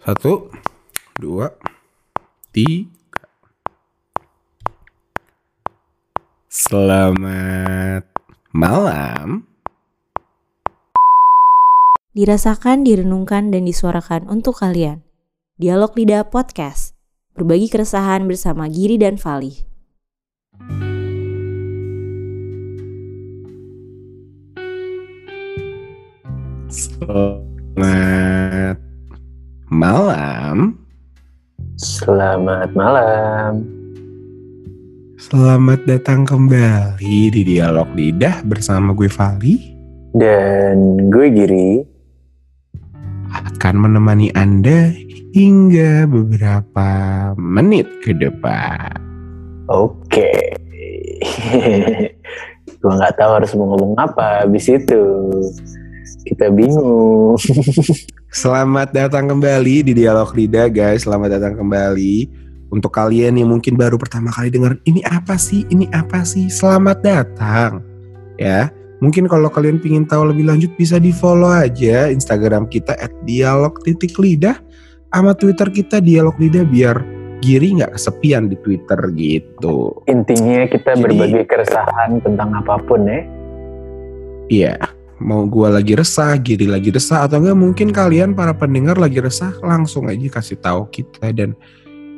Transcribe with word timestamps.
Satu, 0.00 0.48
dua, 1.20 1.52
tiga. 2.56 2.88
Selamat 6.48 8.08
malam. 8.48 9.44
Dirasakan, 12.16 12.80
direnungkan, 12.88 13.52
dan 13.52 13.68
disuarakan 13.68 14.24
untuk 14.32 14.64
kalian. 14.64 15.04
Dialog 15.60 15.92
Lidah 15.92 16.32
Podcast. 16.32 16.96
Berbagi 17.36 17.68
keresahan 17.68 18.24
bersama 18.24 18.72
Giri 18.72 18.96
dan 18.96 19.20
Fali. 19.20 19.52
Selamat 26.72 28.29
malam. 29.80 30.76
Selamat 31.80 32.68
malam. 32.76 33.64
Selamat 35.16 35.80
datang 35.88 36.28
kembali 36.28 37.32
di 37.32 37.40
Dialog 37.40 37.88
Lidah 37.96 38.44
bersama 38.44 38.92
gue 38.92 39.08
Fali 39.08 39.56
Dan 40.12 41.08
gue 41.08 41.32
Giri. 41.32 41.72
akan 43.30 43.74
menemani 43.88 44.28
Anda 44.36 44.92
hingga 45.32 46.04
beberapa 46.04 46.88
menit 47.40 47.88
ke 48.04 48.12
depan. 48.12 49.00
Oke. 49.70 50.28
gue 52.80 52.92
nggak 52.92 53.16
tahu 53.16 53.30
harus 53.32 53.52
mau 53.56 53.72
ngomong 53.72 53.96
apa 53.96 54.44
habis 54.44 54.68
itu. 54.68 55.00
Kita 56.28 56.52
bingung. 56.52 57.38
Selamat 58.30 58.94
datang 58.94 59.26
kembali 59.26 59.82
di 59.82 59.90
Dialog 59.90 60.30
Lidah 60.38 60.70
guys. 60.70 61.02
Selamat 61.02 61.34
datang 61.34 61.58
kembali. 61.58 62.30
Untuk 62.70 62.94
kalian 62.94 63.34
yang 63.34 63.50
mungkin 63.50 63.74
baru 63.74 63.98
pertama 63.98 64.30
kali 64.30 64.54
dengar 64.54 64.78
ini 64.86 65.02
apa 65.02 65.34
sih? 65.34 65.66
Ini 65.66 65.90
apa 65.90 66.22
sih? 66.22 66.46
Selamat 66.46 67.02
datang. 67.02 67.82
Ya. 68.38 68.70
Mungkin 69.02 69.26
kalau 69.26 69.50
kalian 69.50 69.82
ingin 69.82 70.06
tahu 70.06 70.30
lebih 70.30 70.46
lanjut 70.46 70.70
bisa 70.78 71.02
di 71.02 71.10
follow 71.10 71.50
aja 71.50 72.06
Instagram 72.06 72.70
kita 72.70 72.94
at 73.02 73.10
dialog 73.26 73.74
titik 73.82 74.14
lidah 74.14 74.62
sama 75.10 75.34
Twitter 75.34 75.66
kita 75.66 75.98
dialog 75.98 76.38
lidah 76.38 76.62
biar 76.62 77.02
Giri 77.42 77.82
nggak 77.82 77.98
kesepian 77.98 78.46
di 78.46 78.54
Twitter 78.62 79.00
gitu. 79.18 80.06
Intinya 80.06 80.70
kita 80.70 80.94
Jadi- 80.94 81.02
berbagi 81.02 81.42
keresahan 81.50 82.22
tentang 82.22 82.54
apa 82.54 82.78
pun 82.86 83.10
ya. 83.10 83.26
Iya, 84.50 84.74
mau 85.20 85.44
gua 85.44 85.68
lagi 85.70 85.92
resah, 85.92 86.32
Giri 86.40 86.64
lagi 86.64 86.88
resah 86.88 87.28
atau 87.28 87.38
enggak 87.38 87.56
mungkin 87.56 87.88
kalian 87.92 88.32
para 88.32 88.56
pendengar 88.56 88.96
lagi 88.96 89.20
resah 89.20 89.52
langsung 89.60 90.08
aja 90.08 90.40
kasih 90.40 90.56
tahu 90.58 90.88
kita 90.88 91.30
dan 91.30 91.52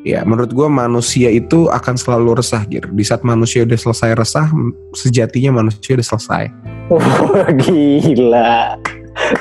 ya 0.02 0.22
menurut 0.22 0.54
gua 0.54 0.70
manusia 0.70 1.28
itu 1.28 1.66
akan 1.66 1.98
selalu 1.98 2.38
resah 2.38 2.62
Gir. 2.64 2.86
Di 2.90 3.04
saat 3.04 3.26
manusia 3.26 3.66
udah 3.66 3.78
selesai 3.78 4.14
resah, 4.14 4.46
sejatinya 4.94 5.60
manusia 5.60 5.98
udah 5.98 6.06
selesai. 6.06 6.44
Wah 6.94 7.50
gila. 7.58 8.78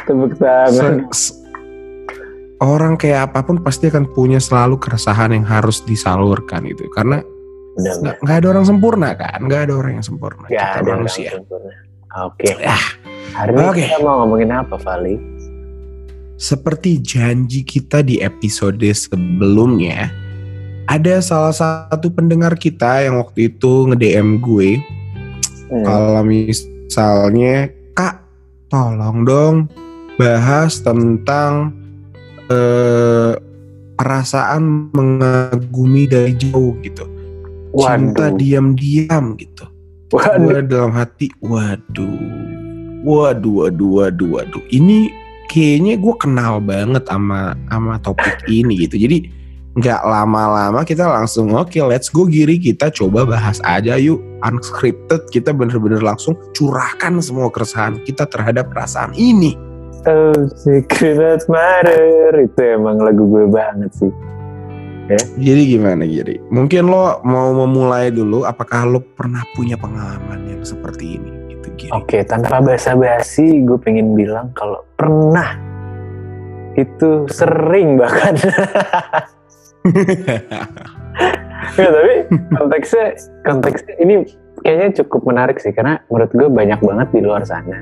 Tepuk 0.05 0.35
tangan. 0.35 1.07
Se- 1.09 1.31
se- 1.31 1.35
orang 2.61 2.93
kayak 2.93 3.33
apa 3.33 3.41
pun 3.41 3.57
pasti 3.61 3.89
akan 3.89 4.05
punya 4.13 4.37
selalu 4.37 4.77
keresahan 4.77 5.33
yang 5.33 5.41
harus 5.41 5.81
disalurkan 5.81 6.61
itu 6.69 6.85
karena 6.93 7.25
nggak 8.21 8.37
ada 8.43 8.47
orang 8.51 8.65
sempurna 8.67 9.15
kan, 9.17 9.41
nggak 9.47 9.65
ada 9.65 9.73
orang 9.73 9.97
yang 9.97 10.05
sempurna. 10.05 10.45
Gak 10.45 10.51
Kita 10.51 10.77
ada 10.77 10.89
orang 10.91 11.01
manusia. 11.07 11.29
sempurna. 11.33 11.73
Oke. 12.27 12.49
Ah, 12.61 12.85
Hari 13.31 13.51
ini 13.55 13.63
Oke. 13.63 13.81
kita 13.87 13.97
mau 14.03 14.23
ngomongin 14.23 14.51
apa, 14.51 14.75
Vali? 14.77 15.15
Seperti 16.35 16.97
janji 16.99 17.61
kita 17.61 18.01
di 18.01 18.17
episode 18.19 18.81
sebelumnya, 18.91 20.09
ada 20.89 21.21
salah 21.21 21.53
satu 21.53 22.09
pendengar 22.09 22.57
kita 22.57 23.05
yang 23.05 23.21
waktu 23.21 23.53
itu 23.53 23.87
nge-DM 23.87 24.41
gue, 24.41 24.81
Hmm. 25.71 25.85
kalau 25.87 26.19
misalnya, 26.25 27.71
Kak, 27.95 28.19
tolong 28.67 29.23
dong 29.23 29.55
bahas 30.19 30.83
tentang 30.83 31.71
eh, 32.51 33.31
perasaan 33.95 34.91
mengagumi 34.91 36.03
dari 36.03 36.35
jauh 36.35 36.75
gitu. 36.83 37.07
Cinta 37.71 38.27
Waduh. 38.27 38.35
diam-diam 38.35 39.39
gitu. 39.39 39.63
Waduh. 40.11 40.51
Gue 40.51 40.59
dalam 40.67 40.91
hati, 40.91 41.31
waduh, 41.39 42.19
waduh, 43.05 43.67
waduh, 43.67 43.89
waduh, 44.01 44.29
waduh. 44.39 44.63
Ini 44.69 45.11
kayaknya 45.51 45.99
gue 45.99 46.15
kenal 46.15 46.63
banget 46.63 47.03
sama 47.09 47.57
sama 47.67 47.99
topik 47.99 48.47
ini 48.47 48.87
gitu. 48.87 48.95
Jadi 48.95 49.27
nggak 49.71 50.03
lama-lama 50.03 50.83
kita 50.83 51.07
langsung 51.07 51.51
oke 51.55 51.75
let's 51.85 52.07
go 52.07 52.25
giri. 52.29 52.61
Kita 52.61 52.93
coba 52.93 53.27
bahas 53.27 53.59
aja 53.65 53.97
yuk. 53.97 54.21
Unscripted. 54.41 55.29
Kita 55.29 55.53
bener-bener 55.53 56.01
langsung 56.01 56.33
curahkan 56.57 57.21
semua 57.21 57.51
keresahan 57.53 58.01
kita 58.05 58.25
terhadap 58.25 58.73
perasaan 58.73 59.13
ini. 59.13 59.53
Oh, 60.09 60.33
Secret 60.57 61.45
Matter. 61.45 62.33
Itu 62.41 62.61
emang 62.61 62.97
lagu 63.05 63.27
gue 63.29 63.45
banget 63.45 63.93
sih. 63.93 64.13
jadi 65.35 65.75
gimana 65.75 66.07
giri? 66.07 66.39
Mungkin 66.55 66.87
lo 66.87 67.19
mau 67.27 67.51
memulai 67.51 68.15
dulu 68.15 68.47
apakah 68.47 68.87
lo 68.87 69.03
pernah 69.03 69.43
punya 69.59 69.75
pengalaman 69.75 70.47
yang 70.47 70.63
seperti 70.63 71.19
ini 71.19 71.50
Oke, 71.91 72.23
tanpa 72.23 72.61
basa-basi 72.61 73.63
gue 73.65 73.79
pengen 73.81 74.13
bilang 74.15 74.53
kalau 74.53 74.83
pernah 74.95 75.57
itu 76.79 77.27
sering 77.27 77.99
bahkan. 77.99 78.35
ya, 81.79 81.89
tapi 81.89 82.13
konteksnya 82.55 83.05
konteksnya 83.43 83.93
ini 83.99 84.23
kayaknya 84.63 85.03
cukup 85.03 85.21
menarik 85.27 85.57
sih 85.59 85.73
karena 85.73 85.99
menurut 86.07 86.31
gue 86.31 86.47
banyak 86.47 86.79
banget 86.79 87.07
di 87.11 87.19
luar 87.23 87.43
sana. 87.43 87.77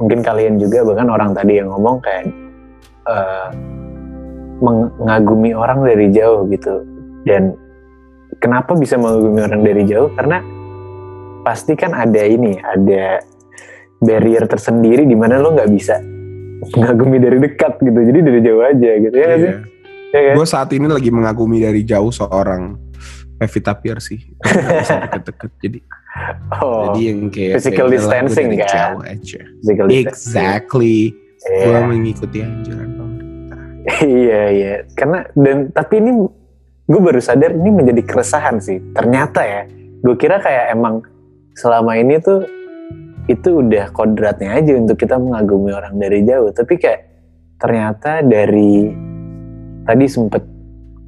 Mungkin 0.00 0.24
kalian 0.24 0.56
juga 0.56 0.82
bahkan 0.82 1.12
orang 1.12 1.36
tadi 1.36 1.60
yang 1.60 1.68
ngomong 1.68 2.00
kayak 2.00 2.24
eh, 3.04 3.48
mengagumi 4.60 5.52
orang 5.52 5.84
dari 5.84 6.08
jauh 6.12 6.48
gitu. 6.48 6.84
Dan 7.28 7.52
kenapa 8.40 8.72
bisa 8.74 8.96
mengagumi 8.96 9.44
orang 9.44 9.60
dari 9.60 9.82
jauh? 9.84 10.08
Karena 10.16 10.40
pasti 11.44 11.72
kan 11.76 11.92
ada 11.96 12.22
ini, 12.24 12.56
ada 12.60 13.20
barrier 14.00 14.44
tersendiri 14.48 15.04
di 15.04 15.16
mana 15.16 15.36
lo 15.40 15.52
nggak 15.52 15.70
bisa 15.72 16.00
mengagumi 16.76 17.16
dari 17.20 17.38
dekat 17.40 17.80
gitu. 17.80 17.98
Jadi 17.98 18.18
dari 18.20 18.40
jauh 18.44 18.62
aja 18.64 18.90
gitu 19.00 19.16
ya 19.16 19.34
sih? 19.36 19.52
Ya 20.10 20.20
kan? 20.30 20.34
Gue 20.36 20.46
saat 20.48 20.70
ini 20.76 20.86
lagi 20.90 21.10
mengagumi 21.12 21.62
dari 21.62 21.82
jauh 21.86 22.12
seorang 22.12 22.76
Pevita 23.40 23.72
Pierce 23.72 24.12
sih. 24.12 24.20
Deket-deket. 25.08 25.52
Jadi, 25.64 25.80
Oh, 26.60 26.90
jadi 26.90 27.14
yang 27.14 27.30
kayak 27.30 27.62
physical 27.62 27.86
ya 27.86 27.96
udahlah, 27.96 28.02
distancing 28.02 28.48
kan? 28.58 28.66
Jauh 28.68 29.02
aja. 29.06 29.40
physical 29.62 29.86
distancing. 29.86 30.10
Exactly. 30.10 30.98
Iya. 31.40 31.64
Gue 31.64 31.78
mengikuti 31.86 32.38
anjuran 32.42 32.88
pemerintah. 32.98 33.60
iya 34.20 34.42
iya 34.52 34.74
karena 34.92 35.24
dan 35.32 35.72
tapi 35.72 36.02
ini 36.02 36.10
gue 36.84 37.00
baru 37.00 37.22
sadar 37.22 37.54
ini 37.54 37.70
menjadi 37.70 38.02
keresahan 38.04 38.58
sih 38.60 38.76
ternyata 38.92 39.40
ya 39.40 39.62
gue 40.02 40.14
kira 40.18 40.42
kayak 40.42 40.74
emang 40.74 41.00
selama 41.54 41.98
ini 41.98 42.18
tuh 42.22 42.46
itu 43.30 43.62
udah 43.62 43.94
kodratnya 43.94 44.58
aja 44.58 44.74
untuk 44.74 44.98
kita 44.98 45.18
mengagumi 45.20 45.70
orang 45.70 45.94
dari 45.98 46.26
jauh 46.26 46.50
tapi 46.50 46.78
kayak 46.80 47.06
ternyata 47.60 48.24
dari 48.26 48.90
tadi 49.86 50.04
sempet 50.10 50.42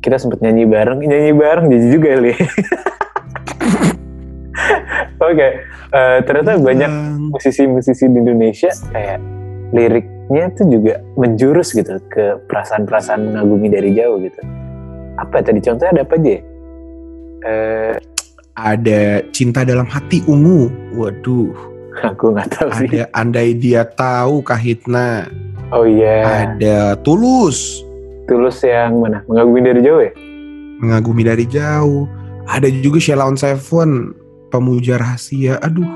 kita 0.03 0.19
sempet 0.19 0.39
nyanyi 0.43 0.67
bareng 0.69 1.01
nyanyi 1.03 1.33
bareng 1.35 1.67
jadi 1.71 1.87
juga 1.91 2.11
li 2.21 2.35
oke 5.27 5.49
eh, 5.93 6.19
ternyata 6.23 6.59
banyak 6.63 6.91
musisi-musisi 7.33 8.07
di 8.07 8.19
Indonesia 8.21 8.71
kayak 8.93 9.19
liriknya 9.73 10.53
tuh 10.53 10.69
juga 10.69 11.01
menjurus 11.17 11.73
gitu 11.73 11.97
ke 12.13 12.39
perasaan-perasaan 12.47 13.33
mengagumi 13.33 13.73
dari 13.73 13.97
jauh 13.97 14.21
gitu. 14.21 14.41
Apa 15.17 15.41
ya 15.41 15.43
tadi 15.49 15.61
contohnya 15.65 15.93
ada 15.97 16.03
apa 16.05 16.15
aja? 16.21 16.29
ya? 16.29 16.41
Ada 18.53 19.25
cinta 19.33 19.65
dalam 19.65 19.89
hati 19.89 20.21
ungu. 20.29 20.69
Waduh. 20.93 21.53
aku 22.05 22.37
nggak 22.37 22.49
tahu 22.53 22.69
sih. 22.85 22.89
Ada 22.93 23.05
andai 23.17 23.57
dia 23.57 23.85
tahu 23.85 24.45
kahitna. 24.45 25.29
Oh 25.73 25.89
iya, 25.89 26.53
Ada 26.53 27.01
tulus. 27.01 27.81
tulus 28.29 28.61
yang 28.61 29.01
mana? 29.01 29.25
Mengagumi 29.25 29.61
dari 29.65 29.81
jauh 29.81 30.01
ya? 30.05 30.13
Mengagumi 30.85 31.23
dari 31.25 31.45
jauh. 31.49 32.05
Ada 32.45 32.69
juga 32.85 33.01
Sheila 33.01 33.25
on 33.25 33.41
Seven. 33.41 34.13
Pemuja 34.53 35.01
rahasia. 35.01 35.57
Aduh. 35.65 35.89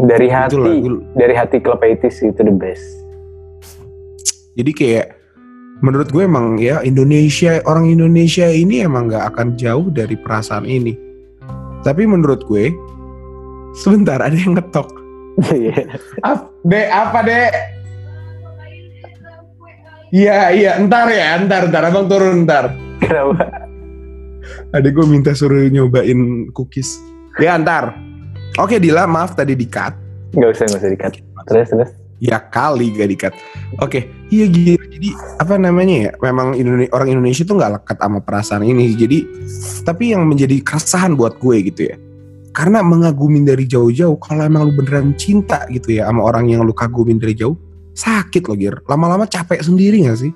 Dari 0.00 0.32
hati, 0.32 0.56
lagu 0.56 1.02
dari 1.14 1.34
hati 1.36 1.60
klub 1.62 1.78
80s 1.78 2.24
itu 2.24 2.40
the 2.42 2.54
best. 2.54 2.82
Jadi 4.58 4.70
kayak 4.74 5.06
menurut 5.84 6.08
gue 6.10 6.24
emang 6.24 6.56
ya 6.58 6.80
Indonesia 6.82 7.60
orang 7.68 7.86
Indonesia 7.86 8.48
ini 8.48 8.82
emang 8.82 9.12
nggak 9.12 9.34
akan 9.34 9.54
jauh 9.54 9.92
dari 9.92 10.18
perasaan 10.18 10.64
ini. 10.66 11.09
Tapi 11.80 12.04
menurut 12.04 12.44
gue 12.44 12.74
sebentar 13.72 14.20
ada 14.20 14.36
yang 14.36 14.56
ngetok. 14.56 14.88
Iya. 15.40 15.96
Ap, 16.20 16.52
dek 16.68 16.88
apa 16.92 17.18
dek? 17.24 17.52
Iya 20.10 20.50
iya 20.50 20.72
ntar 20.82 21.06
ya 21.06 21.38
ntar 21.46 21.70
ntar 21.70 21.86
abang 21.86 22.10
turun 22.10 22.42
ntar. 22.44 22.74
Kenapa? 22.98 23.46
Adik 24.74 24.98
gue 24.98 25.06
minta 25.06 25.32
suruh 25.32 25.70
nyobain 25.70 26.50
cookies. 26.52 26.98
Ya 27.38 27.54
ntar. 27.56 27.94
Oke 28.58 28.82
Dila 28.82 29.06
maaf 29.06 29.38
tadi 29.38 29.54
di 29.54 29.64
cut. 29.70 29.94
Gak 30.34 30.50
usah, 30.50 30.66
gak 30.70 30.80
usah 30.82 30.90
dikat. 30.90 31.12
Terus, 31.46 31.68
terus. 31.70 31.90
Ya 32.20 32.36
kali 32.36 32.92
gak 32.92 33.08
di 33.08 33.16
cut. 33.16 33.32
Oke 33.80 34.12
iya 34.28 34.44
gitu. 34.44 34.76
Jadi 34.76 35.08
apa 35.40 35.56
namanya 35.56 35.96
ya? 35.96 36.12
Memang 36.20 36.52
Indone- 36.52 36.92
orang 36.92 37.08
Indonesia 37.16 37.48
tuh 37.48 37.56
nggak 37.56 37.72
lekat 37.80 37.96
sama 37.96 38.20
perasaan 38.20 38.62
ini. 38.62 38.92
Jadi 38.92 39.18
tapi 39.88 40.12
yang 40.12 40.28
menjadi 40.28 40.60
keresahan 40.60 41.16
buat 41.16 41.40
gue 41.40 41.56
gitu 41.72 41.88
ya. 41.88 41.96
Karena 42.52 42.84
mengagumin 42.84 43.48
dari 43.48 43.64
jauh-jauh. 43.64 44.20
Kalau 44.20 44.44
emang 44.44 44.68
lu 44.68 44.72
beneran 44.76 45.16
cinta 45.16 45.64
gitu 45.72 45.96
ya 45.96 46.12
sama 46.12 46.28
orang 46.28 46.52
yang 46.52 46.60
lu 46.60 46.76
kagumin 46.76 47.16
dari 47.16 47.32
jauh, 47.32 47.56
sakit 47.96 48.44
loh 48.44 48.58
Gir. 48.58 48.76
Lama-lama 48.84 49.24
capek 49.24 49.64
sendiri 49.64 50.04
gak 50.04 50.20
sih? 50.20 50.32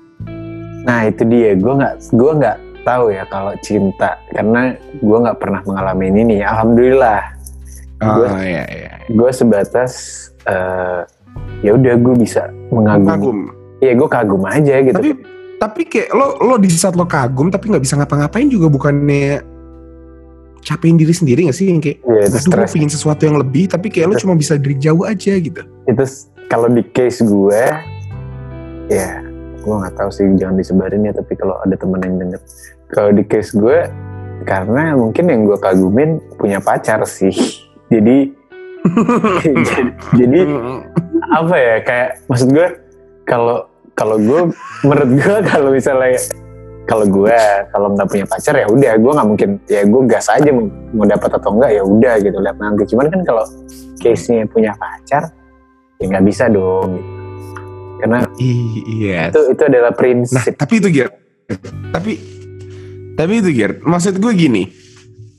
Nah 0.89 1.05
itu 1.05 1.21
dia, 1.25 1.53
gue 1.53 1.73
nggak 1.75 2.13
gue 2.13 2.31
nggak 2.41 2.57
tahu 2.85 3.09
ya 3.09 3.25
kalau 3.29 3.53
cinta 3.61 4.21
karena 4.33 4.73
gue 5.01 5.17
nggak 5.21 5.37
pernah 5.37 5.61
mengalami 5.65 6.09
ini. 6.13 6.41
Alhamdulillah, 6.41 7.21
Oh 8.03 8.21
Gue- 8.21 8.31
iya 8.43 8.63
iya. 8.67 8.91
gue 9.07 9.31
sebatas 9.31 9.91
eh, 10.45 11.01
ya 11.61 11.71
udah 11.75 11.93
gue 11.99 12.15
bisa 12.17 12.51
mengagumi. 12.73 13.07
Kagum. 13.07 13.39
Iya 13.83 13.93
gue 13.95 14.09
kagum 14.09 14.43
aja 14.47 14.75
gitu. 14.81 14.95
Tapi 14.95 15.11
tapi 15.55 15.81
kayak 15.87 16.09
lo 16.11 16.35
lo 16.43 16.55
di 16.59 16.67
saat 16.67 16.99
lo 16.99 17.07
kagum 17.07 17.47
tapi 17.47 17.71
nggak 17.71 17.83
bisa 17.83 17.95
ngapa-ngapain 17.95 18.51
juga 18.51 18.67
bukannya 18.67 19.39
capein 20.65 20.97
diri 20.97 21.13
sendiri 21.13 21.45
gak 21.45 21.57
sih 21.61 21.69
yang 21.69 21.77
kayak 21.77 22.01
ya 22.01 22.25
itu 22.25 22.49
aduh 22.49 22.65
gue 22.65 22.73
pengen 22.73 22.89
sesuatu 22.89 23.21
yang 23.29 23.37
lebih 23.37 23.69
tapi 23.69 23.87
kayak 23.93 24.09
lo 24.09 24.15
cuma 24.17 24.33
bisa 24.33 24.57
dari 24.57 24.73
jauh 24.81 25.05
aja 25.05 25.37
gitu 25.37 25.61
Itu 25.85 26.03
kalau 26.45 26.69
di 26.69 26.83
case 26.93 27.25
gue, 27.25 27.63
ya 28.89 29.09
gue 29.65 29.73
nggak 29.73 29.95
tahu 29.97 30.09
sih 30.13 30.25
jangan 30.37 30.61
disebarin 30.61 31.09
ya. 31.09 31.13
Tapi 31.13 31.33
kalau 31.33 31.57
ada 31.65 31.73
temen 31.73 31.99
yang 32.05 32.15
denger, 32.21 32.41
kalau 32.93 33.11
di 33.13 33.23
case 33.25 33.57
gue 33.57 33.89
karena 34.45 34.93
mungkin 34.93 35.25
yang 35.25 35.41
gue 35.49 35.57
kagumin 35.57 36.21
punya 36.37 36.61
pacar 36.61 37.01
sih. 37.09 37.33
Jadi 37.89 38.33
jadi 40.19 40.39
apa 41.33 41.55
ya 41.57 41.75
kayak 41.81 42.09
maksud 42.29 42.49
gue 42.53 42.67
kalau 43.25 43.65
kalau 43.97 44.17
gue 44.19 44.41
menurut 44.85 45.11
gue 45.17 45.35
kalau 45.51 45.69
misalnya 45.73 46.19
kalau 46.85 47.05
gue 47.09 47.37
kalau 47.73 47.87
nggak 47.97 48.07
punya 48.13 48.25
pacar 48.29 48.53
ya 48.53 48.67
udah 48.69 48.93
gue 48.93 49.11
nggak 49.17 49.27
mungkin 49.27 49.49
ya 49.65 49.81
gue 49.89 50.01
gas 50.05 50.29
aja 50.29 50.49
mau, 50.53 50.69
mau 50.93 51.05
dapat 51.09 51.29
atau 51.33 51.49
enggak 51.57 51.71
ya 51.73 51.81
udah 51.81 52.13
gitu 52.21 52.37
lihat 52.37 52.57
nanti 52.61 52.83
cuman 52.93 53.05
kan 53.09 53.21
kalau 53.25 53.43
case 53.97 54.29
nya 54.29 54.45
punya 54.45 54.71
pacar 54.77 55.33
ya 55.97 56.05
nggak 56.11 56.25
bisa 56.25 56.45
dong. 56.51 57.01
Gitu. 57.01 57.13
karena 57.95 58.19
iya 58.37 59.31
itu 59.31 59.41
itu 59.55 59.63
adalah 59.65 59.95
nah 59.95 59.97
prinsip 59.97 60.53
tapi 60.59 60.73
itu 60.83 60.87
Gir. 60.91 61.09
Tapi 61.95 62.11
tapi 63.15 63.33
itu 63.39 63.49
Gir. 63.55 63.79
Maksud 63.81 64.19
gue 64.19 64.31
gini 64.35 64.84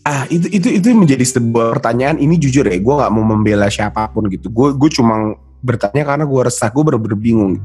ah 0.06 0.22
itu 0.30 0.46
itu 0.54 0.68
itu 0.78 0.86
menjadi 0.94 1.26
sebuah 1.26 1.76
pertanyaan. 1.76 2.22
Ini 2.22 2.38
jujur 2.38 2.62
ya 2.62 2.78
gue 2.78 2.94
nggak 2.94 3.10
mau 3.10 3.26
membela 3.26 3.66
siapa 3.66 4.06
pun 4.14 4.30
gitu. 4.30 4.46
Gue 4.54 4.70
gue 4.78 4.90
cuma 4.94 5.34
bertanya 5.66 6.06
karena 6.06 6.24
gue 6.24 6.40
resah 6.46 6.70
gue 6.70 6.82
bener-bener 6.86 7.18
bingung. 7.18 7.58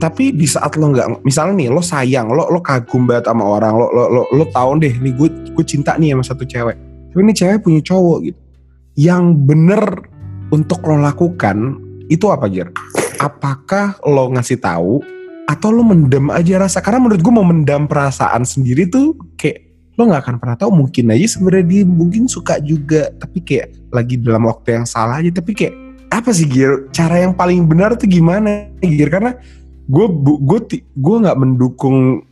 Tapi 0.00 0.32
di 0.32 0.48
saat 0.48 0.80
lo 0.80 0.88
nggak 0.88 1.20
misalnya 1.20 1.60
nih 1.60 1.68
lo 1.68 1.84
sayang 1.84 2.32
lo 2.32 2.48
lo 2.48 2.64
kagum 2.64 3.04
banget 3.04 3.28
sama 3.28 3.44
orang 3.44 3.76
lo 3.76 3.92
lo 3.92 4.04
lo, 4.08 4.22
lo 4.32 4.44
tahu 4.48 4.80
deh 4.80 4.96
nih 4.96 5.12
gue 5.12 5.28
gue 5.52 5.64
cinta 5.68 6.00
nih 6.00 6.16
sama 6.16 6.24
satu 6.24 6.48
cewek. 6.48 6.76
Tapi 7.12 7.20
ini 7.20 7.34
cewek 7.36 7.60
punya 7.60 7.80
cowok 7.84 8.18
gitu. 8.24 8.40
Yang 8.96 9.24
bener 9.44 9.84
untuk 10.48 10.80
lo 10.88 10.96
lakukan 10.96 11.76
itu 12.08 12.24
apa 12.32 12.48
Gir? 12.48 12.72
Apakah 13.20 14.00
lo 14.08 14.32
ngasih 14.32 14.56
tahu 14.64 15.04
atau 15.44 15.68
lo 15.68 15.84
mendem 15.84 16.32
aja 16.32 16.56
rasa? 16.56 16.80
Karena 16.80 17.04
menurut 17.04 17.20
gue 17.20 17.34
mau 17.36 17.44
mendam 17.44 17.84
perasaan 17.84 18.48
sendiri 18.48 18.88
tuh 18.88 19.12
kayak 19.36 19.69
lo 20.00 20.08
nggak 20.08 20.24
akan 20.24 20.36
pernah 20.40 20.56
tahu 20.56 20.72
mungkin 20.72 21.12
aja 21.12 21.36
sebenarnya 21.36 21.66
dia 21.68 21.82
mungkin 21.84 22.24
suka 22.24 22.56
juga 22.64 23.12
tapi 23.20 23.44
kayak 23.44 23.76
lagi 23.92 24.16
dalam 24.16 24.48
waktu 24.48 24.80
yang 24.80 24.86
salah 24.88 25.20
aja. 25.20 25.28
Tapi 25.28 25.52
kayak 25.52 25.76
apa 26.08 26.32
sih 26.32 26.48
Gir? 26.48 26.88
Cara 26.96 27.20
yang 27.20 27.36
paling 27.36 27.68
benar 27.68 27.92
tuh 28.00 28.08
gimana 28.08 28.64
Gir? 28.80 29.12
Karena 29.12 29.36
gue 29.92 30.06
gue 30.24 30.60
gue 30.80 31.16
nggak 31.20 31.36
mendukung 31.36 32.24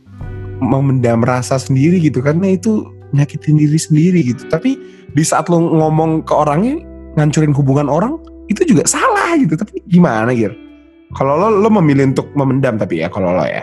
memendam 0.59 1.21
rasa 1.21 1.61
sendiri 1.61 2.01
gitu 2.01 2.25
karena 2.25 2.57
itu 2.57 2.89
nyakitin 3.13 3.61
diri 3.61 3.77
sendiri 3.77 4.19
gitu. 4.25 4.49
Tapi 4.49 4.81
di 5.13 5.21
saat 5.21 5.45
lo 5.45 5.61
ngomong 5.61 6.25
ke 6.25 6.33
orangnya 6.33 6.81
ngancurin 7.21 7.53
hubungan 7.53 7.85
orang 7.85 8.17
itu 8.49 8.65
juga 8.65 8.89
salah 8.89 9.37
gitu. 9.37 9.53
Tapi 9.53 9.85
gimana 9.85 10.33
Gir? 10.33 10.57
Kalau 11.13 11.37
lo 11.37 11.53
lo 11.53 11.69
memilih 11.69 12.17
untuk 12.17 12.33
memendam 12.33 12.81
tapi 12.81 13.05
ya 13.05 13.13
kalau 13.13 13.29
lo 13.29 13.45
ya 13.45 13.61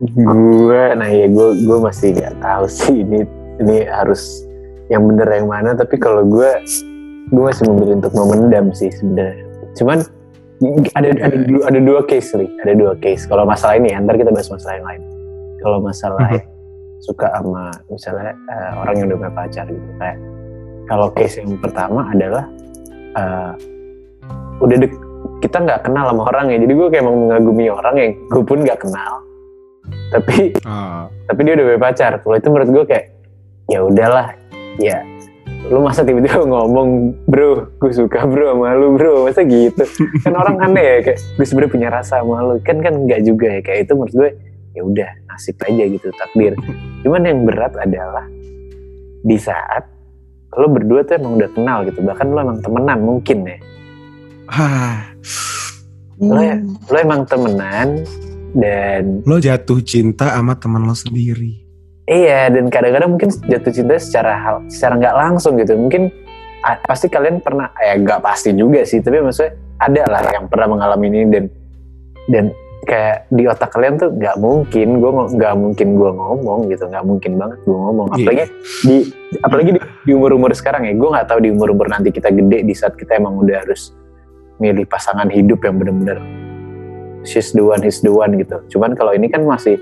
gue 0.00 0.82
nah 0.96 1.08
ya 1.12 1.28
gue 1.28 1.48
gue 1.60 1.78
masih 1.80 2.16
nggak 2.16 2.40
tahu 2.40 2.64
sih 2.64 3.04
ini 3.04 3.28
ini 3.60 3.84
harus 3.84 4.48
yang 4.88 5.04
bener 5.04 5.28
yang 5.28 5.46
mana 5.46 5.76
tapi 5.76 6.00
kalau 6.00 6.24
gue 6.24 6.50
gue 7.30 7.42
masih 7.46 7.64
memilih 7.70 8.02
untuk 8.02 8.14
memendam 8.18 8.74
sih 8.74 8.90
sebenarnya. 8.90 9.46
Cuman 9.78 9.98
ada 10.98 11.08
ada 11.14 11.36
dua, 11.46 11.62
ada 11.70 11.78
dua 11.80 12.00
case 12.04 12.34
nih 12.34 12.50
ada 12.66 12.72
dua 12.74 12.92
case. 12.98 13.24
Kalau 13.24 13.46
masalah 13.46 13.78
ini 13.78 13.94
ya, 13.94 14.02
ntar 14.02 14.18
kita 14.18 14.34
bahas 14.34 14.50
masalah 14.50 14.74
yang 14.76 14.86
lain. 14.86 15.02
Kalau 15.62 15.78
masalah 15.78 16.20
suka 17.00 17.26
sama 17.32 17.64
misalnya 17.88 18.32
eh, 18.34 18.70
orang 18.76 18.94
yang 18.98 19.06
udah 19.08 19.18
punya 19.24 19.32
pacar 19.32 19.64
gitu 19.70 19.90
kayak 19.96 20.18
kalau 20.84 21.06
case 21.16 21.40
yang 21.40 21.56
pertama 21.62 22.00
adalah 22.10 22.44
eh, 23.14 23.52
udah 24.60 24.76
dek 24.76 24.92
kita 25.40 25.56
nggak 25.56 25.80
kenal 25.86 26.10
sama 26.10 26.22
orang 26.28 26.50
ya. 26.50 26.58
Jadi 26.58 26.72
gue 26.74 26.88
kayak 26.90 27.04
mau 27.06 27.16
mengagumi 27.16 27.64
orang 27.70 27.94
yang 27.94 28.10
gue 28.28 28.42
pun 28.42 28.58
nggak 28.60 28.80
kenal 28.82 29.19
tapi 30.10 30.52
tapi 31.26 31.40
dia 31.46 31.52
udah 31.54 31.64
punya 31.70 31.80
pacar. 31.80 32.12
Kalau 32.20 32.36
itu 32.36 32.48
menurut 32.50 32.70
gue 32.70 32.84
kayak 32.90 33.06
ya 33.70 33.78
udahlah 33.86 34.34
ya 34.82 34.98
lu 35.70 35.84
masa 35.84 36.02
tiba-tiba 36.02 36.42
ngomong 36.50 37.14
bro 37.28 37.68
gue 37.78 37.92
suka 37.94 38.26
bro 38.26 38.58
sama 38.58 38.74
lu 38.74 38.98
bro. 38.98 39.24
Masa 39.28 39.46
gitu? 39.46 39.84
Kan 40.26 40.34
orang 40.34 40.58
aneh 40.60 40.82
ya 40.82 40.98
kayak 41.06 41.18
gue 41.38 41.46
sebenarnya 41.46 41.72
punya 41.72 41.88
rasa 41.88 42.20
sama 42.20 42.42
lu. 42.42 42.58
Kan 42.66 42.82
kan 42.82 42.94
nggak 43.06 43.22
juga 43.22 43.46
ya. 43.58 43.60
Kayak 43.62 43.78
itu 43.86 43.92
menurut 43.94 44.14
gue 44.14 44.30
ya 44.70 44.82
udah 44.86 45.10
nasib 45.30 45.56
aja 45.62 45.84
gitu 45.86 46.06
takdir. 46.18 46.52
Cuman 47.06 47.22
yang 47.22 47.46
berat 47.46 47.74
adalah 47.78 48.26
di 49.20 49.36
saat 49.36 49.84
lo 50.50 50.66
berdua 50.66 51.06
tuh 51.06 51.14
emang 51.14 51.38
udah 51.38 51.50
kenal 51.54 51.78
gitu. 51.86 52.02
Bahkan 52.02 52.26
lo 52.34 52.38
emang 52.42 52.58
temenan 52.58 52.98
mungkin 53.06 53.38
ya. 53.46 53.58
Hah. 54.50 55.06
Lo 56.18 56.40
ya- 56.42 56.60
lo 56.90 56.96
emang 56.98 57.22
temenan 57.24 58.02
dan 58.54 59.22
lo 59.26 59.36
jatuh 59.38 59.80
cinta 59.82 60.34
sama 60.34 60.58
teman 60.58 60.86
lo 60.86 60.94
sendiri. 60.94 61.70
Iya, 62.10 62.50
dan 62.50 62.66
kadang-kadang 62.74 63.10
mungkin 63.14 63.30
jatuh 63.30 63.70
cinta 63.70 63.94
secara 64.02 64.34
hal, 64.34 64.56
secara 64.66 64.98
nggak 64.98 65.14
langsung 65.14 65.54
gitu. 65.62 65.78
Mungkin 65.78 66.10
ah, 66.66 66.74
pasti 66.82 67.06
kalian 67.06 67.38
pernah, 67.38 67.70
ya 67.78 67.94
nggak 67.94 68.18
pasti 68.18 68.50
juga 68.50 68.82
sih, 68.82 68.98
tapi 68.98 69.22
maksudnya 69.22 69.54
ada 69.78 70.02
lah 70.10 70.22
yang 70.34 70.50
pernah 70.50 70.74
mengalami 70.74 71.06
ini 71.06 71.20
dan 71.30 71.44
dan 72.26 72.44
kayak 72.90 73.30
di 73.30 73.46
otak 73.46 73.70
kalian 73.70 73.94
tuh 73.94 74.10
nggak 74.10 74.36
mungkin, 74.42 74.98
gue 74.98 75.10
nggak 75.38 75.54
mungkin 75.54 75.88
gue 75.94 76.10
ngomong 76.10 76.60
gitu, 76.66 76.84
nggak 76.90 77.04
mungkin 77.06 77.32
banget 77.38 77.58
gue 77.62 77.78
ngomong. 77.78 78.06
Iya. 78.10 78.16
Apalagi 78.18 78.44
di 78.82 78.96
apalagi 79.46 79.70
di, 79.70 79.80
di 80.02 80.12
umur-umur 80.18 80.50
sekarang 80.50 80.90
ya, 80.90 80.98
gue 80.98 81.08
nggak 81.14 81.26
tahu 81.30 81.38
di 81.46 81.54
umur-umur 81.54 81.86
nanti 81.86 82.10
kita 82.10 82.34
gede 82.34 82.66
di 82.66 82.74
saat 82.74 82.98
kita 82.98 83.22
emang 83.22 83.38
udah 83.38 83.62
harus 83.62 83.94
milih 84.58 84.84
pasangan 84.90 85.30
hidup 85.30 85.62
yang 85.62 85.78
benar-benar 85.78 86.18
she's 87.22 87.52
the 87.52 87.62
one, 87.62 87.80
he's 87.80 88.00
the 88.00 88.10
one 88.10 88.36
gitu. 88.36 88.60
Cuman 88.70 88.94
kalau 88.94 89.12
ini 89.12 89.28
kan 89.28 89.44
masih 89.44 89.76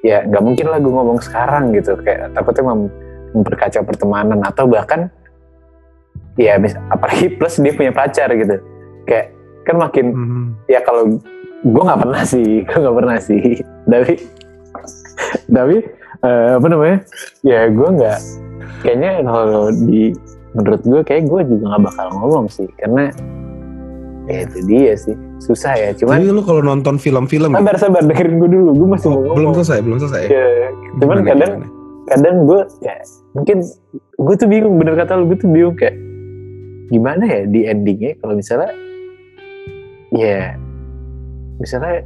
ya 0.00 0.22
nggak 0.22 0.42
mungkin 0.42 0.66
lah 0.70 0.78
gue 0.78 0.92
ngomong 0.92 1.18
sekarang 1.18 1.74
gitu. 1.74 1.98
Kayak 2.02 2.32
takutnya 2.32 2.70
mem- 2.70 2.92
memperkacau 3.34 3.82
pertemanan. 3.82 4.38
Atau 4.42 4.66
bahkan 4.66 5.10
ya 6.36 6.56
mis- 6.56 6.78
apalagi 6.88 7.32
plus 7.38 7.58
dia 7.58 7.74
punya 7.74 7.90
pacar 7.90 8.30
gitu. 8.32 8.56
Kayak 9.04 9.34
kan 9.66 9.76
makin 9.76 10.06
Hmm. 10.16 10.46
ya 10.64 10.80
kalau 10.80 11.20
gue 11.58 11.82
nggak 11.82 12.00
pernah 12.00 12.22
sih 12.24 12.62
gue 12.66 12.78
nggak 12.78 12.96
pernah 12.96 13.18
sih. 13.18 13.42
Tapi 13.84 14.12
tapi 15.48 15.76
eh, 16.22 16.50
apa 16.56 16.66
namanya? 16.66 16.98
Ya 17.42 17.66
gue 17.68 17.88
nggak 17.88 18.18
kayaknya 18.78 19.26
kalau 19.26 19.74
di 19.74 20.14
menurut 20.54 20.82
gue 20.82 21.00
kayak 21.04 21.26
gue 21.28 21.40
juga 21.44 21.64
nggak 21.74 21.82
bakal 21.90 22.06
ngomong 22.16 22.46
sih. 22.48 22.68
Karena 22.78 23.10
ya 24.28 24.44
itu 24.44 24.58
dia 24.68 24.92
sih. 24.94 25.16
Susah 25.40 25.72
ya 25.74 25.90
cuman 25.96 26.20
Jadi 26.20 26.36
lo 26.36 26.42
kalau 26.44 26.62
nonton 26.62 27.00
film-film 27.00 27.50
sabar 27.56 27.76
sabar 27.80 28.02
dengerin 28.04 28.36
gue 28.36 28.50
dulu 28.52 28.70
gue 28.76 28.88
masih 28.92 29.08
mau 29.08 29.20
ngomong. 29.24 29.36
belum 29.40 29.50
selesai, 29.56 29.78
belum 29.80 29.98
selesai. 30.04 30.22
Ya, 30.28 30.48
cuman 31.00 31.16
Gimana, 31.24 31.30
kadang 31.32 31.52
gimana? 31.56 31.66
kadang 32.08 32.36
gue 32.48 32.60
ya 32.84 32.94
mungkin 33.36 33.56
gue 33.96 34.34
tuh 34.36 34.48
bingung 34.48 34.74
bener 34.76 34.94
kata 34.96 35.12
lu 35.16 35.24
gue 35.32 35.38
tuh 35.40 35.50
bingung 35.50 35.76
kayak 35.76 35.96
gimana 36.92 37.24
ya 37.24 37.40
di 37.48 37.60
endingnya? 37.64 38.12
Kalau 38.20 38.34
misalnya 38.36 38.70
ya 40.12 40.56
misalnya 41.58 42.04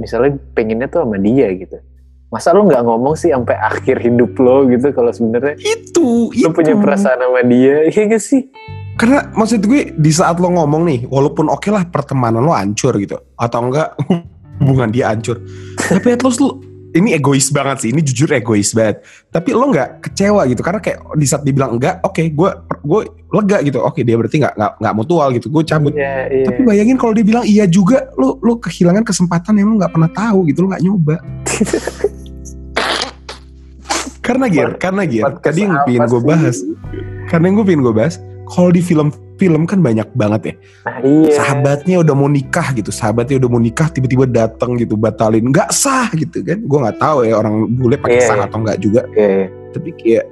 misalnya 0.00 0.30
pengennya 0.56 0.88
tuh 0.88 1.04
sama 1.04 1.20
dia 1.20 1.52
gitu. 1.52 1.76
Masa 2.28 2.52
lu 2.52 2.68
nggak 2.68 2.84
ngomong 2.84 3.16
sih 3.16 3.32
sampai 3.32 3.56
akhir 3.56 4.04
hidup 4.04 4.36
lo 4.36 4.68
gitu 4.68 4.92
kalau 4.92 5.08
sebenarnya? 5.08 5.56
Itu, 5.64 6.28
lu 6.28 6.48
itu. 6.48 6.52
punya 6.52 6.76
perasaan 6.76 7.24
sama 7.24 7.40
dia 7.40 7.88
iya 7.88 8.02
gak 8.04 8.20
sih 8.20 8.52
Karena 8.98 9.30
maksud 9.30 9.62
gue 9.62 9.94
di 9.94 10.10
saat 10.10 10.42
lo 10.42 10.50
ngomong 10.50 10.82
nih, 10.82 11.00
walaupun 11.06 11.46
oke 11.46 11.70
lah 11.70 11.86
pertemanan 11.86 12.42
lo 12.42 12.50
hancur 12.50 12.98
gitu, 12.98 13.14
atau 13.38 13.70
enggak 13.70 13.94
hubungan 14.58 14.90
dia 14.90 15.14
hancur. 15.14 15.38
Tapi 15.78 16.18
at 16.18 16.26
least 16.26 16.42
lu 16.42 16.58
ini 16.98 17.14
egois 17.14 17.52
banget 17.54 17.84
sih 17.84 17.90
ini 17.94 18.02
jujur 18.02 18.26
egois 18.34 18.74
banget. 18.74 19.06
Tapi 19.30 19.54
lo 19.54 19.70
nggak 19.70 20.02
kecewa 20.02 20.50
gitu 20.50 20.66
karena 20.66 20.82
kayak 20.82 20.98
di 21.14 21.26
saat 21.30 21.46
dibilang 21.46 21.78
enggak 21.78 22.02
oke 22.02 22.18
gue 22.26 22.50
gue 22.66 23.00
lega 23.38 23.58
gitu 23.62 23.78
oke 23.86 24.02
dia 24.02 24.18
berarti 24.18 24.36
nggak 24.42 24.54
nggak 24.58 24.72
nggak 24.82 24.94
mutual 24.98 25.28
gitu 25.30 25.46
gue 25.46 25.62
cabut. 25.62 25.94
Iya, 25.94 26.14
iya. 26.34 26.44
tapi 26.50 26.60
bayangin 26.66 26.98
kalau 26.98 27.14
dia 27.14 27.22
bilang 27.22 27.46
iya 27.46 27.70
juga 27.70 28.10
lo 28.18 28.42
lo 28.42 28.58
kehilangan 28.58 29.06
kesempatan 29.06 29.62
yang 29.62 29.70
lo 29.70 29.74
nggak 29.78 29.94
pernah 29.94 30.10
tahu 30.10 30.50
gitu 30.50 30.66
lo 30.66 30.74
nggak 30.74 30.82
nyoba. 30.82 31.16
Karena 34.28 34.44
gir 34.44 34.76
karena 34.76 35.08
Podcast 35.08 35.40
tadi 35.40 35.64
yang 35.64 35.88
pengen 35.88 36.04
gue 36.04 36.20
bahas 36.20 36.60
karena 37.32 37.48
yang 37.48 37.56
gue 37.56 37.64
pengen 37.64 37.80
gue 37.80 37.94
bahas 37.96 38.20
kalau 38.48 38.72
di 38.72 38.80
film 38.80 39.12
film 39.38 39.64
kan 39.64 39.78
banyak 39.78 40.08
banget 40.18 40.42
ya. 40.42 40.54
Nah, 40.84 40.98
iya. 41.06 41.30
sahabatnya 41.38 42.02
udah 42.02 42.14
mau 42.16 42.26
nikah 42.26 42.74
gitu 42.74 42.90
sahabatnya 42.90 43.38
udah 43.38 43.50
mau 43.52 43.62
nikah 43.62 43.86
tiba-tiba 43.88 44.26
datang 44.26 44.74
gitu 44.80 44.98
batalin. 44.98 45.46
Nggak 45.48 45.70
sah 45.70 46.10
gitu 46.16 46.42
kan? 46.42 46.58
Gue 46.66 46.78
nggak 46.82 46.98
tahu 46.98 47.24
ya 47.24 47.38
orang 47.38 47.70
bule 47.78 47.96
pakai 47.96 48.18
Iya, 48.18 48.26
sah 48.26 48.36
iya. 48.42 48.46
atau 48.50 48.58
nggak 48.60 48.78
juga. 48.82 49.00
Iya, 49.14 49.28
iya. 49.30 49.46
tapi 49.70 49.88
kayak 49.94 50.24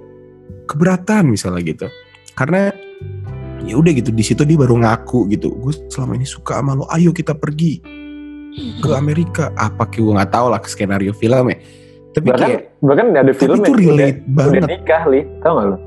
keberatan 0.66 1.22
misalnya 1.30 1.62
gitu. 1.62 1.86
Karena 2.34 2.74
ya 3.62 3.74
udah 3.78 3.92
gitu 3.94 4.10
di 4.10 4.24
situ 4.26 4.42
dia 4.42 4.58
baru 4.58 4.74
ngaku 4.82 5.30
gitu. 5.30 5.54
Gue 5.54 5.72
selama 5.92 6.18
ini 6.18 6.26
suka 6.26 6.58
sama 6.58 6.74
lo 6.74 6.84
ayo 6.90 7.14
kita 7.14 7.38
pergi 7.38 7.78
ke 8.82 8.90
Amerika. 8.96 9.54
Apa 9.54 9.86
kayak 9.86 10.02
gue 10.02 10.14
nggak 10.18 10.32
tahu 10.34 10.46
lah 10.50 10.60
skenario 10.66 11.14
film 11.14 11.54
ya. 11.54 11.58
Tapi 12.16 12.26
bahkan 12.32 12.48
kayak 12.48 12.62
bahkan 12.80 13.06
ada 13.12 13.32
film 13.36 13.60
itu 13.60 13.62
yang 13.62 13.76
udah, 13.76 13.84
relate 13.84 14.20
udah 14.24 14.34
banget. 14.34 14.62
nikah 14.66 15.02
li. 15.06 15.20
Tau 15.44 15.52
gak 15.54 15.66
lo 15.70 15.85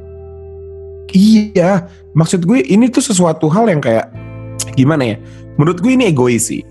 iya 1.14 1.88
maksud 2.14 2.46
gue 2.46 2.62
ini 2.66 2.90
tuh 2.90 3.04
sesuatu 3.04 3.50
hal 3.50 3.70
yang 3.70 3.82
kayak 3.82 4.10
gimana 4.74 5.16
ya 5.16 5.18
menurut 5.56 5.80
gue 5.82 5.92
ini 5.94 6.10
egois 6.10 6.50
sih 6.50 6.62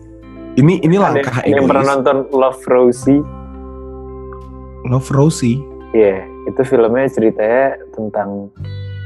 ini 0.59 0.83
ini 0.83 0.99
ada 0.99 1.15
langkah 1.15 1.43
yang 1.47 1.67
pernah 1.67 1.83
egois 1.83 1.93
nonton 1.95 2.17
Love 2.35 2.63
Rosie 2.67 3.23
Love 4.89 5.11
Rosie 5.13 5.59
Iya, 5.97 6.21
itu 6.45 6.61
filmnya 6.69 7.09
ceritanya 7.09 7.81
tentang 7.97 8.53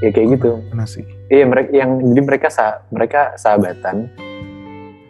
ya 0.03 0.11
kayak 0.11 0.35
gitu. 0.35 0.59
mana 0.75 0.83
sih 0.83 1.07
Iya, 1.31 1.47
mereka 1.47 1.71
yang 1.71 1.91
jadi 2.13 2.21
mereka 2.27 2.49
sa 2.51 2.83
mereka 2.91 3.39
sahabatan. 3.39 4.11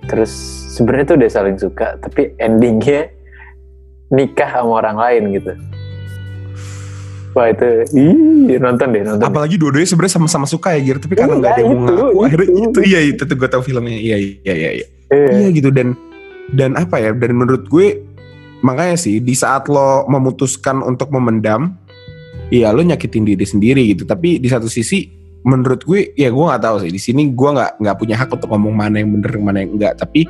Terus 0.06 0.30
sebenarnya 0.76 1.06
tuh 1.08 1.16
udah 1.18 1.30
saling 1.32 1.58
suka, 1.58 1.98
tapi 1.98 2.30
endingnya 2.38 3.10
nikah 4.12 4.50
sama 4.52 4.84
orang 4.84 4.96
lain 5.00 5.22
gitu. 5.34 5.52
Wah 7.32 7.48
itu, 7.48 7.64
ih 7.96 8.60
nonton 8.60 8.92
deh 8.92 9.02
nonton. 9.08 9.24
apalagi 9.24 9.56
dua-duanya 9.56 9.88
sebenarnya 9.88 10.14
sama-sama 10.20 10.44
suka 10.44 10.76
ya 10.76 10.80
Gir 10.84 10.98
tapi 11.00 11.16
karena 11.16 11.40
nggak 11.40 11.52
ada 11.56 11.60
yang 11.64 11.70
mau 11.72 11.88
ngaku 11.88 12.20
akhirnya 12.28 12.48
itu. 12.52 12.78
iya 12.84 13.00
itu 13.00 13.22
tuh 13.24 13.36
gue 13.40 13.48
tau 13.48 13.64
filmnya. 13.64 13.96
Iya 13.96 14.16
iya 14.20 14.52
iya 14.52 14.70
iya. 14.76 14.86
Iya. 15.08 15.30
Iya 15.40 15.48
gitu. 15.56 15.68
Dan 15.72 15.96
dan 16.52 16.76
apa 16.76 17.00
ya 17.00 17.16
dan 17.16 17.32
menurut 17.32 17.64
gue 17.72 18.04
makanya 18.60 19.00
sih 19.00 19.24
di 19.24 19.32
saat 19.32 19.64
lo 19.72 20.04
memutuskan 20.12 20.84
untuk 20.84 21.08
memendam 21.08 21.72
ya 22.52 22.68
lo 22.68 22.84
nyakitin 22.84 23.24
diri 23.24 23.48
sendiri 23.48 23.80
gitu. 23.96 24.04
Tapi 24.04 24.36
di 24.36 24.48
satu 24.52 24.68
sisi 24.68 25.08
menurut 25.48 25.88
gue 25.88 26.12
ya 26.12 26.28
gue 26.28 26.44
nggak 26.44 26.62
tahu 26.68 26.84
sih. 26.84 26.92
Di 26.92 27.00
sini 27.00 27.32
gue 27.32 27.48
nggak 27.48 27.80
nggak 27.80 27.96
punya 27.96 28.20
hak 28.20 28.28
untuk 28.28 28.52
ngomong 28.52 28.76
mana 28.76 29.00
yang 29.00 29.08
bener 29.16 29.32
mana 29.40 29.64
yang 29.64 29.72
enggak 29.72 29.96
tapi 29.96 30.28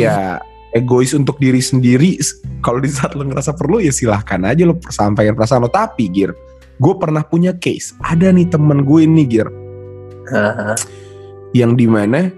ya 0.00 0.40
egois 0.74 1.14
untuk 1.14 1.38
diri 1.38 1.62
sendiri 1.62 2.18
kalau 2.60 2.82
di 2.82 2.90
saat 2.90 3.14
lo 3.14 3.22
ngerasa 3.22 3.54
perlu 3.54 3.78
ya 3.78 3.94
silahkan 3.94 4.42
aja 4.44 4.66
lo 4.66 4.76
sampaikan 4.90 5.38
perasaan 5.38 5.64
lo 5.64 5.70
tapi 5.70 6.10
gir 6.10 6.34
gue 6.82 6.94
pernah 6.98 7.22
punya 7.22 7.54
case 7.54 7.94
ada 8.02 8.28
nih 8.34 8.50
temen 8.50 8.82
gue 8.82 9.06
ini 9.06 9.22
gir 9.24 9.48
Haha. 10.28 10.74
yang 11.54 11.78
di 11.78 11.86
mana 11.86 12.34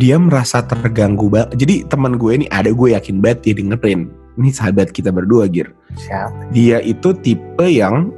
dia 0.00 0.16
merasa 0.16 0.64
terganggu 0.64 1.28
banget. 1.28 1.60
Jadi 1.60 1.74
teman 1.86 2.16
gue 2.16 2.32
ini 2.42 2.46
ada 2.48 2.72
gue 2.72 2.96
yakin 2.96 3.20
banget 3.20 3.52
dia 3.52 3.54
dengerin. 3.60 4.10
Ini 4.34 4.50
sahabat 4.50 4.90
kita 4.90 5.14
berdua 5.14 5.46
Gir. 5.46 5.70
Siapa? 5.94 6.50
Dia 6.50 6.82
itu 6.82 7.14
tipe 7.22 7.66
yang 7.68 8.10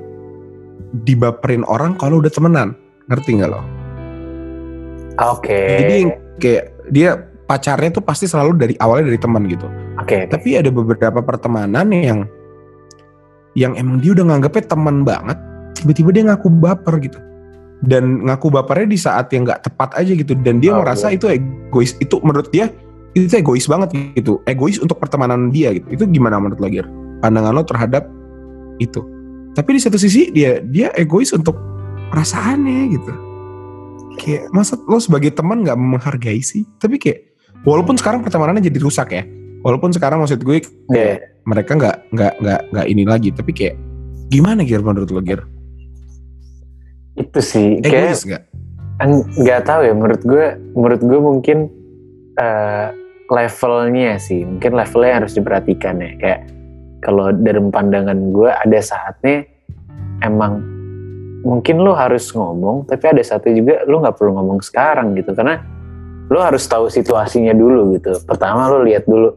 dibaperin 1.04 1.66
orang 1.68 1.98
kalau 2.00 2.24
udah 2.24 2.32
temenan. 2.32 2.72
Ngerti 3.12 3.36
nggak 3.36 3.50
lo? 3.52 3.60
Oke. 5.20 5.60
Jadi 5.84 5.94
yang 6.00 6.12
kayak 6.40 6.64
dia 6.88 7.10
pacarnya 7.46 7.94
tuh 7.94 8.02
pasti 8.02 8.26
selalu 8.26 8.52
dari 8.58 8.74
awalnya 8.82 9.14
dari 9.14 9.20
teman 9.22 9.46
gitu. 9.46 9.66
Oke. 10.02 10.26
oke. 10.26 10.34
Tapi 10.34 10.58
ada 10.58 10.70
beberapa 10.70 11.22
pertemanan 11.22 11.86
yang 11.94 12.26
yang 13.56 13.72
emang 13.78 14.02
dia 14.04 14.12
udah 14.12 14.36
nganggapnya 14.36 14.64
teman 14.68 15.00
banget, 15.06 15.38
tiba-tiba 15.80 16.10
dia 16.12 16.22
ngaku 16.28 16.48
baper 16.60 16.94
gitu. 17.00 17.18
Dan 17.80 18.26
ngaku 18.26 18.52
bapernya 18.52 18.88
di 18.88 18.98
saat 19.00 19.32
yang 19.32 19.46
nggak 19.48 19.64
tepat 19.64 19.96
aja 19.96 20.12
gitu. 20.12 20.32
Dan 20.36 20.60
dia 20.60 20.76
Oh, 20.76 20.82
merasa 20.84 21.08
iya. 21.08 21.16
itu 21.16 21.26
egois. 21.30 21.96
Itu 22.02 22.20
menurut 22.20 22.52
dia 22.52 22.68
itu 23.16 23.32
egois 23.32 23.64
banget 23.64 23.96
gitu. 24.12 24.44
Egois 24.44 24.76
untuk 24.76 25.00
pertemanan 25.00 25.48
dia 25.48 25.72
gitu. 25.72 25.88
Itu 25.88 26.04
gimana 26.10 26.36
menurut 26.36 26.60
lo 26.60 26.68
Gir? 26.68 26.84
Pandangan 27.24 27.52
lo 27.56 27.62
terhadap 27.64 28.04
itu. 28.76 29.00
Tapi 29.56 29.72
di 29.72 29.80
satu 29.80 29.96
sisi 29.96 30.28
dia 30.32 30.60
dia 30.60 30.92
egois 31.00 31.32
untuk 31.32 31.56
perasaannya 32.12 32.80
gitu. 32.92 33.12
Kayak 34.20 34.52
masa 34.52 34.76
lo 34.84 35.00
sebagai 35.00 35.32
teman 35.32 35.64
nggak 35.64 35.76
menghargai 35.76 36.40
sih? 36.44 36.64
Tapi 36.80 37.00
kayak 37.00 37.35
walaupun 37.66 37.98
sekarang 37.98 38.22
pertemanannya 38.22 38.62
jadi 38.62 38.78
rusak 38.78 39.08
ya. 39.12 39.26
Walaupun 39.66 39.90
sekarang 39.90 40.22
maksud 40.22 40.38
gue 40.46 40.62
Iya. 40.94 41.26
mereka 41.42 41.74
nggak 41.74 41.96
nggak 42.14 42.32
nggak 42.38 42.60
nggak 42.70 42.86
ini 42.86 43.02
lagi 43.02 43.34
tapi 43.34 43.50
kayak 43.50 43.74
gimana 44.30 44.62
Gir 44.62 44.78
menurut 44.78 45.10
lo 45.10 45.18
Gir 45.18 45.42
Itu 47.18 47.40
sih 47.42 47.82
kayak 47.82 48.14
egois 48.14 48.22
nggak 48.22 48.42
nggak 49.42 49.60
tahu 49.66 49.80
ya 49.82 49.92
menurut 49.96 50.22
gue 50.22 50.46
menurut 50.78 51.02
gue 51.02 51.18
mungkin 51.18 51.58
eh, 52.38 52.86
levelnya 53.26 54.22
sih 54.22 54.46
mungkin 54.46 54.78
levelnya 54.78 55.12
harus 55.24 55.34
diperhatikan 55.34 55.98
ya 55.98 56.10
kayak 56.22 56.40
kalau 57.02 57.34
dari 57.34 57.58
pandangan 57.58 58.30
gue 58.30 58.50
ada 58.50 58.78
saatnya 58.78 59.42
emang 60.22 60.62
mungkin 61.42 61.82
lo 61.82 61.94
harus 61.94 62.30
ngomong 62.30 62.86
tapi 62.86 63.06
ada 63.10 63.22
saatnya 63.22 63.54
juga 63.58 63.74
lo 63.90 63.98
nggak 64.02 64.14
perlu 64.14 64.38
ngomong 64.38 64.62
sekarang 64.62 65.18
gitu 65.18 65.34
karena 65.34 65.58
lo 66.26 66.38
harus 66.42 66.66
tahu 66.66 66.90
situasinya 66.90 67.54
dulu 67.54 67.94
gitu. 67.98 68.18
Pertama 68.26 68.66
lo 68.66 68.82
lihat 68.82 69.06
dulu 69.06 69.34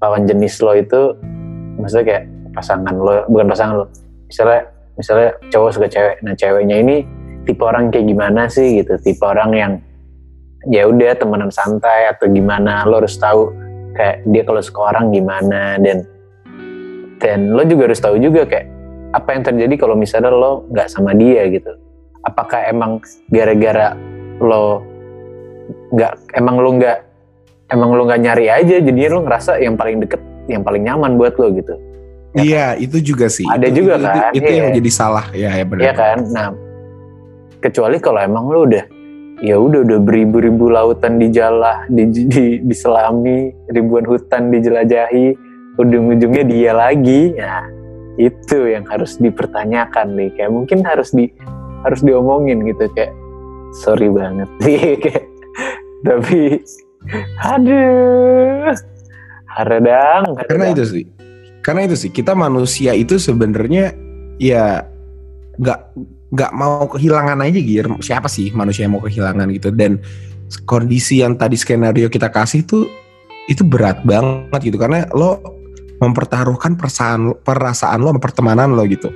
lawan 0.00 0.28
jenis 0.28 0.60
lo 0.60 0.76
itu 0.76 1.16
maksudnya 1.80 2.04
kayak 2.04 2.24
pasangan 2.52 2.94
lo 2.96 3.24
bukan 3.28 3.46
pasangan 3.48 3.74
lo 3.80 3.86
misalnya 4.28 4.60
misalnya 4.96 5.28
cowok 5.48 5.70
suka 5.72 5.86
cewek. 5.88 6.16
Nah 6.24 6.34
ceweknya 6.36 6.76
ini 6.80 6.96
tipe 7.48 7.62
orang 7.64 7.88
kayak 7.88 8.06
gimana 8.08 8.48
sih 8.52 8.84
gitu? 8.84 8.96
Tipe 9.00 9.24
orang 9.24 9.50
yang 9.56 9.72
ya 10.68 10.84
udah 10.88 11.16
temenan 11.16 11.48
santai 11.48 12.12
atau 12.12 12.28
gimana? 12.28 12.84
Lo 12.84 13.00
harus 13.00 13.16
tahu 13.16 13.52
kayak 13.96 14.24
dia 14.28 14.42
kalau 14.44 14.60
suka 14.60 14.92
orang 14.92 15.12
gimana 15.12 15.80
dan 15.80 16.04
dan 17.16 17.56
lo 17.56 17.64
juga 17.64 17.88
harus 17.88 18.00
tahu 18.00 18.20
juga 18.20 18.44
kayak 18.44 18.68
apa 19.16 19.28
yang 19.32 19.42
terjadi 19.48 19.74
kalau 19.80 19.96
misalnya 19.96 20.28
lo 20.28 20.68
nggak 20.68 20.88
sama 20.92 21.16
dia 21.16 21.48
gitu. 21.48 21.72
Apakah 22.28 22.68
emang 22.68 23.00
gara-gara 23.32 23.96
lo 24.42 24.95
nggak 25.92 26.12
emang 26.34 26.56
lo 26.58 26.70
nggak 26.76 26.98
emang 27.70 27.90
lo 27.94 28.02
nggak 28.06 28.20
nyari 28.22 28.46
aja 28.50 28.76
jadinya 28.82 29.10
lo 29.14 29.20
ngerasa 29.26 29.58
yang 29.62 29.74
paling 29.74 30.02
deket 30.02 30.20
yang 30.46 30.62
paling 30.62 30.82
nyaman 30.86 31.18
buat 31.18 31.34
lo 31.38 31.50
gitu 31.52 31.74
Ya 32.36 32.44
iya 32.44 32.66
itu 32.76 33.00
juga 33.00 33.32
sih 33.32 33.48
Ada 33.48 33.72
Itu- 33.72 33.80
juga 33.80 33.92
itu, 33.96 34.04
kan, 34.04 34.12
itu, 34.12 34.44
itu 34.44 34.50
yang 34.60 34.68
iya. 34.68 34.76
jadi 34.76 34.90
salah 34.92 35.26
ya 35.32 35.50
ya 35.56 35.64
benar 35.64 35.82
Iya 35.88 35.92
kan? 35.96 36.16
Nah, 36.36 36.48
kecuali 37.64 37.96
kalau 37.96 38.20
emang 38.20 38.44
lu 38.52 38.68
udah 38.68 38.84
ya 39.40 39.56
udah 39.56 39.80
udah 39.84 39.98
beribu-ribu 40.04 40.68
lautan 40.68 41.16
dijalah, 41.16 41.88
di, 41.88 42.08
di, 42.08 42.44
diselami, 42.60 43.52
ribuan 43.72 44.04
hutan 44.04 44.48
dijelajahi, 44.48 45.32
ujung-ujungnya 45.76 46.44
dia 46.44 46.72
lagi. 46.72 47.36
Nah, 47.36 47.64
itu 48.16 48.68
yang 48.68 48.84
harus 48.88 49.16
dipertanyakan 49.16 50.16
nih. 50.16 50.28
Kayak 50.36 50.52
mungkin 50.52 50.84
harus 50.84 51.12
di 51.12 51.28
harus 51.84 52.00
diomongin 52.00 52.64
gitu 52.68 52.84
kayak 52.92 53.12
sorry 53.80 54.08
banget 54.08 54.48
kayak 55.04 55.24
tapi 56.06 56.62
aduh. 57.42 58.70
Haradang, 59.56 60.36
karena 60.44 60.76
itu 60.76 60.84
sih. 60.84 61.04
Karena 61.64 61.88
itu 61.88 61.96
sih 61.96 62.12
kita 62.12 62.36
manusia 62.36 62.92
itu 62.92 63.16
sebenarnya 63.16 63.96
ya 64.36 64.84
nggak 65.56 65.80
nggak 66.28 66.52
mau 66.52 66.84
kehilangan 66.84 67.40
aja 67.40 67.60
Gir 67.64 67.88
siapa 68.04 68.28
sih 68.28 68.52
manusia 68.52 68.84
yang 68.84 69.00
mau 69.00 69.02
kehilangan 69.02 69.48
gitu? 69.56 69.72
Dan 69.72 70.04
kondisi 70.68 71.24
yang 71.24 71.40
tadi 71.40 71.56
skenario 71.56 72.12
kita 72.12 72.28
kasih 72.28 72.68
tuh 72.68 72.84
itu 73.48 73.64
berat 73.64 74.04
banget 74.04 74.60
gitu. 74.60 74.76
Karena 74.76 75.08
lo 75.16 75.40
mempertaruhkan 76.04 76.76
perasaan 76.76 77.32
perasaan 77.40 78.04
lo 78.04 78.12
sama 78.12 78.20
pertemanan 78.20 78.76
lo 78.76 78.84
gitu. 78.84 79.08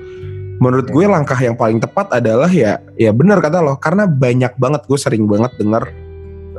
Menurut 0.57 0.89
gue 0.89 1.05
langkah 1.05 1.37
yang 1.37 1.53
paling 1.53 1.85
tepat 1.85 2.17
adalah 2.17 2.49
ya 2.49 2.81
ya 2.97 3.13
benar 3.13 3.45
kata 3.45 3.61
lo. 3.61 3.77
Karena 3.77 4.09
banyak 4.09 4.57
banget 4.57 4.89
gue 4.89 4.97
sering 4.97 5.29
banget 5.29 5.53
dengar 5.61 5.93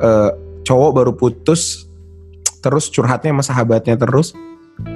eh, 0.02 0.30
cowok 0.66 0.90
baru 0.92 1.12
putus 1.14 1.86
terus 2.62 2.86
curhatnya 2.90 3.34
sama 3.34 3.42
sahabatnya 3.42 3.98
terus 3.98 4.34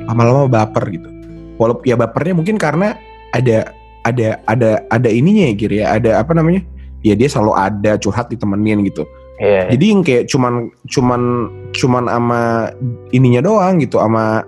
lama-lama 0.07 0.47
baper 0.47 0.87
gitu. 0.91 1.09
Walaupun 1.57 1.85
ya 1.89 1.97
bapernya 1.99 2.35
mungkin 2.37 2.61
karena 2.61 2.95
ada 3.35 3.75
ada 4.07 4.39
ada 4.47 4.71
ada 4.87 5.09
ininya 5.11 5.51
ya 5.51 5.55
Gir 5.55 5.73
ya. 5.73 5.87
Ada 5.99 6.11
apa 6.23 6.35
namanya? 6.35 6.63
Ya 7.03 7.15
dia 7.19 7.27
selalu 7.27 7.53
ada 7.55 7.99
curhat 7.99 8.31
ditemenin 8.31 8.83
gitu. 8.87 9.07
Iya, 9.37 9.69
jadi 9.69 9.85
yang 9.93 10.01
kayak 10.01 10.25
cuman 10.33 10.73
cuman 10.89 11.23
cuman 11.77 12.05
ama 12.09 12.73
ininya 13.13 13.45
doang 13.45 13.77
gitu 13.85 14.01
ama 14.01 14.41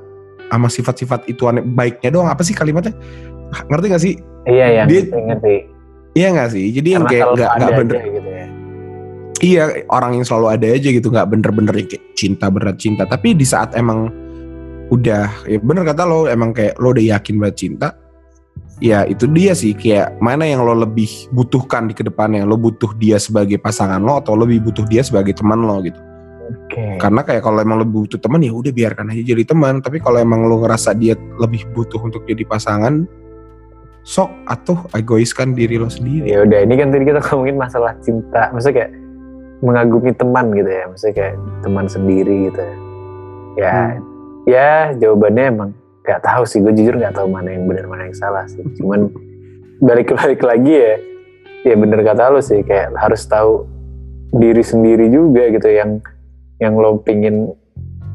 sama 0.48 0.68
sifat-sifat 0.72 1.28
itu 1.28 1.44
aneh 1.44 1.60
baiknya 1.60 2.08
doang. 2.08 2.28
Apa 2.32 2.40
sih 2.40 2.56
kalimatnya? 2.56 2.96
Ngerti 3.68 3.86
gak 3.92 4.02
sih? 4.02 4.14
Iya 4.48 4.66
yang 4.80 4.86
Dia- 4.88 5.12
ngerti 5.12 5.54
iya 6.16 6.28
gak 6.32 6.50
sih? 6.56 6.66
Jadi 6.72 6.88
yang 6.96 7.04
Karena 7.04 7.12
kayak 7.12 7.24
selalu 7.28 7.36
nggak 7.36 7.50
nggak 7.52 7.72
bener 7.76 7.96
aja 7.96 8.08
gitu 8.08 8.27
iya 9.42 9.86
orang 9.90 10.20
yang 10.20 10.24
selalu 10.26 10.46
ada 10.58 10.66
aja 10.68 10.88
gitu 10.90 11.08
nggak 11.10 11.28
bener-bener 11.30 11.74
kayak 11.86 12.04
cinta 12.18 12.50
berat 12.50 12.76
cinta. 12.78 13.06
Tapi 13.06 13.34
di 13.34 13.46
saat 13.46 13.74
emang 13.78 14.10
udah 14.88 15.28
ya 15.44 15.58
bener 15.60 15.84
kata 15.84 16.08
lo 16.08 16.24
emang 16.26 16.56
kayak 16.56 16.80
lo 16.80 16.96
udah 16.96 17.04
yakin 17.04 17.36
banget 17.36 17.56
cinta 17.68 17.88
ya 18.82 19.04
itu 19.06 19.26
dia 19.30 19.52
sih. 19.54 19.74
Kayak 19.74 20.18
mana 20.18 20.46
yang 20.46 20.64
lo 20.64 20.74
lebih 20.74 21.10
butuhkan 21.34 21.90
di 21.90 21.94
ke 21.94 22.02
depannya? 22.06 22.46
Lo 22.46 22.58
butuh 22.58 22.94
dia 22.98 23.18
sebagai 23.18 23.58
pasangan 23.58 24.00
lo 24.02 24.18
atau 24.22 24.34
lo 24.34 24.46
lebih 24.46 24.70
butuh 24.70 24.84
dia 24.86 25.02
sebagai 25.04 25.34
teman 25.34 25.62
lo 25.62 25.82
gitu? 25.82 25.98
Oke. 26.48 26.96
Karena 26.96 27.20
kayak 27.20 27.44
kalau 27.44 27.60
emang 27.60 27.82
lo 27.82 27.86
butuh 27.86 28.16
teman 28.16 28.40
ya 28.40 28.54
udah 28.54 28.72
biarkan 28.72 29.12
aja 29.12 29.22
jadi 29.22 29.44
teman. 29.44 29.84
Tapi 29.84 30.00
kalau 30.00 30.18
emang 30.18 30.46
lo 30.48 30.62
ngerasa 30.64 30.96
dia 30.96 31.14
lebih 31.38 31.68
butuh 31.76 32.00
untuk 32.00 32.24
jadi 32.24 32.42
pasangan 32.48 33.04
sok 34.08 34.32
atau 34.48 34.88
egoiskan 34.96 35.52
diri 35.52 35.76
lo 35.76 35.92
sendiri. 35.92 36.32
Ya 36.32 36.40
udah 36.40 36.64
ini 36.64 36.74
kan 36.80 36.88
tadi 36.88 37.04
kita 37.04 37.20
ngomongin 37.28 37.56
masalah 37.60 37.92
cinta. 38.00 38.48
Maksudnya 38.56 38.74
kayak 38.80 38.90
mengagumi 39.58 40.14
teman 40.14 40.54
gitu 40.54 40.70
ya 40.70 40.84
maksudnya 40.86 41.14
kayak 41.14 41.34
teman 41.64 41.86
sendiri 41.90 42.36
gitu 42.50 42.60
ya. 42.62 42.74
Ya 43.58 43.74
Hmm. 43.74 43.98
ya 44.46 44.70
jawabannya 45.02 45.44
emang 45.50 45.70
gak 46.06 46.24
tahu 46.24 46.42
sih 46.48 46.62
gue 46.62 46.72
jujur 46.72 46.96
nggak 46.96 47.18
tahu 47.18 47.28
mana 47.28 47.52
yang 47.52 47.68
benar 47.68 47.84
mana 47.90 48.06
yang 48.08 48.16
salah 48.16 48.46
sih. 48.46 48.62
Cuman 48.78 49.10
balik 49.82 50.14
balik 50.14 50.40
lagi 50.40 50.72
ya 50.72 50.94
ya 51.66 51.74
bener 51.74 52.00
kata 52.06 52.30
lo 52.32 52.40
sih 52.40 52.62
kayak 52.62 52.94
harus 52.96 53.26
tahu 53.26 53.66
diri 54.38 54.62
sendiri 54.62 55.10
juga 55.10 55.50
gitu 55.50 55.68
yang 55.68 55.98
yang 56.62 56.78
lo 56.78 57.02
pingin 57.02 57.50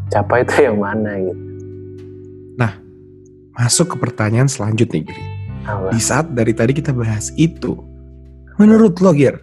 capai 0.09 0.47
itu 0.47 0.67
yang 0.67 0.79
mana 0.79 1.19
gitu. 1.19 1.43
Masuk 3.53 3.93
ke 3.93 3.95
pertanyaan 4.01 4.49
selanjutnya 4.49 5.05
Giri. 5.05 5.25
Di 5.93 5.99
saat 6.01 6.33
dari 6.33 6.57
tadi 6.57 6.73
kita 6.73 6.89
bahas 6.89 7.29
itu 7.37 7.77
menurut 8.57 8.97
lo 8.99 9.13
Gir 9.13 9.37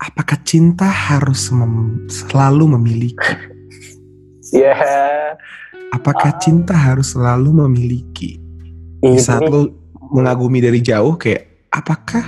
apakah 0.00 0.40
cinta 0.42 0.88
harus 0.88 1.52
mem- 1.52 2.08
selalu 2.08 2.80
memiliki? 2.80 3.32
Ya. 4.50 4.74
Apakah 5.92 6.40
cinta 6.40 6.72
harus 6.72 7.12
selalu 7.12 7.68
memiliki? 7.68 8.40
Di 9.00 9.20
saat 9.20 9.44
lo 9.46 9.70
mengagumi 10.10 10.58
dari 10.58 10.80
jauh 10.82 11.14
kayak 11.14 11.70
apakah 11.70 12.24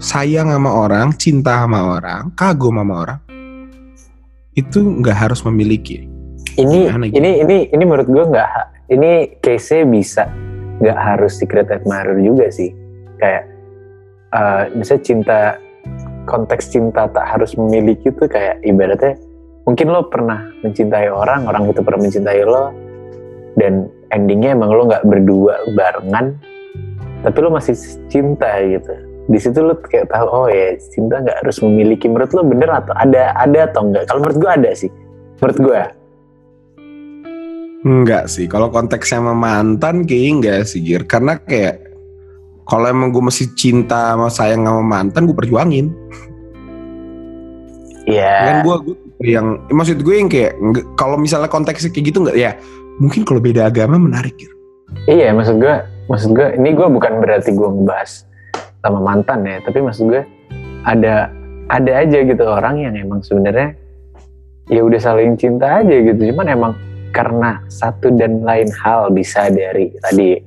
sayang 0.00 0.48
sama 0.48 0.70
orang 0.72 1.12
cinta 1.14 1.62
sama 1.62 2.00
orang 2.00 2.32
kagum 2.34 2.80
sama 2.80 2.94
orang 3.06 3.20
itu 4.56 4.80
nggak 4.80 5.18
harus 5.28 5.44
memiliki? 5.44 6.08
Ini 6.56 6.88
Gimana 6.88 7.06
gitu? 7.08 7.16
ini 7.20 7.30
ini 7.44 7.56
ini 7.72 7.84
menurut 7.84 8.08
gue 8.08 8.24
nggak 8.32 8.48
ini 8.92 9.40
case 9.40 9.84
bisa 9.88 10.28
nggak 10.80 10.98
harus 10.98 11.36
secret 11.36 11.68
admirer 11.68 12.18
juga 12.20 12.48
sih. 12.52 12.72
Kayak 13.20 13.44
eh 14.32 14.64
misalnya 14.76 15.04
cinta 15.04 15.40
konteks 16.26 16.70
cinta 16.70 17.10
tak 17.10 17.26
harus 17.26 17.54
memiliki 17.58 18.10
tuh 18.14 18.30
kayak 18.30 18.62
ibaratnya 18.62 19.18
mungkin 19.66 19.90
lo 19.90 20.06
pernah 20.10 20.42
mencintai 20.66 21.10
orang 21.10 21.46
orang 21.46 21.70
itu 21.70 21.82
pernah 21.82 22.06
mencintai 22.06 22.42
lo 22.42 22.74
dan 23.58 23.86
endingnya 24.10 24.54
emang 24.54 24.70
lo 24.70 24.82
nggak 24.88 25.04
berdua 25.06 25.54
barengan 25.74 26.38
tapi 27.22 27.38
lo 27.38 27.54
masih 27.54 27.78
cinta 28.10 28.50
gitu. 28.66 28.92
Di 29.30 29.38
situ 29.38 29.62
lo 29.62 29.78
kayak 29.78 30.10
tahu 30.10 30.26
oh 30.26 30.46
ya 30.50 30.74
cinta 30.90 31.22
nggak 31.22 31.46
harus 31.46 31.62
memiliki. 31.62 32.10
Menurut 32.10 32.34
lo 32.34 32.42
bener 32.42 32.66
atau 32.66 32.90
ada 32.98 33.30
ada 33.38 33.70
atau 33.70 33.86
enggak 33.86 34.10
kalau 34.10 34.26
menurut 34.26 34.38
gue 34.42 34.50
ada 34.50 34.70
sih. 34.74 34.90
Menurut 35.38 35.58
gue 35.62 35.82
Enggak 37.82 38.30
sih, 38.30 38.46
kalau 38.46 38.70
konteksnya 38.70 39.18
sama 39.18 39.34
mantan 39.34 40.06
kayak 40.06 40.26
enggak 40.38 40.60
sih 40.70 40.78
Gir. 40.86 41.02
Karena 41.02 41.34
kayak 41.34 41.91
kalau 42.68 42.86
emang 42.86 43.10
gue 43.10 43.22
masih 43.22 43.50
cinta 43.58 44.14
sama 44.14 44.28
sayang 44.30 44.62
sama 44.66 44.82
mantan 44.82 45.26
gue 45.28 45.36
perjuangin. 45.36 45.90
Iya. 48.02 48.34
kan 48.42 48.56
gue 48.66 48.76
gue 48.82 48.96
yang 49.22 49.62
maksud 49.70 50.02
gue 50.02 50.14
yang 50.18 50.26
kayak 50.26 50.58
kalau 50.98 51.14
misalnya 51.14 51.46
konteksnya 51.46 51.94
kayak 51.94 52.10
gitu 52.10 52.18
nggak 52.26 52.34
ya 52.34 52.58
mungkin 52.98 53.22
kalau 53.22 53.38
beda 53.38 53.70
agama 53.70 53.94
menarik 53.94 54.34
Gir 54.34 54.50
Iya, 55.08 55.32
maksud 55.32 55.56
gue, 55.56 55.74
maksud 56.12 56.30
gue, 56.36 56.48
ini 56.60 56.76
gue 56.76 56.84
bukan 56.84 57.24
berarti 57.24 57.56
gue 57.56 57.64
ngebahas 57.64 58.28
sama 58.84 59.00
mantan 59.00 59.40
ya, 59.46 59.56
tapi 59.64 59.80
maksud 59.80 60.04
gue 60.12 60.22
ada 60.84 61.32
ada 61.72 61.92
aja 61.96 62.18
gitu 62.20 62.44
orang 62.44 62.76
yang 62.82 62.94
emang 62.98 63.24
sebenarnya 63.24 63.72
ya 64.68 64.84
udah 64.84 65.00
saling 65.00 65.34
cinta 65.40 65.80
aja 65.80 65.96
gitu, 65.96 66.34
cuman 66.34 66.46
emang 66.52 66.72
karena 67.16 67.60
satu 67.72 68.12
dan 68.14 68.44
lain 68.44 68.68
hal 68.84 69.08
bisa 69.10 69.48
dari 69.48 69.92
tadi, 70.04 70.38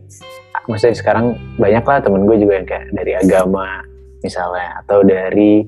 maksudnya 0.67 0.95
sekarang 0.97 1.38
banyak 1.58 1.84
lah 1.86 1.97
temen 2.01 2.25
gue 2.25 2.38
juga 2.41 2.54
yang 2.58 2.67
kayak 2.67 2.86
dari 2.93 3.13
agama 3.15 3.86
misalnya 4.21 4.82
atau 4.86 4.99
dari 5.06 5.65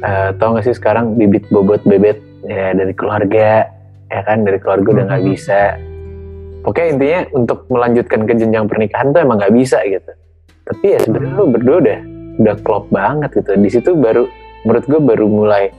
eh 0.00 0.30
tau 0.40 0.56
gak 0.56 0.64
sih 0.64 0.76
sekarang 0.76 1.18
bibit 1.20 1.44
bobot 1.52 1.84
bebet 1.84 2.16
ya 2.48 2.72
dari 2.72 2.96
keluarga 2.96 3.68
ya 4.08 4.20
kan 4.24 4.42
dari 4.42 4.56
keluarga 4.56 4.88
udah 4.96 5.04
nggak 5.12 5.24
bisa 5.28 5.76
Pokoknya 6.60 6.88
intinya 6.92 7.20
untuk 7.32 7.64
melanjutkan 7.72 8.28
ke 8.28 8.32
jenjang 8.36 8.68
pernikahan 8.68 9.16
tuh 9.16 9.20
emang 9.24 9.40
nggak 9.40 9.54
bisa 9.56 9.80
gitu. 9.88 10.12
Tapi 10.68 10.84
ya 10.92 10.98
sebenarnya 11.00 11.32
lu 11.40 11.46
berdua 11.48 11.76
udah 11.80 11.98
udah 12.40 12.54
klop 12.60 12.84
banget 12.92 13.30
gitu. 13.40 13.50
Di 13.56 13.70
situ 13.72 13.90
baru 13.96 14.28
menurut 14.68 14.84
gue 14.84 15.00
baru 15.00 15.26
mulai 15.26 15.72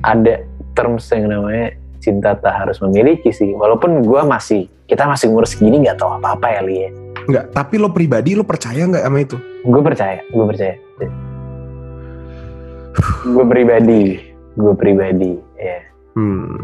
ada 0.00 0.40
terms 0.72 1.04
yang 1.12 1.28
namanya 1.28 1.76
cinta 2.00 2.32
tak 2.40 2.54
harus 2.64 2.80
memiliki 2.80 3.28
sih. 3.28 3.52
Walaupun 3.52 4.00
gue 4.08 4.22
masih 4.24 4.72
kita 4.88 5.04
masih 5.04 5.28
umur 5.28 5.44
segini 5.44 5.84
nggak 5.84 6.00
tahu 6.00 6.16
apa 6.16 6.34
apa 6.34 6.46
ya 6.48 6.60
Li. 6.64 6.88
nggak 7.28 7.52
tapi 7.52 7.76
lo 7.76 7.92
pribadi 7.92 8.32
lo 8.32 8.42
percaya 8.42 8.82
nggak 8.82 9.04
sama 9.04 9.18
itu 9.20 9.36
Gue 9.60 9.82
percaya, 9.84 10.18
gue 10.24 10.44
percaya. 10.48 10.74
gue 13.22 13.44
pribadi, 13.44 14.02
gue 14.56 14.72
pribadi, 14.74 15.32
ya. 15.54 15.78
hmm 16.16 16.56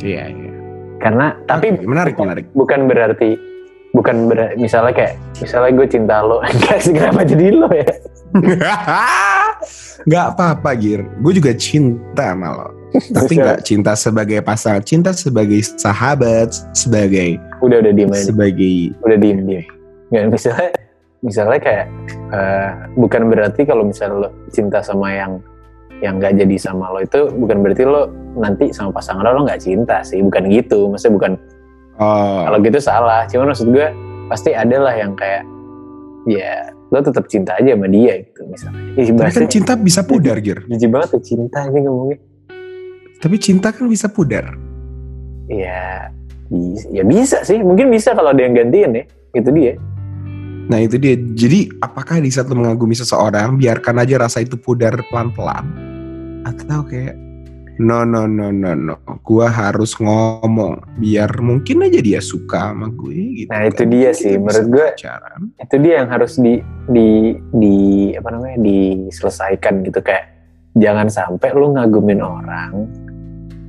iya 0.00 0.24
iya 0.26 0.52
Karena 0.98 1.36
tapi 1.44 1.70
Oke, 1.70 1.86
menarik 1.86 2.16
menarik 2.16 2.44
bukan 2.50 2.88
berarti 2.88 3.38
bukan 3.92 4.26
ber, 4.26 4.58
misalnya 4.58 4.90
kayak 4.90 5.14
misalnya 5.38 5.70
gue 5.76 5.86
cinta 5.86 6.16
lo 6.20 6.42
enggak 6.50 6.78
sih 6.82 6.92
kenapa 6.96 7.22
jadi 7.22 7.46
lo 7.54 7.68
ya 7.70 7.86
nggak 10.08 10.24
apa-apa 10.34 10.70
Gir 10.74 11.06
gue 11.20 11.32
juga 11.34 11.52
cinta 11.54 12.32
sama 12.34 12.48
lo 12.54 12.68
tapi 12.92 13.32
nggak 13.36 13.60
cinta 13.64 13.92
sebagai 13.92 14.40
pasangan 14.40 14.80
cinta 14.80 15.10
sebagai 15.12 15.60
sahabat 15.76 16.52
sebagai 16.72 17.36
udah 17.60 17.84
udah 17.84 17.92
diem 17.92 18.10
aja. 18.12 18.24
sebagai 18.32 18.76
udah 19.04 19.18
diem 19.18 19.38
diem. 19.44 19.66
Nggak 20.08 20.24
misalnya 20.32 20.70
misalnya 21.20 21.60
kayak 21.60 21.86
eh, 22.32 22.70
bukan 22.96 23.22
berarti 23.28 23.62
kalau 23.68 23.84
misalnya 23.84 24.28
lo 24.28 24.28
cinta 24.48 24.80
sama 24.80 25.12
yang 25.12 25.32
yang 25.98 26.22
nggak 26.22 26.38
jadi 26.38 26.56
sama 26.62 26.94
lo 26.94 27.02
itu 27.02 27.28
bukan 27.34 27.58
berarti 27.60 27.82
lo 27.82 28.08
nanti 28.38 28.70
sama 28.70 28.94
pasangan 28.94 29.26
lo 29.26 29.30
lo 29.36 29.42
nggak 29.44 29.60
cinta 29.60 30.00
sih. 30.00 30.22
Bukan 30.24 30.48
gitu. 30.48 30.88
Maksudnya 30.88 31.14
bukan 31.18 31.32
oh, 32.00 32.40
kalau 32.48 32.58
gitu 32.64 32.78
salah. 32.80 33.28
Cuman 33.28 33.52
maksud 33.52 33.68
gue 33.68 33.88
pasti 34.32 34.56
ada 34.56 34.76
lah 34.80 34.94
yang 34.96 35.12
kayak 35.18 35.44
ya 36.24 36.72
lo 36.88 37.04
tetap 37.04 37.28
cinta 37.28 37.52
aja 37.60 37.76
sama 37.76 37.90
dia 37.90 38.24
gitu 38.24 38.48
misalnya. 38.48 38.80
Tapi 38.96 39.32
kan 39.34 39.48
cinta 39.50 39.72
bisa 39.76 40.00
pudar 40.06 40.40
Gir. 40.40 40.64
Jijik 40.70 40.88
banget 40.88 41.18
tuh 41.18 41.22
cinta 41.24 41.68
aja 41.68 41.78
ngomongnya 41.84 42.27
tapi 43.18 43.36
cinta 43.38 43.74
kan 43.74 43.86
bisa 43.90 44.06
pudar 44.10 44.54
ya 45.50 46.10
bisa, 46.48 46.86
ya 46.90 47.02
bisa 47.04 47.38
sih 47.44 47.60
mungkin 47.60 47.90
bisa 47.92 48.14
kalau 48.14 48.32
ada 48.32 48.42
yang 48.42 48.54
gantiin 48.56 49.02
ya 49.02 49.04
itu 49.36 49.50
dia 49.52 49.74
Nah 50.68 50.84
itu 50.84 51.00
dia. 51.00 51.16
Jadi 51.16 51.80
apakah 51.80 52.20
di 52.20 52.28
saat 52.28 52.52
lo 52.52 52.60
mengagumi 52.60 52.92
seseorang, 52.92 53.56
biarkan 53.56 54.04
aja 54.04 54.28
rasa 54.28 54.44
itu 54.44 54.60
pudar 54.60 54.92
pelan-pelan, 55.08 55.64
atau 56.44 56.84
kayak 56.84 57.16
no 57.80 58.04
no 58.04 58.28
no 58.28 58.52
no 58.52 58.76
no, 58.76 58.94
gua 59.24 59.48
harus 59.48 59.96
ngomong 59.96 61.00
biar 61.00 61.32
mungkin 61.40 61.88
aja 61.88 62.04
dia 62.04 62.20
suka 62.20 62.76
sama 62.76 62.92
gue 62.92 63.44
gitu. 63.44 63.48
Nah, 63.48 63.64
itu 63.64 63.82
kan. 63.86 63.88
dia 63.88 64.10
Kita 64.12 64.20
sih. 64.20 64.34
Menurut 64.36 64.68
gue, 64.68 64.86
pacaran. 64.92 65.40
itu 65.56 65.76
dia 65.80 65.94
yang 66.04 66.08
harus 66.12 66.32
di 66.36 66.54
di 66.92 67.08
di 67.56 67.76
apa 68.12 68.28
namanya 68.28 68.58
diselesaikan 68.60 69.88
gitu 69.88 70.04
kayak 70.04 70.36
jangan 70.76 71.08
sampai 71.08 71.48
lu 71.56 71.72
ngagumin 71.72 72.20
orang 72.20 72.84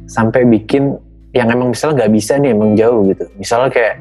sampai 0.09 0.43
bikin 0.49 0.97
yang 1.37 1.53
emang 1.53 1.69
misalnya 1.71 2.03
nggak 2.05 2.13
bisa 2.17 2.41
nih 2.41 2.49
emang 2.57 2.73
jauh 2.73 3.05
gitu 3.05 3.29
misalnya 3.37 3.69
kayak 3.69 3.95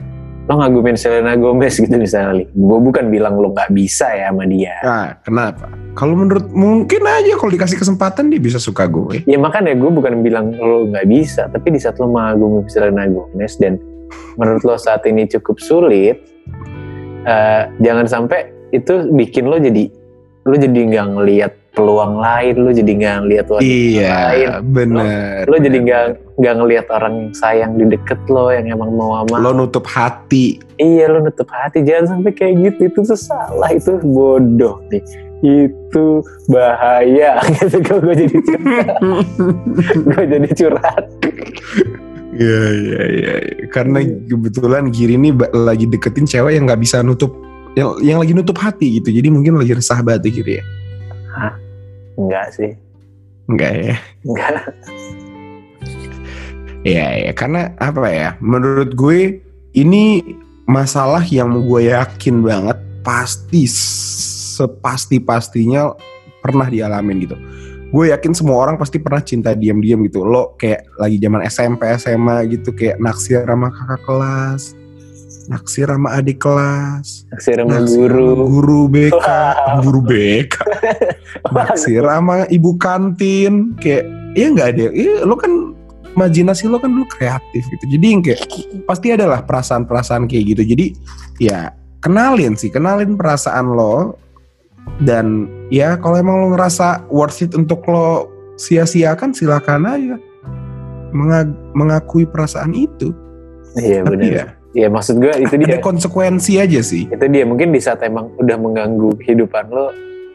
lo 0.48 0.56
ngagumin 0.64 0.96
Selena 0.96 1.36
Gomez 1.36 1.76
gitu 1.76 1.92
misalnya 2.00 2.48
gue 2.48 2.78
bukan 2.80 3.12
bilang 3.12 3.36
lo 3.36 3.52
nggak 3.52 3.68
bisa 3.76 4.08
ya 4.16 4.32
sama 4.32 4.48
dia 4.48 4.72
Nah, 4.80 5.08
kenapa? 5.20 5.68
Kalau 5.92 6.16
menurut 6.16 6.48
mungkin 6.48 7.04
aja 7.04 7.36
kalau 7.36 7.52
dikasih 7.52 7.76
kesempatan 7.76 8.32
dia 8.32 8.40
bisa 8.40 8.56
suka 8.56 8.88
gue. 8.88 9.28
ya 9.28 9.36
makanya 9.36 9.76
gue 9.76 9.90
bukan 9.92 10.24
bilang 10.24 10.56
lo 10.56 10.88
nggak 10.88 11.04
bisa 11.04 11.52
tapi 11.52 11.76
di 11.76 11.78
saat 11.82 12.00
lo 12.00 12.08
mengagumi 12.08 12.64
Selena 12.72 13.04
Gomez 13.04 13.60
dan 13.60 13.76
menurut 14.40 14.64
lo 14.64 14.80
saat 14.80 15.04
ini 15.04 15.28
cukup 15.28 15.60
sulit 15.60 16.16
eh, 17.28 17.62
jangan 17.84 18.08
sampai 18.08 18.48
itu 18.72 19.12
bikin 19.12 19.52
lo 19.52 19.60
jadi 19.60 19.84
lo 20.48 20.56
jadi 20.56 20.80
nggak 20.96 21.06
ngelihat 21.12 21.52
peluang 21.78 22.18
lain 22.18 22.54
lu 22.58 22.70
jadi 22.74 22.92
nggak 22.98 23.16
lihat 23.30 23.46
wanita 23.46 23.62
Iya, 23.62 24.18
lain 24.34 24.46
bener. 24.74 25.46
lu 25.46 25.56
jadi 25.56 25.78
bener. 25.78 25.86
nggak 25.86 26.04
nggak 26.38 26.54
ngelihat 26.58 26.86
orang 26.90 27.14
yang 27.14 27.30
sayang 27.32 27.72
di 27.78 27.84
deket 27.86 28.18
lo 28.26 28.50
yang 28.50 28.66
emang 28.66 28.90
mau 28.92 29.22
sama 29.22 29.38
lo 29.38 29.54
nutup 29.54 29.86
hati. 29.86 30.58
iya 30.76 31.06
lu 31.06 31.22
nutup 31.22 31.46
hati 31.46 31.86
jangan 31.86 32.18
sampai 32.18 32.34
kayak 32.34 32.54
gitu 32.58 32.80
itu 32.90 33.00
tuh 33.06 33.18
salah 33.18 33.70
itu 33.70 33.94
bodoh 34.02 34.82
nih 34.90 35.02
itu 35.38 36.06
bahaya 36.50 37.38
gitu 37.62 37.78
gue 37.78 37.98
gue 38.02 38.14
jadi 38.26 38.38
curhat 38.42 38.98
gue 40.02 40.22
jadi 40.26 40.48
curhat 40.50 41.04
Iya 42.38 42.62
iya 42.70 43.02
iya. 43.10 43.32
Karena 43.66 43.98
kebetulan 43.98 44.94
Giri 44.94 45.18
ini 45.18 45.34
lagi 45.50 45.90
deketin 45.90 46.22
cewek 46.22 46.54
yang 46.54 46.70
nggak 46.70 46.78
bisa 46.78 47.02
nutup 47.02 47.34
yang, 47.74 47.98
yang 47.98 48.18
lagi 48.22 48.30
nutup 48.30 48.54
hati 48.62 49.02
gitu. 49.02 49.10
Jadi 49.10 49.26
mungkin 49.26 49.58
lagi 49.58 49.74
resah 49.74 49.98
banget 50.06 50.30
ya, 50.30 50.32
Giri 50.38 50.52
ya. 50.62 50.64
Enggak 52.18 52.50
sih 52.52 52.72
Enggak 53.48 53.72
ya. 53.80 53.96
enggak 54.28 54.52
Iya 56.86 57.06
ya. 57.26 57.32
Karena 57.34 57.74
apa 57.80 58.06
ya? 58.06 58.30
Menurut 58.38 58.94
gue 58.94 59.42
ini 59.74 60.22
masalah 60.68 61.24
yang 61.26 61.64
gue 61.64 61.90
yakin 61.90 62.44
banget 62.44 62.78
pasti 63.02 63.66
sepasti 63.66 65.18
pastinya 65.18 65.90
pernah 66.44 66.68
dialamin 66.70 67.24
gitu. 67.24 67.36
Gue 67.88 68.12
yakin 68.12 68.36
semua 68.36 68.68
orang 68.68 68.76
pasti 68.76 69.00
pernah 69.00 69.24
cinta 69.24 69.56
diam-diam 69.56 70.04
gitu. 70.06 70.22
Lo 70.22 70.54
kayak 70.60 70.86
lagi 71.00 71.16
zaman 71.18 71.40
SMP, 71.48 71.82
SMA 71.96 72.36
gitu 72.52 72.70
kayak 72.76 73.00
naksir 73.00 73.48
sama 73.48 73.72
kakak 73.72 74.00
kelas, 74.04 74.62
naksir 75.48 75.88
sama 75.88 76.12
adik 76.14 76.38
kelas, 76.38 77.24
naksir 77.32 77.56
sama 77.58 77.80
naksir 77.80 78.04
guru 78.06 78.28
sama 78.28 78.44
guru 78.46 78.80
BK, 78.86 79.16
Wow. 79.16 79.80
guru 79.80 80.00
BK, 80.04 80.54
naksir 81.56 82.04
sama 82.04 82.44
ibu 82.48 82.76
kantin 82.76 83.72
kayak 83.76 84.04
ya 84.36 84.46
nggak 84.48 84.68
ada. 84.70 84.84
Iya 84.92 85.24
lo 85.24 85.34
kan 85.34 85.72
imajinasi 86.12 86.68
lo 86.68 86.76
kan 86.76 86.92
dulu 86.92 87.08
kreatif 87.08 87.64
gitu. 87.64 87.84
Jadi 87.88 88.06
yang 88.06 88.20
kayak 88.20 88.40
pasti 88.84 89.08
adalah 89.10 89.40
perasaan-perasaan 89.40 90.28
kayak 90.28 90.44
gitu. 90.52 90.62
Jadi 90.76 90.86
ya 91.40 91.72
kenalin 91.98 92.52
sih, 92.52 92.68
kenalin 92.68 93.16
perasaan 93.16 93.72
lo 93.72 94.20
dan 95.00 95.48
ya 95.68 95.96
kalau 95.96 96.16
emang 96.16 96.36
lo 96.44 96.46
ngerasa 96.52 97.08
worth 97.08 97.40
it 97.40 97.52
untuk 97.52 97.84
lo 97.86 98.28
sia-siakan 98.56 99.30
silakan 99.30 99.84
aja 99.86 100.16
Menga- 101.08 101.56
mengakui 101.72 102.24
perasaan 102.24 102.76
itu. 102.76 103.16
iya 103.78 104.02
benar 104.02 104.26
ya 104.26 104.46
Iya 104.76 104.92
maksud 104.92 105.16
gue 105.24 105.32
itu 105.40 105.54
ada 105.56 105.64
dia 105.64 105.80
konsekuensi 105.80 106.60
aja 106.60 106.80
sih. 106.84 107.08
itu 107.08 107.24
dia 107.32 107.48
mungkin 107.48 107.72
di 107.72 107.80
saat 107.80 108.04
emang 108.04 108.28
udah 108.36 108.56
mengganggu 108.60 109.16
kehidupan 109.24 109.72
lo 109.72 109.88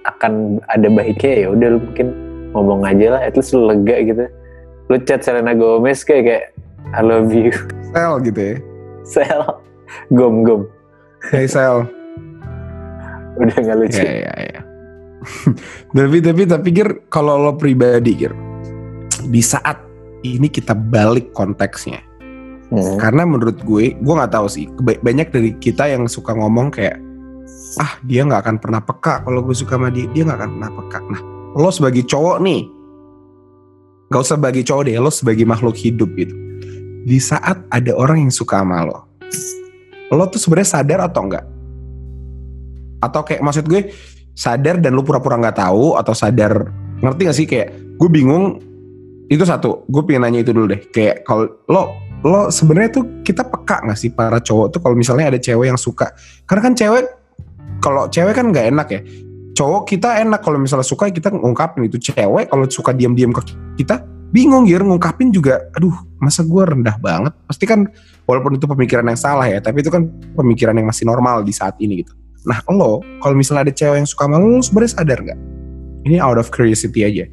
akan 0.10 0.58
ada 0.74 0.89
baiknya 0.89 1.46
ya 1.46 1.48
udah 1.54 1.67
lo 1.69 1.80
mungkin 1.80 2.08
ngomong 2.58 2.82
aja 2.82 3.13
lah 3.13 3.22
at 3.22 3.38
least 3.38 3.54
lo 3.54 3.69
lega 3.69 3.93
gitu 4.02 4.26
lo 4.89 4.96
chat 5.06 5.22
Selena 5.22 5.54
Gomez 5.54 6.02
kayak 6.02 6.24
kayak 6.26 6.46
I 6.98 7.02
love 7.06 7.30
you 7.30 7.54
Sel 7.93 8.13
gitu 8.26 8.41
ya. 8.41 8.56
Sel 9.06 9.41
gom 10.10 10.41
gom 10.41 10.65
Hey 11.30 11.46
Sel. 11.46 11.86
udah 13.38 13.58
nggak 13.58 13.78
lucu 13.80 14.02
Ya 14.02 14.30
ya 14.30 14.34
ya. 14.50 14.60
tapi 15.93 16.17
tapi 16.19 16.41
tapi 16.50 16.67
Gir 16.74 16.89
kalau 17.08 17.38
lo 17.38 17.54
pribadi 17.54 18.17
Gir 18.17 18.34
di 19.24 19.41
saat 19.46 19.78
ini 20.26 20.50
kita 20.50 20.74
balik 20.74 21.32
konteksnya 21.32 22.02
Hmm. 22.74 22.98
karena 22.98 23.22
menurut 23.30 23.62
gue 23.62 23.94
gue 23.94 24.14
nggak 24.18 24.34
tahu 24.34 24.50
sih 24.50 24.66
banyak 24.82 25.30
dari 25.30 25.54
kita 25.62 25.94
yang 25.94 26.10
suka 26.10 26.34
ngomong 26.34 26.74
kayak 26.74 26.98
ah 27.78 28.02
dia 28.02 28.26
nggak 28.26 28.42
akan 28.42 28.58
pernah 28.58 28.82
peka 28.82 29.22
kalau 29.22 29.46
gue 29.46 29.54
suka 29.54 29.78
sama 29.78 29.94
dia 29.94 30.10
dia 30.10 30.26
nggak 30.26 30.42
akan 30.42 30.52
pernah 30.58 30.72
peka. 30.82 31.00
Nah 31.06 31.22
lo 31.54 31.70
sebagai 31.70 32.02
cowok 32.10 32.42
nih 32.42 32.62
nggak 34.10 34.22
usah 34.26 34.38
sebagai 34.42 34.66
cowok 34.66 34.84
deh 34.90 34.96
lo 34.98 35.12
sebagai 35.14 35.46
makhluk 35.46 35.78
hidup 35.78 36.10
gitu. 36.18 36.34
Di 37.06 37.22
saat 37.22 37.62
ada 37.70 37.92
orang 37.94 38.26
yang 38.26 38.34
suka 38.34 38.66
sama 38.66 38.90
lo 38.90 39.06
lo 40.10 40.26
tuh 40.30 40.42
sebenarnya 40.42 40.82
sadar 40.82 41.00
atau 41.06 41.22
enggak 41.30 41.46
atau 43.06 43.22
kayak 43.22 43.42
maksud 43.46 43.70
gue 43.70 43.94
sadar 44.34 44.82
dan 44.82 44.98
lu 44.98 45.06
pura-pura 45.06 45.38
nggak 45.38 45.62
tahu 45.62 45.94
atau 45.94 46.14
sadar 46.18 46.74
ngerti 47.06 47.22
gak 47.30 47.38
sih? 47.38 47.46
Kayak 47.46 47.70
gue 48.02 48.10
bingung 48.10 48.58
itu 49.30 49.46
satu 49.46 49.86
gue 49.90 50.02
pengen 50.10 50.26
nanya 50.26 50.42
itu 50.42 50.56
dulu 50.56 50.74
deh. 50.74 50.82
Kayak 50.90 51.22
kalau 51.28 51.54
lo 51.70 52.12
lo 52.24 52.48
sebenarnya 52.48 53.04
tuh 53.04 53.04
kita 53.22 53.44
peka 53.44 53.84
nggak 53.84 54.00
sih 54.00 54.10
para 54.16 54.40
cowok 54.40 54.68
tuh 54.72 54.80
kalau 54.80 54.96
misalnya 54.96 55.28
ada 55.28 55.40
cewek 55.40 55.68
yang 55.68 55.80
suka? 55.80 56.16
Karena 56.48 56.62
kan 56.72 56.74
cewek 56.74 57.04
kalau 57.84 58.08
cewek 58.08 58.34
kan 58.34 58.48
nggak 58.50 58.66
enak 58.72 58.88
ya. 58.90 59.02
Cowok 59.54 59.86
kita 59.86 60.18
enak 60.24 60.40
kalau 60.42 60.58
misalnya 60.58 60.88
suka 60.88 61.12
kita 61.12 61.30
ngungkapin. 61.36 61.86
Itu 61.92 62.00
cewek 62.00 62.48
kalau 62.48 62.66
suka 62.72 62.96
diam-diam 62.96 63.36
ke 63.36 63.44
kita 63.76 64.08
bingung 64.34 64.66
ya 64.66 64.82
ngungkapin 64.82 65.30
juga 65.30 65.62
aduh 65.78 65.94
masa 66.18 66.48
gue 66.48 66.64
rendah 66.64 66.96
banget? 66.98 67.36
Pasti 67.46 67.68
kan 67.68 67.92
walaupun 68.24 68.56
itu 68.56 68.66
pemikiran 68.66 69.04
yang 69.04 69.20
salah 69.20 69.46
ya 69.46 69.60
tapi 69.60 69.84
itu 69.84 69.92
kan 69.92 70.08
pemikiran 70.34 70.74
yang 70.80 70.88
masih 70.88 71.04
normal 71.04 71.44
di 71.44 71.52
saat 71.52 71.76
ini 71.84 72.08
gitu. 72.08 72.16
Nah 72.48 72.64
lo 72.72 73.04
kalau 73.20 73.36
misalnya 73.36 73.68
ada 73.68 73.74
cewek 73.76 74.00
yang 74.00 74.08
suka 74.08 74.32
sama 74.32 74.40
lo 74.40 74.58
lo 74.58 74.64
sebenarnya 74.64 74.92
sadar 74.96 75.20
nggak? 75.20 75.40
Ini 76.08 76.18
out 76.24 76.40
of 76.40 76.48
curiosity 76.56 77.04
aja. 77.04 77.28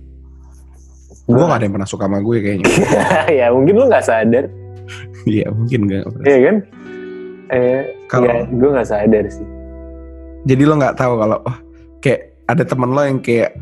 Gue 1.31 1.46
gak 1.46 1.62
ada 1.62 1.64
yang 1.66 1.74
pernah 1.79 1.87
suka 1.87 2.11
sama 2.11 2.18
gue 2.18 2.37
kayaknya. 2.42 2.66
Ya 3.38 3.55
mungkin 3.55 3.79
lo 3.79 3.87
nggak 3.87 4.03
sadar 4.03 4.50
iya 5.31 5.46
mungkin 5.50 5.87
gak 5.88 6.05
Iya 6.26 6.38
kan 6.46 6.57
eh 7.50 7.81
Kalau- 8.07 8.26
ya 8.31 8.46
gue 8.46 8.68
nggak 8.70 8.88
sadar 8.88 9.24
sih 9.26 9.46
jadi 10.46 10.62
lo 10.64 10.74
nggak 10.81 10.96
tahu 10.96 11.14
kalau 11.18 11.38
oh 11.44 11.57
kayak 12.00 12.33
ada 12.48 12.62
temen 12.64 12.90
lo 12.94 13.03
yang 13.03 13.18
kayak 13.20 13.55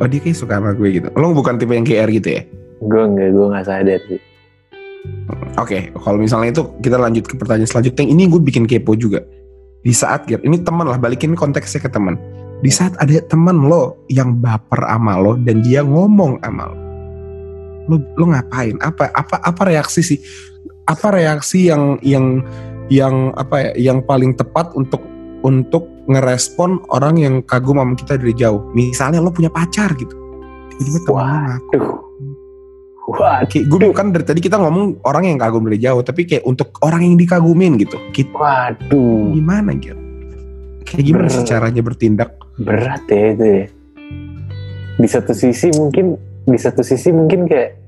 oh 0.00 0.06
dia 0.06 0.20
kayak 0.20 0.36
suka 0.36 0.60
sama 0.60 0.76
gue 0.76 0.88
gitu 1.00 1.08
lo 1.16 1.32
bukan 1.32 1.56
tipe 1.58 1.72
yang 1.72 1.84
KR 1.84 2.08
gitu 2.12 2.28
ya 2.40 2.42
gue 2.80 3.02
nggak 3.04 3.28
gue 3.32 3.46
nggak 3.52 3.66
sadar 3.66 4.00
sih 4.08 4.20
Oke, 5.56 5.92
kalau 5.96 6.20
misalnya 6.20 6.52
itu 6.52 6.62
kita 6.84 7.00
lanjut 7.00 7.24
ke 7.24 7.34
pertanyaan 7.36 7.68
selanjutnya. 7.68 8.04
Ini 8.04 8.22
gue 8.28 8.40
bikin 8.40 8.64
kepo 8.68 8.92
juga. 8.92 9.24
Di 9.80 9.96
saat 9.96 10.28
Gir, 10.28 10.44
ini 10.44 10.60
teman 10.60 10.84
lah, 10.84 11.00
balikin 11.00 11.32
konteksnya 11.32 11.80
ke 11.80 11.88
teman. 11.88 12.20
Di 12.60 12.68
saat 12.68 12.92
ada 13.00 13.16
teman 13.24 13.64
lo 13.64 14.04
yang 14.12 14.36
baper 14.36 14.84
sama 14.84 15.16
lo 15.16 15.40
dan 15.40 15.64
dia 15.64 15.80
ngomong 15.80 16.36
sama 16.44 16.68
lo, 16.68 16.76
lo, 17.88 17.96
lo 18.20 18.24
ngapain? 18.28 18.76
Apa 18.84 19.08
apa 19.16 19.40
apa 19.40 19.62
reaksi 19.64 20.04
sih? 20.04 20.20
Apa 20.90 21.14
reaksi 21.14 21.70
yang 21.70 22.02
yang 22.02 22.42
yang 22.90 23.30
apa 23.38 23.70
ya? 23.70 23.94
Yang 23.94 23.98
paling 24.10 24.34
tepat 24.34 24.74
untuk 24.74 24.98
untuk 25.46 25.86
ngerespon 26.10 26.82
orang 26.90 27.16
yang 27.16 27.34
kagum 27.46 27.78
sama 27.78 27.94
kita 27.94 28.18
dari 28.18 28.34
jauh. 28.34 28.60
Misalnya 28.74 29.22
lo 29.22 29.30
punya 29.30 29.48
pacar 29.48 29.94
gitu. 29.94 30.12
Tiba-tiba 30.74 30.98
temen 31.06 31.22
lo 31.22 31.38
ngaku 31.46 31.70
Duh. 31.70 31.88
Wah, 33.10 33.42
Kayak 33.42 33.66
gue 33.74 33.90
kan 33.90 34.14
dari 34.14 34.22
tadi 34.22 34.38
kita 34.38 34.54
ngomong 34.54 35.02
orang 35.02 35.34
yang 35.34 35.38
kagum 35.42 35.66
dari 35.66 35.82
jauh, 35.82 35.98
tapi 35.98 36.30
kayak 36.30 36.46
untuk 36.46 36.78
orang 36.86 37.02
yang 37.02 37.18
dikagumin 37.18 37.74
gitu, 37.74 37.98
kita 38.14 38.30
waduh, 38.38 39.34
gimana 39.34 39.74
gitu? 39.74 39.98
Kayak 40.86 41.04
gimana 41.10 41.26
sih 41.26 41.42
Ber- 41.42 41.50
caranya 41.50 41.82
bertindak? 41.82 42.30
berat 42.60 43.02
ya 43.10 43.34
itu 43.34 43.46
ya. 43.50 43.64
Di 44.94 45.08
satu 45.10 45.32
sisi 45.34 45.74
mungkin, 45.74 46.14
di 46.46 46.58
satu 46.60 46.86
sisi 46.86 47.10
mungkin 47.10 47.50
kayak 47.50 47.79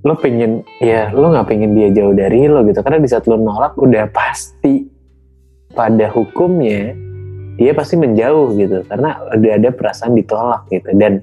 lo 0.00 0.16
pengen, 0.16 0.64
ya 0.80 1.12
lo 1.12 1.28
nggak 1.28 1.46
pengen 1.48 1.76
dia 1.76 1.92
jauh 1.92 2.16
dari 2.16 2.48
lo 2.48 2.64
gitu, 2.64 2.80
karena 2.80 2.98
di 3.00 3.08
saat 3.08 3.28
lo 3.28 3.36
nolak 3.36 3.76
udah 3.76 4.08
pasti 4.08 4.88
pada 5.70 6.08
hukumnya 6.10 6.96
dia 7.60 7.76
pasti 7.76 8.00
menjauh 8.00 8.56
gitu, 8.56 8.80
karena 8.88 9.20
udah 9.36 9.52
ada 9.60 9.68
perasaan 9.68 10.16
ditolak 10.16 10.64
gitu 10.72 10.88
dan 10.96 11.20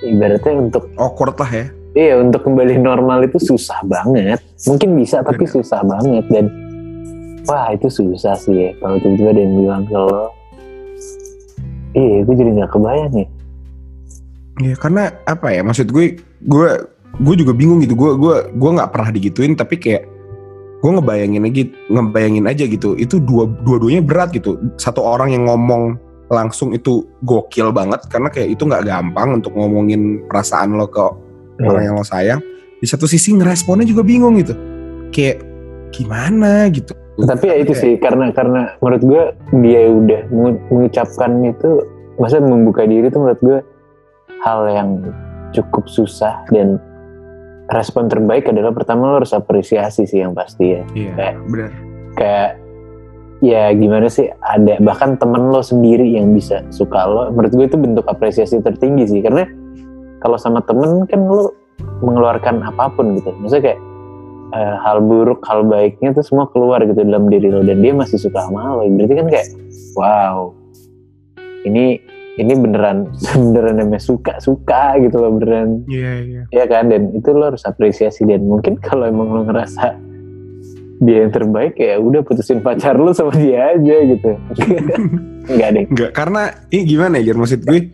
ibaratnya 0.00 0.54
untuk 0.56 0.88
Awkward 0.96 1.36
lah 1.36 1.52
ya. 1.52 1.66
Iya 1.98 2.14
untuk 2.20 2.46
kembali 2.46 2.78
normal 2.78 3.26
itu 3.26 3.36
susah 3.42 3.82
banget. 3.84 4.38
Mungkin 4.68 4.94
bisa 4.94 5.24
tapi 5.24 5.44
Bener. 5.44 5.54
susah 5.58 5.80
banget 5.82 6.24
dan 6.30 6.46
wah 7.48 7.72
itu 7.74 7.88
susah 7.90 8.38
sih 8.38 8.54
ya. 8.54 8.70
Kalau 8.78 8.96
tiba-tiba 9.02 9.30
ada 9.34 9.40
yang 9.40 9.54
bilang 9.56 9.82
ke 9.88 9.96
lo, 9.96 10.24
iya 11.96 12.22
gue 12.22 12.34
jadi 12.38 12.50
nggak 12.54 12.70
kebayang 12.70 13.14
ya. 13.18 13.28
Ya 14.58 14.74
karena 14.78 15.02
apa 15.26 15.48
ya? 15.50 15.60
Maksud 15.66 15.90
gue, 15.90 16.18
gue 16.22 16.70
gue 17.16 17.34
juga 17.40 17.52
bingung 17.56 17.80
gitu. 17.80 17.96
Gue 17.96 18.14
gue 18.20 18.36
gue 18.52 18.70
nggak 18.76 18.90
pernah 18.92 19.10
digituin, 19.10 19.56
tapi 19.56 19.80
kayak 19.80 20.04
gue 20.78 20.90
ngebayangin 20.94 21.48
aja, 21.48 21.62
ngebayangin 21.90 22.44
aja 22.46 22.64
gitu. 22.68 22.94
Itu 22.94 23.18
dua 23.18 23.48
dua-duanya 23.64 24.04
berat 24.04 24.36
gitu. 24.36 24.60
Satu 24.76 25.00
orang 25.00 25.32
yang 25.32 25.48
ngomong 25.48 25.98
langsung 26.28 26.76
itu 26.76 27.08
gokil 27.24 27.72
banget 27.72 28.04
karena 28.12 28.28
kayak 28.28 28.52
itu 28.52 28.68
nggak 28.68 28.84
gampang 28.84 29.40
untuk 29.40 29.56
ngomongin 29.56 30.28
perasaan 30.28 30.76
lo 30.76 30.86
ke 30.86 31.04
orang 31.64 31.82
yang 31.88 31.94
lo 31.96 32.04
sayang. 32.04 32.40
Di 32.78 32.86
satu 32.86 33.08
sisi 33.10 33.34
ngeresponnya 33.34 33.88
juga 33.88 34.06
bingung 34.06 34.38
gitu. 34.38 34.54
Kayak 35.10 35.42
gimana 35.90 36.68
gitu. 36.68 36.92
Tapi 37.18 37.50
ya 37.50 37.56
itu 37.58 37.74
sih 37.74 37.98
karena 37.98 38.30
karena 38.30 38.78
menurut 38.78 39.02
gue 39.02 39.22
dia 39.66 39.90
udah 39.90 40.20
mengu- 40.30 40.62
mengucapkan 40.70 41.42
itu, 41.42 41.82
maksudnya 42.14 42.46
membuka 42.46 42.86
diri 42.86 43.10
itu 43.10 43.18
menurut 43.18 43.40
gue 43.42 43.58
hal 44.46 44.70
yang 44.70 45.02
cukup 45.50 45.90
susah 45.90 46.46
dan 46.54 46.78
respon 47.68 48.08
terbaik 48.08 48.48
adalah 48.48 48.72
pertama 48.72 49.12
lo 49.12 49.20
harus 49.20 49.32
apresiasi 49.32 50.04
sih 50.04 50.20
yang 50.20 50.32
pasti 50.32 50.72
ya. 50.72 50.82
Iya, 50.92 51.12
Kayak- 51.14 51.38
benar. 51.46 51.70
kayak 52.18 52.50
ya 53.38 53.70
gimana 53.70 54.10
sih 54.10 54.26
ada 54.42 54.74
bahkan 54.82 55.14
temen 55.14 55.54
lo 55.54 55.62
sendiri 55.62 56.02
yang 56.10 56.34
bisa 56.34 56.66
suka 56.74 57.06
lo 57.06 57.30
menurut 57.30 57.54
gue 57.54 57.66
itu 57.70 57.78
bentuk 57.78 58.02
apresiasi 58.10 58.58
tertinggi 58.58 59.06
sih 59.06 59.22
karena 59.22 59.46
kalau 60.18 60.34
sama 60.34 60.58
temen 60.66 61.06
kan 61.06 61.22
lo 61.22 61.54
mengeluarkan 62.02 62.66
apa 62.66 62.90
pun 62.90 63.14
gitu 63.14 63.30
maksudnya 63.38 63.70
kayak 63.70 63.80
eh, 64.50 64.74
hal 64.82 64.98
buruk 64.98 65.38
hal 65.46 65.62
baiknya 65.62 66.10
tuh 66.10 66.26
semua 66.26 66.50
keluar 66.50 66.82
gitu 66.82 66.98
dalam 66.98 67.30
diri 67.30 67.54
lo 67.54 67.62
dan 67.62 67.78
dia 67.78 67.94
masih 67.94 68.18
suka 68.18 68.42
sama 68.42 68.74
lo 68.74 68.82
berarti 68.82 69.14
kan 69.14 69.26
kayak 69.30 69.48
wow 69.94 70.50
ini 71.62 72.02
ini 72.38 72.54
beneran 72.54 73.10
beneran 73.50 73.82
namanya 73.82 74.00
suka 74.00 74.38
suka 74.38 74.96
gitu 75.02 75.18
loh 75.18 75.34
beneran. 75.36 75.82
Iya 75.90 76.12
iya. 76.22 76.42
ya 76.54 76.64
kan? 76.70 76.88
Dan 76.88 77.12
itu 77.12 77.34
lo 77.34 77.50
harus 77.52 77.66
apresiasi 77.66 78.24
dan 78.24 78.46
mungkin 78.46 78.78
kalau 78.86 79.10
emang 79.10 79.28
lo 79.28 79.42
ngerasa 79.44 80.08
dia 80.98 81.22
yang 81.22 81.30
terbaik 81.30 81.78
ya 81.78 81.94
udah 82.02 82.26
putusin 82.26 82.58
pacar 82.58 82.98
lo 82.98 83.14
sama 83.14 83.34
dia 83.34 83.74
aja 83.74 83.96
gitu. 84.02 84.30
Enggak 85.50 85.68
deh. 85.74 85.84
Enggak, 85.86 86.10
karena 86.14 86.42
ini 86.74 86.82
gimana 86.84 87.16
ya, 87.22 87.32
maksud 87.38 87.62
gue, 87.64 87.88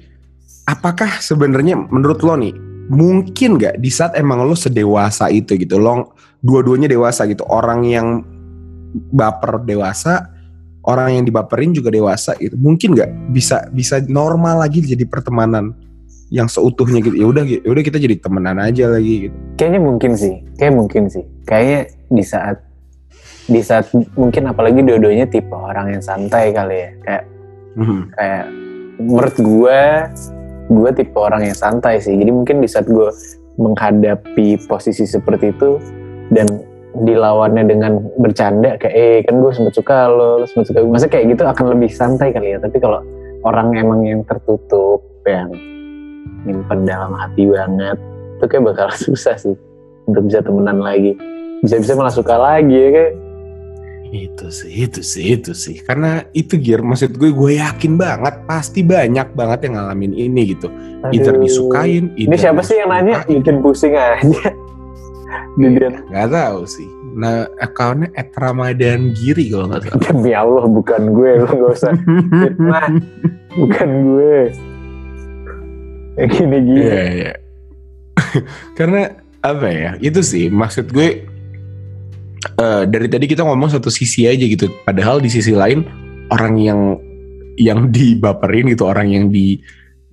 apakah 0.65 1.21
sebenarnya 1.21 1.77
menurut 1.77 2.25
lo 2.25 2.35
nih, 2.35 2.57
mungkin 2.89 3.61
nggak 3.61 3.77
di 3.79 3.91
saat 3.93 4.17
emang 4.17 4.43
lo 4.49 4.57
sedewasa 4.57 5.29
itu 5.29 5.55
gitu, 5.61 5.77
lo 5.77 6.17
dua-duanya 6.41 6.89
dewasa 6.89 7.29
gitu, 7.29 7.45
orang 7.47 7.85
yang 7.85 8.25
baper 9.15 9.63
dewasa, 9.63 10.34
orang 10.85 11.21
yang 11.21 11.25
dibaperin 11.25 11.73
juga 11.73 11.89
dewasa 11.89 12.37
gitu, 12.37 12.57
mungkin 12.61 12.93
nggak? 12.97 13.11
Bisa 13.33 13.69
bisa 13.73 14.01
normal 14.05 14.61
lagi 14.65 14.85
jadi 14.85 15.05
pertemanan 15.09 15.73
yang 16.33 16.49
seutuhnya 16.49 17.05
gitu, 17.05 17.15
ya 17.15 17.27
udah 17.29 17.45
ya 17.47 17.69
udah 17.69 17.83
kita 17.85 18.01
jadi 18.01 18.17
temenan 18.19 18.59
aja 18.59 18.91
lagi 18.91 19.29
gitu. 19.29 19.37
kayaknya 19.55 19.81
mungkin 19.81 20.13
sih 20.19 20.35
kayak 20.59 20.75
mungkin 20.75 21.03
sih. 21.07 21.25
Kayaknya 21.47 21.81
di 22.11 22.25
saat 22.25 22.57
di 23.45 23.61
saat 23.61 23.93
mungkin 24.17 24.49
apalagi 24.49 24.81
dua-duanya 24.81 25.29
tipe 25.29 25.53
orang 25.53 25.93
yang 25.95 26.03
santai 26.03 26.51
kali 26.51 26.77
ya. 26.81 26.91
Kayak 27.05 27.25
Mhm. 27.77 28.01
kayak 28.17 28.45
menurut 29.05 29.37
gue 29.37 29.81
gue 30.65 30.91
tipe 30.97 31.19
orang 31.21 31.45
yang 31.45 31.57
santai 31.57 32.01
sih. 32.01 32.17
Jadi 32.17 32.31
mungkin 32.33 32.65
di 32.65 32.69
saat 32.69 32.89
gue 32.89 33.09
menghadapi 33.61 34.65
posisi 34.67 35.05
seperti 35.05 35.53
itu 35.55 35.79
dan 36.33 36.49
dilawannya 37.03 37.67
dengan 37.67 37.99
bercanda 38.23 38.79
kayak 38.79 38.95
eh 38.95 39.19
kan 39.27 39.43
gue 39.43 39.51
sempet 39.51 39.75
suka 39.75 40.07
lo 40.07 40.39
lo 40.39 40.47
sempet 40.47 40.71
suka 40.71 40.79
gue 40.87 40.93
masa 40.95 41.11
kayak 41.11 41.35
gitu 41.35 41.43
akan 41.43 41.75
lebih 41.75 41.91
santai 41.91 42.31
kali 42.31 42.55
ya 42.55 42.59
tapi 42.63 42.79
kalau 42.79 43.03
orang 43.43 43.75
emang 43.75 44.07
yang 44.07 44.23
tertutup 44.23 45.03
yang 45.27 45.51
nyimpen 46.47 46.87
dalam 46.87 47.11
hati 47.19 47.51
banget 47.51 47.99
itu 48.39 48.45
kayak 48.47 48.65
bakal 48.71 48.89
susah 49.11 49.35
sih 49.35 49.59
untuk 50.07 50.31
bisa 50.31 50.39
temenan 50.39 50.79
lagi 50.79 51.19
bisa-bisa 51.67 51.99
malah 51.99 52.15
suka 52.15 52.39
lagi 52.39 52.79
ya 52.79 52.91
kayak 52.95 53.15
Itu 54.15 54.47
sih, 54.47 54.71
itu 54.71 55.03
sih, 55.03 55.35
itu 55.35 55.51
sih. 55.59 55.83
Karena 55.83 56.23
itu 56.31 56.55
Gir, 56.55 56.87
maksud 56.87 57.19
gue, 57.19 57.35
gue 57.35 57.59
yakin 57.59 57.99
banget, 57.99 58.47
pasti 58.47 58.87
banyak 58.87 59.35
banget 59.35 59.67
yang 59.67 59.75
ngalamin 59.75 60.15
ini 60.15 60.55
gitu. 60.55 60.71
Either 61.11 61.35
aduh. 61.35 61.43
disukain, 61.43 62.15
ini 62.15 62.31
either 62.31 62.39
siapa 62.39 62.63
sih 62.63 62.79
yang 62.79 62.95
nanya 62.95 63.27
disukain. 63.27 63.43
bikin 63.43 63.57
pusing 63.59 63.91
aja 63.99 64.55
Didian 65.55 65.95
Gak 66.11 66.29
tahu 66.35 66.67
sih. 66.67 66.89
Nah, 67.15 67.47
akunnya 67.63 68.11
at 68.19 68.35
Ramadan 68.35 69.15
Giri 69.15 69.55
kalau 69.55 69.71
nggak 69.71 69.87
salah. 69.87 70.03
Demi 70.11 70.33
Allah 70.35 70.67
bukan 70.67 71.03
gue, 71.15 71.31
lu 71.39 71.47
gak 71.47 71.73
usah 71.79 71.95
fitnah. 72.43 72.91
bukan 73.55 73.89
gue. 74.03 74.39
Kayak 76.19 76.29
gini-gini. 76.35 76.83
Iya, 76.83 77.03
iya. 77.15 77.33
Karena 78.79 79.15
apa 79.47 79.69
ya? 79.71 79.91
Itu 80.03 80.27
sih 80.27 80.51
maksud 80.51 80.91
gue 80.91 81.23
eh, 82.59 82.83
dari 82.91 83.07
tadi 83.07 83.31
kita 83.31 83.47
ngomong 83.47 83.71
satu 83.71 83.95
sisi 83.95 84.27
aja 84.27 84.43
gitu. 84.43 84.67
Padahal 84.83 85.23
di 85.23 85.31
sisi 85.31 85.55
lain 85.55 85.87
orang 86.35 86.55
yang 86.59 86.81
yang 87.55 87.95
dibaperin 87.95 88.75
gitu, 88.75 88.91
orang 88.91 89.15
yang 89.15 89.31
di 89.31 89.63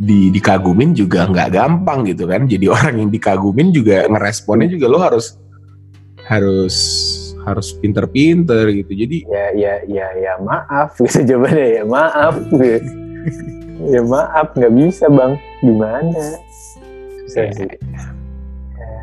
di 0.02 0.34
dikagumin 0.34 0.98
juga 0.98 1.30
nggak 1.30 1.50
gampang 1.54 2.10
gitu 2.10 2.26
kan. 2.26 2.50
Jadi 2.50 2.66
orang 2.76 2.96
yang 2.98 3.10
dikagumin 3.10 3.70
juga 3.70 4.10
ngeresponnya 4.10 4.68
juga 4.68 4.86
lo 4.90 4.98
harus 4.98 5.38
harus 6.26 6.76
harus 7.42 7.74
pinter-pinter 7.78 8.70
gitu. 8.72 8.92
Jadi 8.94 9.18
Ya, 9.26 9.46
ya, 9.54 9.74
ya, 9.86 10.08
ya 10.18 10.34
maaf. 10.42 10.98
Bisa 10.98 11.22
jawabannya 11.28 11.68
ya 11.78 11.84
maaf. 11.86 12.34
Gitu. 12.50 12.90
ya 13.88 14.02
maaf, 14.02 14.48
nggak 14.54 14.74
bisa 14.74 15.06
bang. 15.08 15.34
Gimana? 15.62 16.26
Susah 17.26 17.46
Ya. 17.46 17.54
sih. 17.54 17.70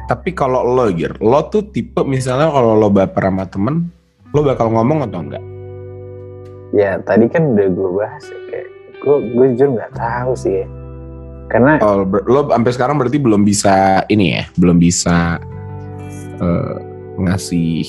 tapi 0.09 0.33
kalau 0.33 0.65
lo 0.65 0.89
Gir, 0.89 1.21
lo 1.21 1.45
tuh 1.47 1.69
tipe 1.69 2.01
misalnya 2.01 2.49
kalau 2.49 2.73
lo 2.73 2.89
baper 2.89 3.29
sama 3.29 3.45
temen, 3.45 3.93
lo 4.33 4.41
bakal 4.41 4.73
ngomong 4.73 5.05
atau 5.05 5.21
enggak? 5.21 5.45
Ya 6.73 6.97
tadi 6.99 7.29
kan 7.29 7.53
udah 7.53 7.69
gue 7.69 7.89
bahas 7.93 8.25
ya. 8.25 8.39
Kayak 8.49 8.67
gue, 9.05 9.17
gue 9.37 9.47
jujur 9.53 9.69
nggak 9.77 9.93
tahu 9.93 10.33
sih 10.33 10.65
ya. 10.65 10.67
Karena 11.49 11.81
Oh, 11.81 12.05
lo 12.05 12.53
sampai 12.53 12.73
sekarang 12.77 13.01
berarti 13.01 13.19
belum 13.19 13.43
bisa 13.43 14.05
ini 14.13 14.37
ya, 14.37 14.45
belum 14.61 14.77
bisa 14.77 15.41
eh, 16.39 16.77
ngasih 17.19 17.83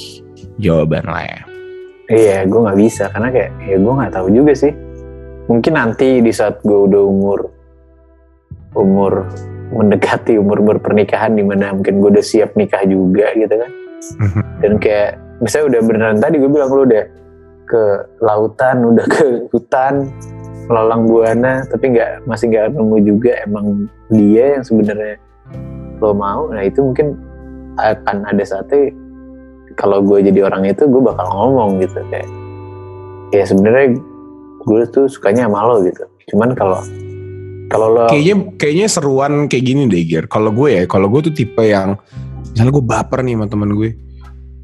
jawaban 0.59 1.05
lah 1.05 1.23
ya. 1.23 1.39
Iya, 2.09 2.37
gue 2.49 2.59
nggak 2.65 2.79
bisa 2.79 3.03
karena 3.13 3.29
kayak 3.29 3.51
ya 3.69 3.77
gue 3.77 3.93
nggak 3.93 4.13
tahu 4.15 4.27
juga 4.33 4.53
sih. 4.57 4.73
Mungkin 5.45 5.73
nanti 5.77 6.23
di 6.23 6.31
saat 6.33 6.61
gue 6.65 6.79
udah 6.89 7.01
umur 7.05 7.39
umur 8.73 9.25
mendekati 9.69 10.37
umur 10.41 10.61
berpernikahan 10.65 11.37
di 11.37 11.45
mana 11.45 11.73
mungkin 11.73 12.01
gue 12.01 12.09
udah 12.17 12.25
siap 12.25 12.57
nikah 12.57 12.81
juga 12.89 13.29
gitu 13.37 13.53
kan. 13.53 13.71
Dan 14.63 14.81
kayak 14.81 15.21
misalnya 15.43 15.77
udah 15.77 15.81
beneran 15.85 16.17
tadi 16.17 16.35
gue 16.41 16.49
bilang 16.49 16.69
lu 16.73 16.83
udah 16.89 17.05
ke 17.69 17.83
lautan, 18.25 18.81
udah 18.81 19.05
ke 19.05 19.25
hutan, 19.53 20.09
melalang 20.69 21.09
buana, 21.09 21.65
tapi 21.65 21.97
nggak 21.97 22.29
masih 22.29 22.53
nggak 22.53 22.77
nemu 22.77 22.97
juga 23.01 23.31
emang 23.41 23.89
dia 24.13 24.57
yang 24.57 24.63
sebenarnya 24.63 25.17
lo 25.99 26.13
mau. 26.13 26.47
Nah 26.53 26.61
itu 26.61 26.85
mungkin 26.85 27.17
akan 27.81 28.27
ada 28.29 28.43
saatnya 28.45 28.93
kalau 29.79 30.03
gue 30.03 30.19
jadi 30.29 30.45
orang 30.45 30.67
itu 30.67 30.83
gue 30.85 31.01
bakal 31.01 31.25
ngomong 31.31 31.79
gitu 31.79 32.03
kayak 32.11 32.27
ya 33.31 33.47
sebenarnya 33.47 33.95
gue 34.67 34.81
tuh 34.91 35.07
sukanya 35.07 35.47
sama 35.47 35.63
lo 35.63 35.79
gitu 35.87 36.03
cuman 36.35 36.51
kalau 36.51 36.83
kalau 37.69 37.87
lo 37.93 38.09
Kayaknya 38.09 38.35
kayaknya 38.57 38.87
seruan 38.89 39.33
kayak 39.45 39.61
gini 39.61 39.85
deh 39.85 40.01
Gir. 40.01 40.25
Kalau 40.25 40.49
gue 40.49 40.73
ya, 40.73 40.83
kalau 40.89 41.05
gue 41.05 41.29
tuh 41.29 41.33
tipe 41.37 41.61
yang 41.61 42.01
misalnya 42.49 42.73
gue 42.73 42.81
baper 42.81 43.21
nih 43.21 43.37
sama 43.37 43.45
temen 43.45 43.77
gue, 43.77 43.93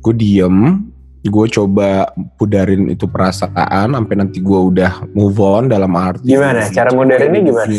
gue 0.02 0.14
diem, 0.18 0.90
gue 1.26 1.46
coba 1.50 2.10
pudarin 2.38 2.90
itu 2.94 3.10
perasaan 3.10 3.98
sampai 3.98 4.16
nanti 4.16 4.40
gue 4.42 4.60
udah 4.74 5.10
move 5.18 5.42
on 5.42 5.68
dalam 5.68 5.92
arti 5.98 6.30
Gimana? 6.38 6.70
Cara 6.70 6.94
mudarinnya 6.94 7.42
gimana? 7.42 7.74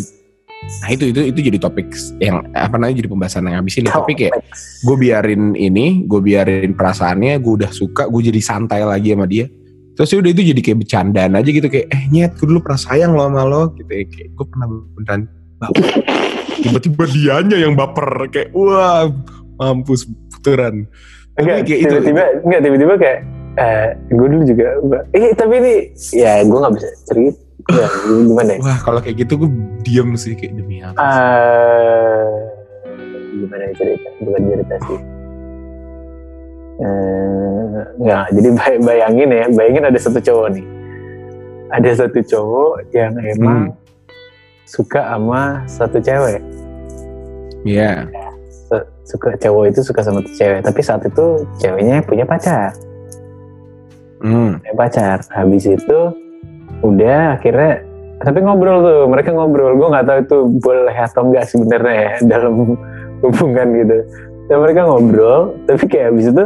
Nah 0.66 0.88
itu 0.90 1.14
itu 1.14 1.20
itu 1.30 1.38
jadi 1.46 1.59
topik 1.62 1.94
yang 2.18 2.42
apa 2.50 2.74
namanya 2.74 2.98
jadi 2.98 3.09
pembahasan 3.12 3.46
yang 3.46 3.62
habis 3.62 3.78
ini. 3.78 3.87
Tapi 3.87 4.12
kayak 4.18 4.35
gue 4.82 4.96
biarin 4.98 5.54
ini, 5.54 6.02
gue 6.09 6.18
biarin 6.18 6.74
perasaannya, 6.74 7.38
gue 7.38 7.52
udah 7.62 7.70
suka, 7.70 8.11
gue 8.11 8.22
jadi 8.35 8.40
santai 8.42 8.82
lagi 8.82 9.14
sama 9.14 9.30
dia. 9.30 9.46
Terus 9.96 10.12
ya 10.12 10.18
udah 10.20 10.30
itu 10.35 10.42
jadi 10.52 10.61
kayak 10.61 10.78
bercandaan 10.85 11.32
aja 11.38 11.48
gitu 11.48 11.68
kayak 11.70 11.87
eh 11.88 12.02
nyet 12.12 12.32
gue 12.37 12.46
dulu 12.50 12.61
pernah 12.66 12.80
sayang 12.82 13.12
lo 13.16 13.30
sama 13.30 13.42
lo 13.46 13.62
gitu 13.78 13.92
ya. 13.94 14.04
kayak 14.11 14.28
gue 14.35 14.46
pernah 14.50 14.66
beneran 14.68 15.20
baper. 15.56 15.87
Tiba-tiba 16.66 17.02
dianya 17.09 17.56
yang 17.56 17.72
baper 17.78 18.09
kayak 18.28 18.48
wah 18.52 19.09
mampus 19.56 20.04
puteran. 20.35 20.85
Enggak 21.37 21.68
tiba-tiba 21.68 22.22
enggak 22.44 22.61
tiba-tiba 22.64 22.94
kayak 23.00 23.18
eh 23.56 23.86
gue 24.08 24.26
dulu 24.28 24.42
juga 24.44 24.66
eh 25.10 25.32
tapi 25.32 25.54
ini 25.56 25.74
ya 26.12 26.44
gue 26.44 26.58
nggak 26.58 26.74
bisa 26.76 26.88
cerita. 27.04 27.40
Ya, 27.66 27.88
gimana 28.06 28.50
ya? 28.54 28.58
Wah 28.62 28.78
kalau 28.78 29.00
kayak 29.02 29.26
gitu 29.26 29.42
gue 29.42 29.50
diem 29.82 30.14
sih 30.14 30.38
kayak 30.38 30.54
demi 30.54 30.78
apa? 30.78 30.94
sih? 30.94 31.18
Eh, 31.18 32.30
gimana 33.42 33.62
ya 33.66 33.72
cerita? 33.74 34.08
Bukan 34.22 34.40
cerita 34.46 34.74
sih. 34.86 35.00
Eh, 36.76 37.74
nggak 37.98 38.24
jadi 38.30 38.48
bay- 38.54 38.82
bayangin 38.84 39.28
ya 39.32 39.44
bayangin 39.50 39.84
ada 39.88 39.98
satu 39.98 40.20
cowok 40.20 40.46
nih. 40.54 40.66
Ada 41.74 41.90
satu 42.06 42.20
cowok 42.22 42.72
yang 42.94 43.12
emang 43.18 43.74
suka 44.62 45.00
sama 45.10 45.66
satu 45.66 45.98
cewek. 45.98 46.38
Iya. 47.66 48.06
Se- 48.46 48.88
suka 49.10 49.34
cowok 49.34 49.64
itu 49.70 49.80
suka 49.82 50.00
sama 50.02 50.22
cewek 50.22 50.62
tapi 50.62 50.80
saat 50.82 51.02
itu 51.02 51.26
ceweknya 51.58 51.98
punya 52.02 52.22
pacar 52.22 52.70
Hmm. 54.20 54.61
punya 54.61 54.74
pacar. 54.74 55.18
Habis 55.29 55.64
itu 55.68 55.98
udah 56.85 57.40
akhirnya 57.40 57.83
tapi 58.16 58.38
ngobrol 58.40 58.81
tuh 58.81 58.98
mereka 59.09 59.31
ngobrol. 59.37 59.76
Gue 59.76 59.88
nggak 59.92 60.07
tahu 60.09 60.18
itu 60.24 60.37
boleh 60.64 60.96
atau 60.96 61.22
enggak 61.29 61.44
sebenarnya 61.48 61.94
ya 61.96 62.12
dalam 62.37 62.76
hubungan 63.20 63.66
gitu. 63.76 63.96
Dan 64.46 64.57
mereka 64.62 64.81
ngobrol 64.87 65.57
tapi 65.68 65.85
kayak 65.85 66.14
habis 66.14 66.31
itu 66.33 66.44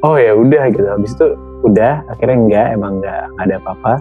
oh 0.00 0.16
ya 0.16 0.32
udah 0.32 0.62
gitu. 0.72 0.86
Habis 0.88 1.12
itu 1.12 1.26
udah 1.64 2.04
akhirnya 2.08 2.36
enggak 2.40 2.66
emang 2.76 2.92
enggak 3.00 3.22
nggak 3.36 3.44
ada 3.48 3.56
apa-apa. 3.60 3.94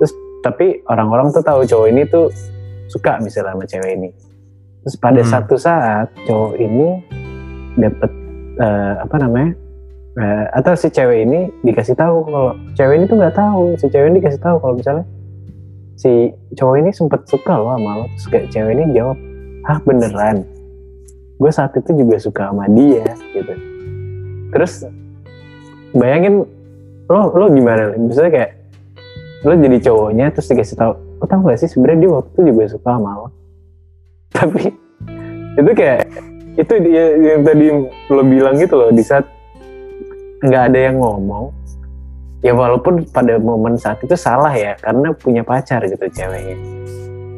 Terus 0.00 0.12
tapi 0.44 0.66
orang-orang 0.88 1.32
tuh 1.32 1.44
tahu 1.44 1.60
cowok 1.64 1.88
ini 1.92 2.02
tuh 2.08 2.28
suka 2.88 3.20
misalnya 3.20 3.56
sama 3.56 3.64
cewek 3.68 3.92
ini. 3.96 4.10
Terus 4.84 4.96
pada 5.00 5.20
Hmm. 5.24 5.30
satu 5.32 5.54
saat 5.56 6.08
cowok 6.28 6.60
ini 6.60 6.88
dapat 7.80 8.10
eh, 8.54 8.94
apa 9.02 9.16
namanya 9.18 9.50
Nah, 10.14 10.46
atau 10.54 10.78
si 10.78 10.94
cewek 10.94 11.26
ini 11.26 11.50
dikasih 11.66 11.98
tahu 11.98 12.22
kalau 12.30 12.54
cewek 12.78 12.94
ini 13.02 13.04
tuh 13.10 13.18
nggak 13.18 13.34
tahu 13.34 13.74
si 13.74 13.90
cewek 13.90 14.14
ini 14.14 14.22
dikasih 14.22 14.38
tahu 14.38 14.62
kalau 14.62 14.74
misalnya 14.78 15.04
si 15.98 16.30
cowok 16.54 16.76
ini 16.86 16.90
sempet 16.94 17.26
suka 17.26 17.58
loh 17.58 17.74
sama 17.74 17.90
lo 17.98 18.06
terus 18.14 18.26
kayak 18.30 18.46
cewek 18.54 18.72
ini 18.78 18.84
jawab 18.94 19.18
ah 19.66 19.78
beneran? 19.82 20.46
Gue 21.34 21.50
saat 21.50 21.74
itu 21.74 21.90
juga 21.98 22.22
suka 22.22 22.54
sama 22.54 22.70
dia 22.70 23.02
gitu. 23.34 23.54
Terus 24.54 24.86
bayangin 25.98 26.46
lo 27.10 27.20
lo 27.34 27.50
gimana? 27.50 27.98
Misalnya 27.98 28.30
kayak 28.38 28.50
lo 29.42 29.58
jadi 29.58 29.78
cowoknya 29.82 30.26
terus 30.30 30.46
dikasih 30.46 30.78
tahu 30.78 30.92
lo 30.94 31.24
tau 31.26 31.42
gak 31.42 31.58
sih 31.58 31.66
sebenarnya 31.66 32.06
dia 32.06 32.10
waktu 32.14 32.30
itu 32.30 32.40
juga 32.54 32.62
suka 32.70 32.90
sama 32.94 33.10
lo? 33.18 33.28
Tapi 34.38 34.62
itu 35.58 35.70
kayak 35.74 36.06
itu 36.54 36.74
yang 36.94 37.42
tadi 37.42 37.66
lo 38.14 38.22
bilang 38.22 38.54
gitu 38.62 38.78
loh 38.78 38.94
di 38.94 39.02
saat 39.02 39.26
nggak 40.42 40.62
ada 40.72 40.78
yang 40.90 40.96
ngomong 40.98 41.54
ya 42.42 42.52
walaupun 42.56 43.06
pada 43.12 43.38
momen 43.38 43.78
saat 43.78 44.02
itu 44.02 44.16
salah 44.18 44.52
ya 44.52 44.74
karena 44.80 45.14
punya 45.14 45.46
pacar 45.46 45.84
gitu 45.86 46.08
ceweknya 46.10 46.56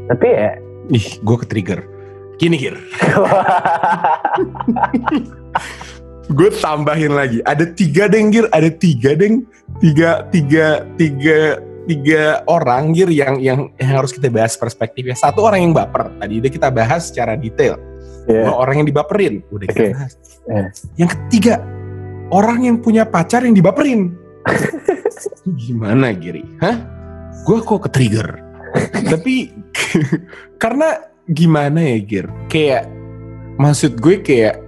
tapi 0.06 0.26
ya 0.30 0.52
Ih, 0.87 1.18
gue 1.18 1.37
ke 1.42 1.46
trigger. 1.50 1.80
Gini 2.37 2.61
Gir, 2.61 2.76
gue 6.37 6.50
tambahin 6.61 7.16
lagi. 7.16 7.40
Ada 7.48 7.72
tiga 7.72 8.12
deng 8.12 8.28
Gir, 8.28 8.44
ada 8.52 8.68
tiga 8.68 9.16
deng, 9.16 9.48
tiga 9.80 10.28
tiga 10.28 10.85
tiga 11.00 11.56
tiga 11.88 12.44
orang 12.44 12.92
Gir 12.92 13.09
yang 13.09 13.40
yang 13.40 13.72
yang 13.80 13.90
harus 13.96 14.12
kita 14.12 14.28
bahas 14.28 14.52
perspektifnya. 14.52 15.16
Satu 15.16 15.48
orang 15.48 15.64
yang 15.64 15.72
baper. 15.72 16.12
Tadi 16.20 16.44
udah 16.44 16.52
kita 16.52 16.68
bahas 16.68 17.09
secara 17.09 17.40
detail. 17.40 17.80
Dua 18.28 18.52
orang 18.52 18.85
yang 18.85 18.88
dibaperin, 18.92 19.40
udah 19.48 19.66
kita 19.72 19.80
Oke. 19.80 19.92
bahas. 19.96 20.12
Eh. 20.52 20.68
Yang 21.00 21.11
ketiga, 21.16 21.64
orang 22.30 22.66
yang 22.66 22.76
punya 22.82 23.06
pacar 23.06 23.46
yang 23.46 23.54
dibaperin. 23.54 24.14
Gimana 25.66 26.10
Giri? 26.14 26.42
Hah? 26.62 26.76
Gue 27.46 27.62
kok 27.62 27.86
ke 27.86 27.90
trigger? 27.90 28.28
Tapi 29.12 29.54
karena 30.62 30.98
gimana 31.30 31.78
ya 31.78 31.98
Gir? 32.02 32.26
Kayak 32.50 32.90
maksud 33.58 33.98
gue 34.02 34.18
kayak 34.22 34.66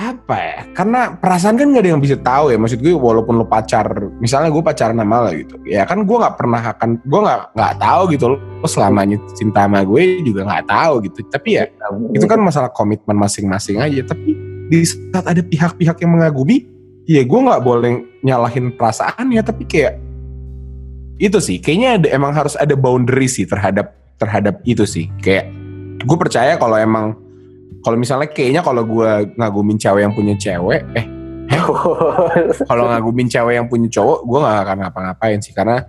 apa 0.00 0.36
ya? 0.40 0.60
Karena 0.72 1.12
perasaan 1.12 1.60
kan 1.60 1.76
gak 1.76 1.84
ada 1.84 1.90
yang 1.92 2.00
bisa 2.00 2.16
tahu 2.16 2.48
ya. 2.48 2.56
Maksud 2.56 2.80
gue 2.80 2.96
walaupun 2.96 3.36
lo 3.36 3.44
pacar, 3.44 3.84
misalnya 4.16 4.48
gue 4.48 4.64
pacaran 4.64 4.96
sama 4.96 5.28
lo 5.28 5.30
gitu, 5.36 5.60
ya 5.68 5.84
kan 5.84 6.08
gue 6.08 6.16
nggak 6.16 6.36
pernah 6.40 6.62
akan, 6.72 7.04
gue 7.04 7.20
nggak 7.20 7.40
nggak 7.52 7.74
tahu 7.76 8.02
gitu 8.16 8.24
lo 8.32 8.36
selamanya 8.64 9.20
cinta 9.36 9.68
sama 9.68 9.84
gue 9.84 10.24
juga 10.24 10.48
nggak 10.48 10.64
tahu 10.64 10.92
gitu. 11.04 11.20
Tapi 11.28 11.48
ya 11.60 11.68
itu 12.16 12.24
kan 12.24 12.40
masalah 12.40 12.72
komitmen 12.72 13.20
masing-masing 13.20 13.76
aja 13.76 14.00
tapi 14.08 14.49
di 14.70 14.86
saat 14.86 15.26
ada 15.26 15.42
pihak-pihak 15.42 15.98
yang 15.98 16.14
mengagumi 16.14 16.62
ya 17.10 17.26
gue 17.26 17.40
nggak 17.42 17.62
boleh 17.66 18.06
nyalahin 18.22 18.70
perasaannya 18.70 19.42
tapi 19.42 19.66
kayak 19.66 19.98
itu 21.20 21.36
sih 21.42 21.58
kayaknya 21.60 21.88
ada, 22.00 22.08
emang 22.14 22.32
harus 22.32 22.54
ada 22.56 22.72
boundary 22.78 23.28
sih 23.28 23.44
terhadap 23.44 23.92
terhadap 24.20 24.60
itu 24.68 24.84
sih. 24.84 25.08
Kayak 25.24 25.48
gue 26.04 26.16
percaya 26.20 26.60
kalau 26.60 26.76
emang 26.76 27.16
kalau 27.80 27.96
misalnya 27.96 28.28
kayaknya 28.28 28.60
kalau 28.60 28.84
gue 28.84 29.32
ngagumin 29.40 29.80
cewek 29.80 30.04
yang 30.04 30.12
punya 30.12 30.34
cewek 30.36 30.84
eh 30.92 31.06
kalau 32.70 32.84
ngagumin 32.92 33.26
cewek 33.26 33.56
yang 33.56 33.66
punya 33.66 33.88
cowok 33.88 34.18
gue 34.28 34.38
nggak 34.44 34.58
akan 34.68 34.76
ngapa-ngapain 34.84 35.38
sih. 35.40 35.56
Karena 35.56 35.80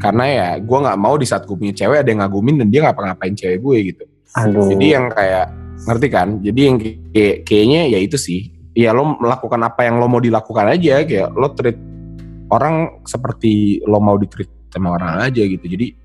karena 0.00 0.24
ya 0.24 0.48
gue 0.60 0.78
nggak 0.80 0.98
mau 1.00 1.14
di 1.20 1.28
saat 1.28 1.44
gue 1.44 1.56
punya 1.56 1.76
cewek 1.76 2.00
ada 2.00 2.08
yang 2.08 2.24
ngagumin 2.24 2.64
dan 2.64 2.68
dia 2.72 2.80
ngapa-ngapain 2.88 3.36
cewek 3.36 3.60
gue 3.60 3.76
gitu. 3.92 4.04
Aduh. 4.40 4.68
Jadi 4.72 4.86
yang 4.96 5.12
kayak 5.12 5.52
ngerti 5.84 6.08
kan? 6.08 6.28
Jadi 6.40 6.60
yang 6.60 6.76
kayak, 6.80 7.36
kayaknya 7.44 7.80
ya 7.92 7.98
itu 8.00 8.16
sih. 8.16 8.40
Ya 8.76 8.92
lo 8.92 9.16
melakukan 9.16 9.60
apa 9.64 9.88
yang 9.88 10.00
lo 10.00 10.08
mau 10.08 10.20
dilakukan 10.20 10.68
aja 10.68 11.00
kayak 11.04 11.32
lo 11.32 11.48
treat 11.56 11.80
orang 12.52 13.00
seperti 13.08 13.80
lo 13.84 14.00
mau 14.00 14.20
di 14.20 14.28
treat 14.28 14.48
sama 14.72 14.96
orang 14.96 15.28
aja 15.28 15.42
gitu. 15.44 15.64
Jadi 15.64 15.96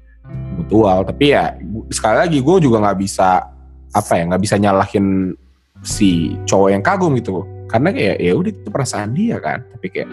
mutual. 0.56 1.04
Tapi 1.04 1.26
ya 1.36 1.56
sekali 1.92 2.18
lagi 2.28 2.38
gue 2.40 2.58
juga 2.64 2.80
nggak 2.80 3.00
bisa 3.00 3.44
apa 3.92 4.14
ya 4.16 4.24
nggak 4.32 4.44
bisa 4.44 4.56
nyalahin 4.56 5.36
si 5.84 6.36
cowok 6.48 6.70
yang 6.72 6.84
kagum 6.84 7.12
gitu. 7.20 7.44
Karena 7.68 7.92
kayak 7.92 8.18
ya 8.20 8.32
udah 8.36 8.52
itu 8.52 8.70
perasaan 8.72 9.12
dia 9.12 9.36
kan. 9.44 9.64
Tapi 9.76 9.88
kayak 9.92 10.10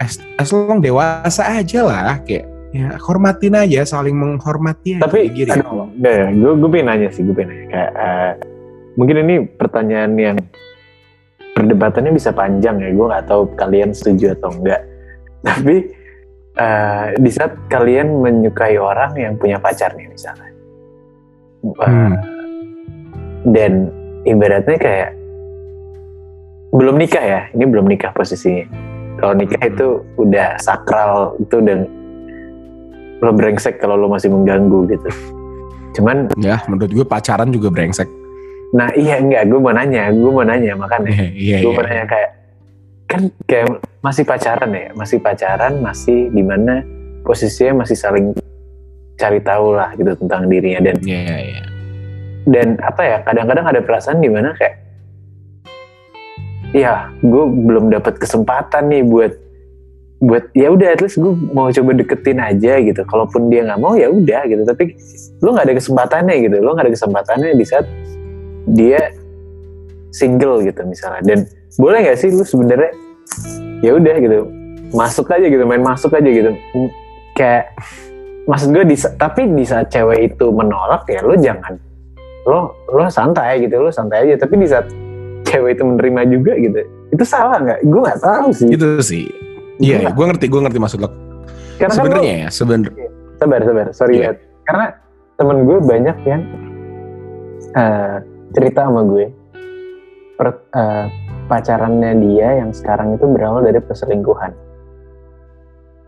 as, 0.00 0.20
as 0.36 0.50
long 0.52 0.80
dewasa 0.84 1.42
aja 1.60 1.80
lah 1.84 2.20
kayak 2.20 2.54
ya 2.74 2.98
hormatin 2.98 3.54
aja 3.54 3.86
saling 3.86 4.18
menghormati 4.18 4.98
aja 4.98 5.06
tapi 5.06 5.30
gitu. 5.30 5.54
enggak 5.54 6.34
gue 6.34 6.52
gue 6.58 6.68
pengen 6.74 6.86
nanya 6.90 7.08
sih 7.14 7.22
gue 7.22 7.30
pengen 7.30 7.54
nanya 7.54 7.66
kayak 7.70 7.90
eh, 7.94 8.32
mungkin 8.94 9.16
ini 9.22 9.34
pertanyaan 9.46 10.12
yang 10.14 10.36
perdebatannya 11.54 12.10
bisa 12.10 12.30
panjang 12.30 12.78
ya 12.78 12.90
gue 12.90 13.06
nggak 13.06 13.26
tahu 13.26 13.42
kalian 13.54 13.94
setuju 13.94 14.34
atau 14.34 14.50
enggak 14.54 14.82
tapi 15.46 15.76
eh, 16.54 17.06
di 17.14 17.30
saat 17.30 17.54
kalian 17.66 18.22
menyukai 18.22 18.74
orang 18.74 19.14
yang 19.14 19.34
punya 19.34 19.58
pacar 19.58 19.94
nih 19.94 20.10
misalnya 20.10 20.50
Hmm. 21.64 22.12
dan 23.48 23.88
ibaratnya 24.28 24.76
kayak 24.76 25.16
belum 26.76 27.00
nikah 27.00 27.24
ya 27.24 27.40
ini 27.56 27.64
belum 27.64 27.88
nikah 27.88 28.12
posisinya 28.12 28.68
kalau 29.16 29.32
nikah 29.32 29.56
Hmm. 29.56 29.72
itu 29.72 29.86
udah 30.20 30.60
sakral 30.60 31.32
itu 31.40 31.64
udah 31.64 31.88
lo 33.24 33.32
brengsek 33.32 33.80
kalau 33.80 33.96
lo 33.96 34.12
masih 34.12 34.28
mengganggu 34.28 34.92
gitu 34.92 35.08
cuman 35.96 36.36
Ya 36.36 36.60
menurut 36.68 36.92
gue 36.92 37.06
pacaran 37.06 37.48
juga 37.48 37.72
brengsek. 37.72 38.10
Nah 38.74 38.90
iya 38.98 39.22
enggak 39.22 39.46
gue 39.46 39.60
mau 39.62 39.70
nanya 39.70 40.10
gue 40.10 40.30
mau 40.34 40.42
nanya 40.42 40.74
makanya 40.74 41.30
Iya 41.30 41.62
gue 41.62 41.70
iya. 41.70 41.76
mau 41.78 41.84
nanya 41.86 42.04
kayak 42.10 42.30
kan 43.06 43.22
kayak 43.46 43.66
masih 44.02 44.24
pacaran 44.26 44.70
ya 44.74 44.88
masih 44.98 45.18
pacaran 45.22 45.72
masih 45.78 46.18
di 46.34 46.42
mana 46.42 46.82
posisinya 47.22 47.86
masih 47.86 47.94
saling 47.94 48.34
cari 49.14 49.38
tahu 49.46 49.78
lah 49.78 49.94
gitu 49.94 50.18
tentang 50.18 50.50
dirinya 50.50 50.90
dan 50.90 50.98
Iya 51.06 51.20
iya. 51.22 51.36
iya. 51.38 51.62
dan 52.50 52.68
apa 52.82 53.02
ya 53.06 53.16
kadang-kadang 53.22 53.66
ada 53.70 53.80
perasaan 53.80 54.18
di 54.18 54.28
mana 54.28 54.50
kayak 54.58 54.74
ya 56.74 57.14
gue 57.22 57.44
belum 57.46 57.94
dapat 57.94 58.18
kesempatan 58.18 58.90
nih 58.90 59.06
buat 59.06 59.32
buat 60.18 60.50
ya 60.56 60.74
udah 60.74 60.98
at 60.98 61.00
least 61.04 61.22
gue 61.22 61.30
mau 61.54 61.70
coba 61.70 61.90
deketin 61.94 62.42
aja 62.42 62.82
gitu 62.82 63.06
kalaupun 63.06 63.46
dia 63.52 63.62
nggak 63.62 63.78
mau 63.78 63.94
ya 63.94 64.10
udah 64.10 64.42
gitu 64.50 64.66
tapi 64.66 64.98
lu 65.38 65.54
nggak 65.54 65.70
ada 65.70 65.74
kesempatannya 65.78 66.34
gitu 66.42 66.56
lu 66.58 66.74
nggak 66.74 66.90
ada 66.90 66.94
kesempatannya 66.98 67.50
di 67.54 67.64
saat 67.66 67.86
dia 68.66 69.12
single 70.10 70.62
gitu 70.62 70.80
misalnya 70.84 71.20
dan 71.22 71.38
boleh 71.74 71.98
nggak 72.00 72.16
sih 72.16 72.30
lu 72.30 72.42
sebenarnya 72.42 72.90
ya 73.80 73.92
udah 73.92 74.16
gitu 74.16 74.38
masuk 74.90 75.26
aja 75.28 75.44
gitu 75.44 75.64
main 75.64 75.82
masuk 75.82 76.12
aja 76.12 76.24
gitu 76.24 76.54
kayak 77.34 77.74
maksud 78.44 78.70
gue 78.70 78.84
di 78.84 78.96
tapi 79.16 79.50
di 79.50 79.64
saat 79.64 79.88
cewek 79.88 80.32
itu 80.32 80.46
menolak 80.48 81.02
ya 81.04 81.18
lu 81.18 81.34
jangan 81.34 81.76
lo 82.44 82.60
lo 82.86 83.08
santai 83.08 83.58
gitu 83.58 83.80
lo 83.80 83.90
santai 83.90 84.28
aja 84.28 84.38
tapi 84.38 84.54
di 84.54 84.68
saat 84.68 84.86
cewek 85.44 85.74
itu 85.74 85.82
menerima 85.82 86.20
juga 86.30 86.52
gitu 86.54 86.78
itu 87.10 87.24
salah 87.24 87.58
nggak 87.58 87.78
gue 87.82 88.00
nggak 88.00 88.20
tahu 88.20 88.48
sih 88.50 88.68
Itu 88.70 88.88
sih. 89.00 89.26
Iya, 89.74 90.06
gue 90.08 90.24
ngerti, 90.24 90.46
gue 90.46 90.60
ngerti 90.60 90.78
maksud 90.78 90.98
lo. 90.98 91.10
karena 91.74 91.90
kan 91.90 91.90
lo- 91.90 91.94
Sebenarnya 91.98 92.34
ya, 92.36 92.48
sebenernya. 92.48 93.06
sabar 93.34 93.60
sabar 93.60 93.86
sorry 93.90 94.14
Iya. 94.14 94.24
ya 94.24 94.32
karena 94.62 94.86
temen 95.34 95.56
gue 95.60 95.78
banyak 95.80 96.16
yang 96.22 96.42
eh, 97.74 98.16
cerita 98.54 98.86
sama 98.86 99.02
gue. 99.04 99.26
Per- 100.34 100.66
eh, 100.74 101.06
pacarannya 101.46 102.12
dia 102.24 102.64
yang 102.64 102.70
sekarang 102.72 103.18
itu 103.18 103.26
berawal 103.28 103.66
dari 103.66 103.78
perselingkuhan. 103.82 104.52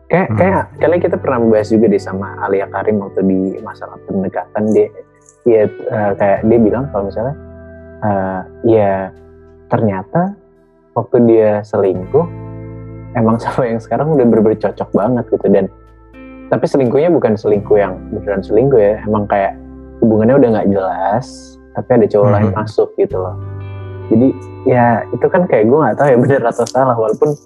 Kayak 0.07 0.29
Hmm. 0.31 0.39
kayak 0.39 0.63
kalian 0.79 1.03
kita 1.03 1.17
pernah 1.19 1.39
membahas 1.43 1.69
juga 1.75 1.87
deh 1.91 1.99
sama 1.99 2.39
Alia 2.47 2.71
Karim 2.71 3.03
waktu 3.03 3.27
di 3.27 3.59
masalah 3.59 3.99
pendekatan 4.07 4.71
dia 4.71 4.87
ya 5.43 5.67
eh, 5.67 6.13
kayak 6.15 6.47
dia 6.47 6.59
bilang 6.63 6.87
kalau 6.95 7.11
misalnya 7.11 7.35
eh, 8.07 8.41
ya 8.71 8.93
ternyata 9.67 10.39
waktu 10.95 11.17
dia 11.27 11.51
selingkuh 11.67 12.27
emang 13.19 13.37
sama 13.43 13.67
yang 13.67 13.83
sekarang 13.83 14.15
udah 14.15 14.27
bener 14.27 14.55
cocok 14.55 14.89
banget 14.95 15.25
gitu. 15.27 15.47
Dan 15.51 15.67
tapi 16.47 16.65
selingkuhnya 16.71 17.11
bukan 17.11 17.35
selingkuh 17.35 17.75
yang 17.75 17.99
beneran 18.15 18.43
selingkuh 18.47 18.79
ya 18.79 19.03
emang 19.03 19.27
kayak 19.27 19.59
hubungannya 19.99 20.39
udah 20.39 20.49
nggak 20.55 20.71
jelas 20.71 21.56
tapi 21.77 21.89
ada 22.01 22.07
cowok 22.09 22.29
lain 22.33 22.49
Mhm. 22.51 22.57
masuk 22.57 22.89
gitu 22.97 23.17
loh 23.21 23.37
jadi 24.09 24.29
ya 24.65 24.85
itu 25.13 25.27
kan 25.29 25.45
kayak 25.45 25.69
gue 25.69 25.79
nggak 25.79 25.97
tahu 26.01 26.09
ya 26.09 26.17
bener 26.19 26.43
atau 26.43 26.65
salah 26.65 26.97
walaupun 26.97 27.37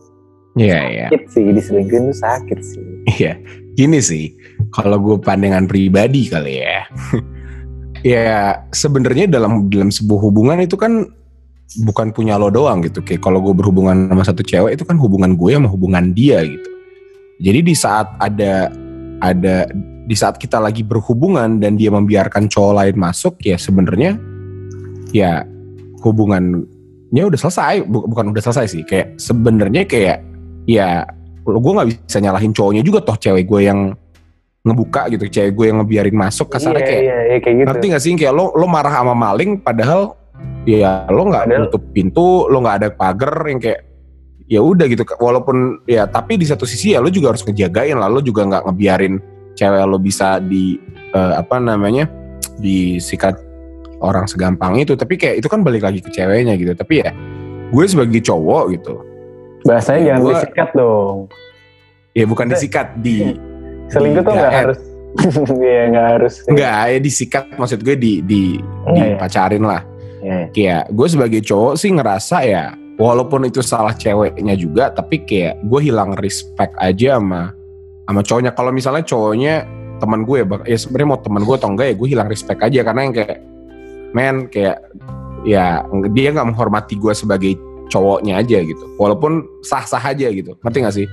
Iya, 0.59 0.81
iya. 0.91 1.07
sakit 1.07 1.23
sih 1.31 1.47
diselingkuhin 1.55 2.11
tuh 2.11 2.19
sakit 2.19 2.59
sih 2.59 2.85
Iya. 3.19 3.39
Gini 3.79 4.03
sih, 4.03 4.35
kalau 4.75 4.99
gue 5.01 5.17
pandangan 5.23 5.65
pribadi 5.65 6.27
kali 6.29 6.61
ya. 6.61 6.85
ya 8.05 8.61
sebenarnya 8.69 9.31
dalam 9.31 9.71
dalam 9.73 9.89
sebuah 9.89 10.21
hubungan 10.21 10.59
itu 10.61 10.77
kan 10.77 11.07
bukan 11.87 12.11
punya 12.13 12.37
lo 12.37 12.51
doang 12.53 12.83
gitu. 12.85 13.01
Kayak 13.01 13.25
kalau 13.25 13.41
gue 13.41 13.55
berhubungan 13.57 14.11
sama 14.11 14.25
satu 14.27 14.43
cewek 14.45 14.77
itu 14.77 14.85
kan 14.85 14.99
hubungan 14.99 15.39
gue 15.39 15.55
sama 15.55 15.71
hubungan 15.71 16.13
dia 16.13 16.43
gitu. 16.45 16.71
Jadi 17.41 17.61
di 17.65 17.75
saat 17.79 18.11
ada 18.21 18.69
ada 19.23 19.65
di 20.05 20.17
saat 20.19 20.37
kita 20.37 20.59
lagi 20.61 20.83
berhubungan 20.85 21.57
dan 21.63 21.79
dia 21.79 21.89
membiarkan 21.95 22.51
cowok 22.51 22.73
lain 22.85 22.97
masuk 23.01 23.39
ya 23.41 23.57
sebenarnya 23.57 24.19
ya 25.11 25.45
hubungan 26.03 26.65
ya 27.11 27.27
udah 27.27 27.39
selesai. 27.39 27.85
Bu- 27.87 28.07
bukan 28.07 28.31
udah 28.35 28.43
selesai 28.43 28.67
sih. 28.71 28.83
Kayak 28.87 29.19
sebenarnya 29.19 29.85
kayak 29.87 30.19
ya 30.69 31.05
gue 31.45 31.73
nggak 31.73 31.89
bisa 32.07 32.19
nyalahin 32.23 32.55
cowoknya 32.55 32.83
juga 32.85 33.03
toh 33.03 33.17
cewek 33.19 33.49
gue 33.49 33.61
yang 33.67 33.97
ngebuka 34.61 35.09
gitu 35.09 35.25
cewek 35.27 35.53
gue 35.57 35.67
yang 35.73 35.79
ngebiarin 35.81 36.17
masuk 36.17 36.53
kasarnya 36.53 36.85
kayak 36.85 37.03
iya, 37.03 37.17
iya, 37.33 37.39
kayak 37.41 37.57
gitu. 37.57 37.67
ngerti 37.67 37.85
gak 37.91 38.03
sih? 38.05 38.13
Kayak 38.15 38.35
lo 38.37 38.53
lo 38.53 38.67
marah 38.69 38.93
sama 38.93 39.17
maling 39.17 39.57
padahal 39.65 40.15
ya 40.69 41.09
lo 41.09 41.29
nggak 41.29 41.45
nutup 41.49 41.83
pintu 41.97 42.49
lo 42.49 42.61
nggak 42.61 42.77
ada 42.85 42.89
pagar 42.93 43.41
yang 43.49 43.61
kayak 43.61 43.81
ya 44.47 44.61
udah 44.61 44.87
gitu. 44.87 45.03
Walaupun 45.17 45.89
ya 45.89 46.05
tapi 46.07 46.37
di 46.37 46.45
satu 46.45 46.69
sisi 46.69 46.93
ya 46.93 47.01
lo 47.01 47.09
juga 47.09 47.33
harus 47.33 47.43
ngejagain 47.43 47.97
lah. 47.97 48.13
Lo 48.13 48.21
juga 48.21 48.45
nggak 48.45 48.69
ngebiarin 48.69 49.15
cewek 49.57 49.81
lo 49.89 49.97
bisa 49.97 50.39
di 50.39 50.77
eh, 51.17 51.35
apa 51.41 51.57
namanya 51.57 52.07
disikat 52.61 53.50
orang 54.01 54.25
segampang 54.25 54.77
itu 54.77 54.93
tapi 54.93 55.15
kayak 55.15 55.39
itu 55.39 55.47
kan 55.47 55.61
balik 55.61 55.81
lagi 55.81 56.01
ke 56.01 56.09
ceweknya 56.09 56.55
gitu 56.55 56.73
tapi 56.73 57.01
ya 57.01 57.13
gue 57.71 57.85
sebagai 57.87 58.21
cowok 58.21 58.65
gitu 58.73 58.95
Bahasanya 59.61 60.01
Ya, 60.01 60.07
jangan 60.11 60.21
gua- 60.21 60.35
disikat 60.35 60.69
dong. 60.73 61.17
ya 62.11 62.25
bukan 62.25 62.47
disikat 62.49 62.87
di 62.99 63.37
Selingkuh 63.87 64.23
tuh 64.23 64.33
nggak 64.33 64.55
harus. 64.57 64.79
Iya 65.61 65.83
nggak 65.89 66.07
harus. 66.09 66.35
enggak 66.47 66.71
ya 66.87 66.99
disikat 66.99 67.45
maksud 67.55 67.79
gue 67.79 67.95
di 67.95 68.13
di 68.21 68.43
Iya, 68.87 68.95
iya. 68.95 69.05
dipacarin 69.13 69.63
lah 69.63 69.83
Iya. 70.21 70.41
kayak 70.51 70.83
gue 70.91 71.07
sebagai 71.09 71.41
cowok 71.43 71.75
sih 71.75 71.91
ngerasa 71.91 72.37
ya 72.43 72.65
walaupun 72.95 73.45
itu 73.45 73.61
salah 73.61 73.93
ceweknya 73.93 74.55
juga 74.55 74.89
tapi 74.89 75.21
kayak 75.21 75.61
gue 75.61 75.81
hilang 75.83 76.15
respect 76.15 76.73
aja 76.77 77.17
sama 77.17 77.53
sama 78.05 78.21
cowoknya 78.21 78.51
kalau 78.51 78.71
misalnya 78.71 79.03
cowoknya 79.03 79.55
teman 79.99 80.23
gue 80.23 80.39
bak- 80.43 80.65
ya 80.65 80.77
sebenarnya 80.77 81.09
mau 81.09 81.21
teman 81.21 81.43
gue 81.43 81.55
atau 81.55 81.69
enggak 81.69 81.87
ya 81.87 81.95
gue 81.95 82.09
hilang 82.09 82.29
respect 82.29 82.61
aja 82.61 82.81
karena 82.81 83.01
yang 83.03 83.15
kayak 83.15 83.37
men 84.17 84.51
kayak 84.51 84.81
ya 85.47 85.85
dia 86.13 86.29
nggak 86.35 86.49
menghormati 86.53 86.99
gue 86.99 87.13
sebagai 87.17 87.57
cowoknya 87.91 88.39
aja 88.41 88.63
gitu. 88.63 88.85
Walaupun 88.97 89.45
sah 89.67 89.83
sah 89.85 90.01
aja 90.01 90.31
gitu. 90.31 90.55
Ngerti 90.63 90.79
gak 90.81 90.97
sih? 90.97 91.09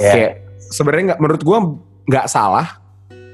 Iya. 0.00 0.12
kayak 0.16 0.32
sebenarnya 0.72 1.04
nggak 1.12 1.20
menurut 1.20 1.42
gue 1.44 1.58
nggak 2.08 2.26
salah 2.30 2.80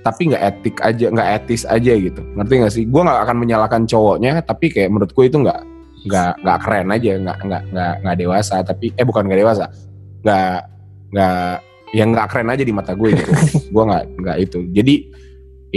tapi 0.02 0.34
nggak 0.34 0.42
etik 0.42 0.76
aja 0.82 1.06
nggak 1.14 1.28
etis 1.42 1.62
aja 1.66 1.92
gitu. 1.94 2.22
Ngerti 2.34 2.52
nggak 2.62 2.72
sih? 2.74 2.84
Gue 2.86 3.02
nggak 3.06 3.20
akan 3.26 3.36
menyalahkan 3.38 3.82
cowoknya 3.86 4.42
tapi 4.42 4.70
kayak 4.70 4.90
menurut 4.90 5.10
gue 5.14 5.24
itu 5.26 5.38
nggak 5.42 5.60
nggak 6.06 6.32
nggak 6.42 6.58
keren 6.62 6.88
aja. 6.90 7.12
Nggak 7.22 7.38
nggak 7.42 7.62
nggak 7.70 7.94
nggak 8.02 8.16
dewasa 8.18 8.56
tapi 8.66 8.94
eh 8.94 9.06
bukan 9.06 9.26
nggak 9.26 9.40
dewasa. 9.42 9.66
Nggak 10.22 10.58
nggak 11.14 11.54
yang 11.94 12.08
nggak 12.10 12.26
keren 12.30 12.50
aja 12.50 12.62
di 12.66 12.74
mata 12.74 12.92
gue 12.98 13.08
gitu. 13.14 13.30
Gue 13.74 13.82
nggak 13.86 14.04
nggak 14.18 14.36
itu. 14.42 14.58
Jadi 14.74 14.94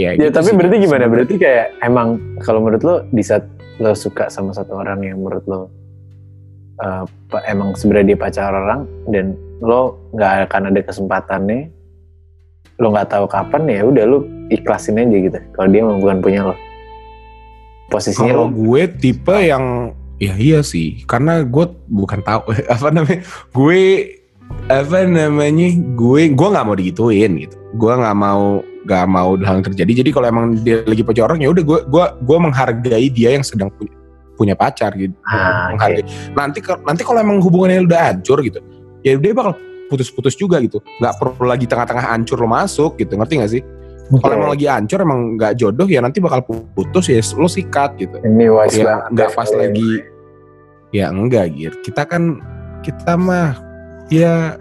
ya, 0.00 0.10
Ya 0.16 0.28
gitu 0.28 0.32
tapi 0.40 0.50
sih. 0.52 0.56
berarti 0.56 0.76
gimana? 0.80 1.04
Berarti 1.06 1.34
kayak 1.36 1.66
emang 1.84 2.16
kalau 2.40 2.64
menurut 2.64 2.82
lo 2.82 2.96
di 3.12 3.20
saat 3.20 3.44
lo 3.80 3.96
suka 3.96 4.28
sama 4.28 4.52
satu 4.52 4.76
orang 4.76 5.00
yang 5.04 5.20
menurut 5.20 5.44
lo 5.48 5.60
uh, 6.80 7.04
emang 7.48 7.76
sebenarnya 7.76 8.14
dia 8.14 8.18
pacar 8.18 8.52
orang 8.52 8.84
dan 9.08 9.36
lo 9.60 9.96
nggak 10.16 10.48
akan 10.48 10.72
ada 10.72 10.80
kesempatannya, 10.84 11.68
lo 12.80 12.86
nggak 12.92 13.08
tahu 13.12 13.24
kapan 13.28 13.62
ya 13.68 13.80
udah 13.84 14.04
lo 14.08 14.18
ikhlasin 14.48 15.00
aja 15.00 15.16
gitu. 15.16 15.38
Kalau 15.56 15.68
dia 15.68 15.80
emang 15.84 16.00
bukan 16.00 16.18
punya 16.24 16.40
lo, 16.52 16.54
posisinya 17.92 18.32
Kalau 18.32 18.48
lo 18.48 18.52
gue 18.52 18.82
tipe 19.00 19.36
yang 19.36 19.92
ya 20.20 20.36
iya 20.36 20.60
sih, 20.60 21.04
karena 21.04 21.44
gue 21.44 21.64
bukan 21.88 22.20
tahu 22.24 22.52
apa 22.74 22.88
namanya, 22.92 23.20
gue 23.52 23.80
apa 24.66 24.98
namanya, 25.06 25.68
gue 25.96 26.22
gue 26.32 26.48
nggak 26.52 26.66
mau 26.66 26.76
digituin 26.76 27.32
gitu, 27.48 27.56
gue 27.76 27.92
nggak 27.92 28.16
mau 28.16 28.64
nggak 28.90 29.06
mau 29.06 29.38
hal 29.38 29.62
yang 29.62 29.66
terjadi. 29.70 29.92
Jadi 30.02 30.10
kalau 30.10 30.26
emang 30.26 30.58
dia 30.66 30.82
lagi 30.82 31.06
pacar 31.06 31.30
orang 31.30 31.38
ya 31.38 31.54
udah 31.54 31.62
gue 31.62 31.78
gue 31.86 32.04
gue 32.26 32.38
menghargai 32.42 33.06
dia 33.14 33.30
yang 33.38 33.46
sedang 33.46 33.70
punya 33.70 33.94
punya 34.34 34.56
pacar 34.56 34.96
gitu, 34.98 35.14
Ah, 35.28 35.70
menghargai. 35.70 36.02
Nanti 36.32 36.58
kalau 36.58 36.80
nanti 36.82 37.02
kalau 37.06 37.20
emang 37.22 37.38
hubungannya 37.44 37.84
udah 37.84 38.00
hancur 38.08 38.40
gitu, 38.40 38.58
ya 39.04 39.14
dia 39.14 39.32
bakal 39.36 39.52
putus-putus 39.92 40.32
juga 40.32 40.56
gitu, 40.64 40.80
nggak 40.98 41.14
perlu 41.20 41.44
lagi 41.44 41.68
tengah-tengah 41.68 42.08
hancur 42.08 42.40
lo 42.40 42.48
masuk 42.48 42.96
gitu, 42.96 43.20
ngerti 43.20 43.34
gak 43.36 43.52
sih? 43.52 43.62
Kalau 44.10 44.34
emang 44.34 44.50
lagi 44.56 44.66
hancur 44.66 44.98
emang 45.04 45.38
nggak 45.38 45.60
jodoh 45.60 45.86
ya 45.86 46.00
nanti 46.02 46.18
bakal 46.18 46.42
putus 46.74 47.12
ya 47.12 47.20
lo 47.36 47.46
sikat 47.46 48.00
gitu. 48.00 48.16
Ini 48.24 48.48
wise 48.50 48.80
ya 48.80 49.06
nggak 49.12 49.28
ya, 49.30 49.36
pas 49.36 49.50
lagi. 49.54 49.92
Ya 50.90 51.06
enggak 51.12 51.54
gir. 51.54 51.72
Kita 51.86 52.02
kan 52.08 52.42
kita 52.82 53.14
mah 53.14 53.54
ya 54.10 54.58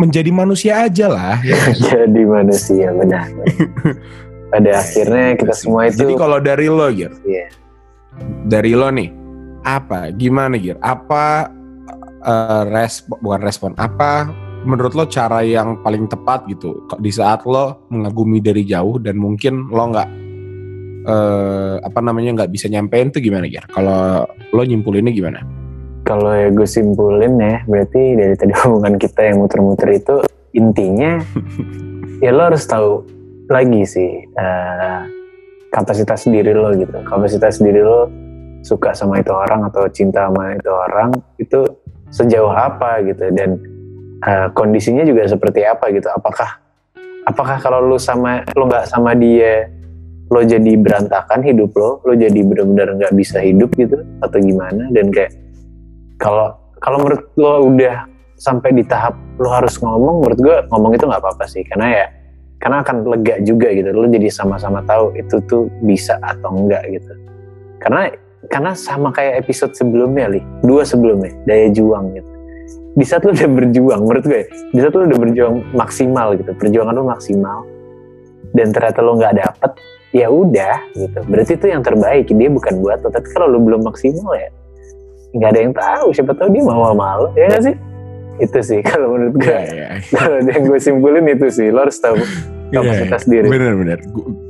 menjadi 0.00 0.30
manusia 0.32 0.88
aja 0.88 1.06
lah 1.08 1.36
ya. 1.44 1.56
jadi 1.92 2.22
manusia 2.24 2.90
benar. 2.96 3.28
Pada 4.52 4.70
akhirnya 4.80 5.36
kita 5.36 5.54
semua 5.56 5.88
itu 5.88 6.04
jadi 6.04 6.14
kalau 6.16 6.36
dari 6.36 6.68
lo 6.68 6.88
gir 6.92 7.12
Iya. 7.24 7.48
dari 8.44 8.76
lo 8.76 8.92
nih 8.92 9.08
apa 9.64 10.12
gimana 10.12 10.60
gir 10.60 10.76
apa 10.84 11.48
eh, 12.20 12.62
respon 12.68 13.16
bukan 13.20 13.40
respon 13.40 13.72
apa 13.80 14.28
menurut 14.62 14.92
lo 14.92 15.08
cara 15.08 15.40
yang 15.40 15.80
paling 15.80 16.04
tepat 16.06 16.44
gitu 16.52 16.84
di 17.00 17.08
saat 17.08 17.48
lo 17.48 17.88
mengagumi 17.88 18.44
dari 18.44 18.62
jauh 18.62 19.00
dan 19.00 19.16
mungkin 19.16 19.72
lo 19.72 19.84
nggak 19.88 20.08
eh, 21.08 21.76
apa 21.80 21.98
namanya 22.04 22.44
nggak 22.44 22.52
bisa 22.52 22.68
nyampein 22.68 23.08
tuh 23.08 23.24
gimana 23.24 23.48
gir 23.48 23.64
kalau 23.72 24.28
lo 24.28 24.62
nyimpulinnya 24.62 25.16
gimana 25.16 25.40
Kalau 26.02 26.34
ya 26.34 26.50
gue 26.50 26.66
simpulin 26.66 27.38
ya, 27.38 27.62
berarti 27.64 28.18
dari 28.18 28.34
tadi 28.34 28.52
hubungan 28.66 28.98
kita 28.98 29.20
yang 29.32 29.42
muter-muter 29.42 29.88
itu 29.94 30.16
intinya 30.52 31.22
ya 32.24 32.30
lo 32.34 32.52
harus 32.52 32.68
tahu 32.68 33.06
lagi 33.48 33.82
sih 33.88 34.26
eh, 34.26 35.00
kapasitas 35.70 36.26
diri 36.26 36.52
lo 36.52 36.74
gitu. 36.74 36.98
Kapasitas 37.06 37.62
diri 37.62 37.80
lo 37.80 38.10
suka 38.62 38.94
sama 38.94 39.18
itu 39.18 39.34
orang 39.34 39.66
atau 39.66 39.86
cinta 39.90 40.30
sama 40.30 40.54
itu 40.54 40.70
orang 40.70 41.10
itu 41.38 41.66
sejauh 42.12 42.52
apa 42.52 43.02
gitu 43.06 43.30
dan 43.32 43.58
eh, 44.26 44.46
kondisinya 44.52 45.06
juga 45.06 45.26
seperti 45.30 45.62
apa 45.62 45.88
gitu. 45.94 46.10
Apakah 46.10 46.62
apakah 47.26 47.62
kalau 47.62 47.78
lo 47.82 47.98
sama 47.98 48.42
lo 48.58 48.66
nggak 48.66 48.90
sama 48.90 49.14
dia 49.14 49.70
lo 50.32 50.40
jadi 50.40 50.80
berantakan 50.80 51.44
hidup 51.44 51.76
lo, 51.76 52.00
lo 52.08 52.16
jadi 52.16 52.40
benar-benar 52.40 52.96
nggak 52.96 53.14
bisa 53.14 53.36
hidup 53.44 53.68
gitu 53.76 54.00
atau 54.24 54.38
gimana 54.40 54.88
dan 54.88 55.12
kayak 55.12 55.36
kalau 56.22 56.54
kalau 56.78 57.02
menurut 57.02 57.22
lo 57.34 57.66
udah 57.66 58.06
sampai 58.38 58.70
di 58.74 58.86
tahap 58.86 59.18
lo 59.42 59.50
harus 59.50 59.74
ngomong 59.82 60.22
menurut 60.22 60.38
gue 60.38 60.56
ngomong 60.70 60.94
itu 60.94 61.04
nggak 61.10 61.18
apa-apa 61.18 61.44
sih. 61.50 61.66
Karena 61.66 61.86
ya 61.90 62.06
karena 62.62 62.86
akan 62.86 62.96
lega 63.10 63.42
juga 63.42 63.74
gitu. 63.74 63.90
Lo 63.90 64.06
jadi 64.06 64.30
sama-sama 64.30 64.86
tahu 64.86 65.18
itu 65.18 65.42
tuh 65.50 65.66
bisa 65.82 66.22
atau 66.22 66.54
enggak 66.54 66.86
gitu. 66.86 67.12
Karena 67.82 68.14
karena 68.50 68.70
sama 68.78 69.10
kayak 69.10 69.42
episode 69.46 69.74
sebelumnya 69.74 70.30
li. 70.30 70.40
Dua 70.62 70.86
sebelumnya 70.86 71.34
daya 71.42 71.66
juang 71.74 72.14
gitu. 72.14 72.30
Di 72.92 73.04
saat 73.08 73.26
lo 73.26 73.34
udah 73.34 73.50
berjuang 73.50 74.00
menurut 74.04 74.24
gue 74.26 74.42
di 74.70 74.78
saat 74.78 74.94
lo 74.94 75.08
udah 75.08 75.18
berjuang 75.18 75.54
maksimal 75.72 76.36
gitu 76.36 76.52
perjuangan 76.52 76.92
lo 76.92 77.08
maksimal 77.08 77.64
dan 78.52 78.68
ternyata 78.68 79.00
lo 79.00 79.16
nggak 79.16 79.34
dapet 79.42 79.72
ya 80.12 80.28
udah 80.28 80.76
gitu. 80.92 81.18
Berarti 81.24 81.56
itu 81.56 81.66
yang 81.72 81.80
terbaik. 81.80 82.28
Dia 82.28 82.52
bukan 82.52 82.84
buat 82.84 83.00
lo 83.00 83.08
tapi 83.08 83.26
kalau 83.32 83.48
lo 83.48 83.58
belum 83.64 83.80
maksimal 83.80 84.36
ya 84.36 84.52
nggak 85.32 85.50
ada 85.52 85.60
yang 85.60 85.74
tahu 85.74 86.06
siapa 86.12 86.32
tahu 86.36 86.48
dia 86.52 86.62
mau 86.64 86.92
sama 86.92 87.08
lo 87.16 87.26
ya 87.36 87.44
nggak 87.48 87.62
sih 87.64 87.74
itu 88.40 88.58
sih 88.60 88.80
kalau 88.88 89.16
menurut 89.16 89.36
gue 89.40 89.60
ya, 89.72 89.88
kalau 90.12 90.38
yang 90.44 90.62
gue 90.64 90.78
simpulin 90.80 91.24
itu 91.28 91.46
sih 91.48 91.68
lo 91.68 91.88
harus 91.88 91.98
tahu 92.00 92.16
kapasitas 92.72 93.22
diri 93.28 93.46
Bener-bener. 93.52 94.00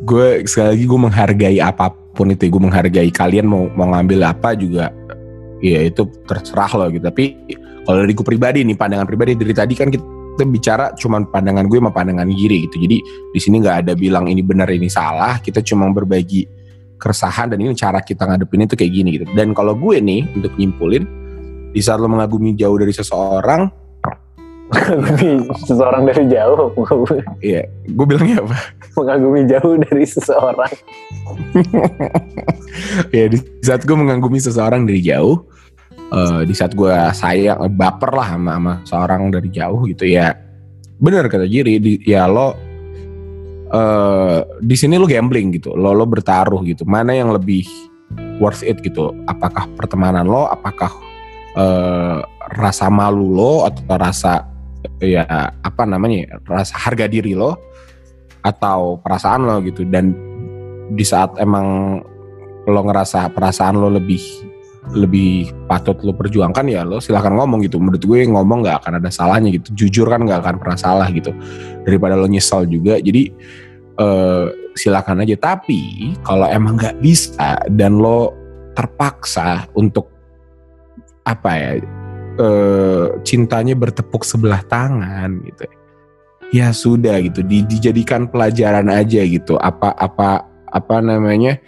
Gue 0.06 0.46
sekali 0.46 0.78
lagi 0.78 0.84
gue 0.86 1.00
menghargai 1.02 1.58
apa 1.58 1.90
pun 2.14 2.30
itu. 2.30 2.46
Gue 2.48 2.62
menghargai 2.62 3.10
kalian 3.10 3.46
mau 3.50 3.66
mau 3.74 3.90
ngambil 3.90 4.30
apa 4.30 4.54
juga. 4.54 4.94
Ya 5.58 5.82
itu 5.86 6.06
terserah 6.26 6.70
lo 6.78 6.86
gitu. 6.94 7.02
Tapi 7.02 7.34
kalau 7.82 8.06
dari 8.06 8.14
gue 8.14 8.26
pribadi 8.26 8.62
nih 8.62 8.78
pandangan 8.78 9.06
pribadi 9.06 9.34
dari 9.34 9.54
tadi 9.54 9.74
kan 9.74 9.90
kita 9.90 10.44
bicara 10.46 10.94
cuman 10.94 11.28
pandangan 11.28 11.66
gue 11.66 11.78
sama 11.82 11.90
pandangan 11.90 12.30
Giri 12.30 12.70
gitu. 12.70 12.78
Jadi 12.78 12.96
di 13.34 13.40
sini 13.42 13.58
nggak 13.58 13.76
ada 13.86 13.92
bilang 13.98 14.30
ini 14.30 14.42
benar 14.42 14.70
ini 14.70 14.86
salah. 14.86 15.42
Kita 15.42 15.58
cuma 15.62 15.90
berbagi 15.90 16.61
keresahan 17.02 17.50
dan 17.50 17.58
ini 17.58 17.74
cara 17.74 17.98
kita 17.98 18.30
ngadepin 18.30 18.70
itu 18.70 18.78
kayak 18.78 18.92
gini 18.94 19.08
gitu. 19.18 19.26
Dan 19.34 19.50
kalau 19.50 19.74
gue 19.74 19.98
nih 19.98 20.30
untuk 20.38 20.54
nyimpulin 20.54 21.02
di 21.74 21.80
saat 21.82 21.98
lo 21.98 22.06
mengagumi 22.06 22.54
jauh 22.54 22.78
dari 22.78 22.94
seseorang, 22.94 23.66
mengagumi 24.72 25.28
seseorang 25.68 26.02
dari 26.08 26.24
jauh 26.32 26.72
ya 27.52 27.62
gue 27.68 28.06
bilangnya 28.08 28.40
apa? 28.44 28.56
mengagumi 28.96 29.40
jauh 29.44 29.74
dari 29.76 30.06
seseorang 30.08 30.72
ya 33.16 33.24
di 33.28 33.38
saat 33.60 33.84
gue 33.84 33.96
mengagumi 33.96 34.40
seseorang 34.40 34.88
dari 34.88 35.00
jauh 35.04 35.44
eh, 35.92 36.40
di 36.48 36.54
saat 36.56 36.72
gue 36.72 36.92
sayang 37.12 37.60
eh, 37.68 37.72
baper 37.72 38.10
lah 38.12 38.28
sama, 38.36 38.54
sama 38.56 38.72
seorang 38.88 39.20
dari 39.28 39.48
jauh 39.52 39.84
gitu 39.88 40.08
ya 40.08 40.32
bener 41.02 41.26
kata 41.28 41.44
Jiri 41.44 41.82
di, 41.82 41.92
ya 42.06 42.24
lo 42.30 42.71
eh 43.72 44.38
di 44.60 44.76
sini 44.76 45.00
lo 45.00 45.08
gambling 45.08 45.56
gitu 45.56 45.72
lo 45.72 45.96
lo 45.96 46.04
bertaruh 46.04 46.60
gitu. 46.68 46.84
Mana 46.84 47.16
yang 47.16 47.32
lebih 47.32 47.64
worth 48.36 48.60
it 48.60 48.80
gitu? 48.84 49.16
Apakah 49.24 49.68
pertemanan 49.76 50.28
lo? 50.28 50.48
Apakah 50.48 50.92
eh, 51.56 52.20
rasa 52.56 52.92
malu 52.92 53.32
lo? 53.32 53.64
Atau 53.64 53.84
rasa 53.96 54.44
ya 54.98 55.24
apa 55.62 55.82
namanya 55.86 56.26
ya, 56.28 56.34
rasa 56.44 56.76
harga 56.76 57.08
diri 57.08 57.32
lo? 57.32 57.56
Atau 58.44 59.00
perasaan 59.00 59.48
lo 59.48 59.62
gitu? 59.64 59.88
Dan 59.88 60.12
di 60.92 61.04
saat 61.06 61.40
emang 61.40 61.98
lo 62.68 62.80
ngerasa 62.84 63.32
perasaan 63.32 63.80
lo 63.80 63.88
lebih 63.90 64.51
lebih 64.90 65.54
patut 65.70 65.94
lo 66.02 66.10
perjuangkan 66.10 66.66
ya 66.66 66.82
lo 66.82 66.98
silahkan 66.98 67.30
ngomong 67.30 67.62
gitu. 67.62 67.78
Menurut 67.78 68.02
gue 68.02 68.26
ngomong 68.26 68.66
nggak 68.66 68.82
akan 68.82 68.92
ada 68.98 69.10
salahnya 69.14 69.54
gitu. 69.54 69.70
Jujur 69.78 70.10
kan 70.10 70.26
nggak 70.26 70.42
akan 70.42 70.56
pernah 70.58 70.78
salah 70.78 71.06
gitu. 71.14 71.30
Daripada 71.86 72.18
lo 72.18 72.26
nyesal 72.26 72.66
juga. 72.66 72.98
Jadi 72.98 73.30
eh, 73.96 74.46
silakan 74.74 75.22
aja. 75.22 75.38
Tapi 75.38 76.12
kalau 76.26 76.50
emang 76.50 76.74
nggak 76.74 76.98
bisa 76.98 77.62
dan 77.70 78.02
lo 78.02 78.34
terpaksa 78.74 79.70
untuk 79.78 80.10
apa 81.22 81.50
ya 81.54 81.70
eh, 82.42 83.06
cintanya 83.22 83.78
bertepuk 83.78 84.26
sebelah 84.26 84.66
tangan 84.66 85.38
gitu 85.46 85.62
ya 86.52 86.74
sudah 86.74 87.22
gitu. 87.22 87.40
Di- 87.46 87.64
dijadikan 87.64 88.26
pelajaran 88.28 88.90
aja 88.92 89.22
gitu. 89.24 89.56
Apa 89.62 89.94
apa 89.94 90.50
apa 90.72 90.96
namanya 91.04 91.60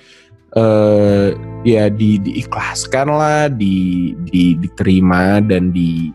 eh 0.54 1.28
ya 1.64 1.88
di 1.88 2.20
diikhlaskan 2.20 3.08
lah 3.08 3.46
di, 3.50 4.12
di 4.28 4.54
diterima 4.58 5.40
dan 5.42 5.72
di 5.74 6.12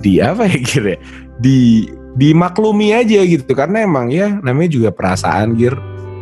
di 0.00 0.20
apa 0.20 0.48
ya 0.48 0.58
gitu 0.66 0.88
ya? 0.94 0.98
Di 1.40 1.88
dimaklumi 2.14 2.94
aja 2.94 3.20
gitu. 3.24 3.48
Karena 3.52 3.82
emang 3.82 4.12
ya 4.12 4.38
namanya 4.44 4.70
juga 4.70 4.88
perasaan 4.92 5.56
gir. 5.56 5.74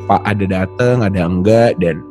Pak 0.03 0.23
ada 0.27 0.45
dateng 0.51 1.07
ada 1.07 1.21
enggak 1.23 1.79
dan 1.79 2.03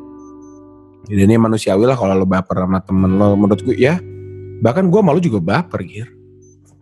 dan 1.12 1.18
ini 1.28 1.36
manusiawi 1.36 1.84
lah 1.84 2.00
kalau 2.00 2.16
lo 2.16 2.28
baper 2.28 2.64
sama 2.64 2.80
temen 2.84 3.20
lo. 3.20 3.36
Menurut 3.36 3.60
gue 3.64 3.76
ya 3.76 4.00
bahkan 4.62 4.88
gue 4.88 5.02
malu 5.02 5.18
juga 5.18 5.42
baper 5.42 5.82
gir 5.84 6.08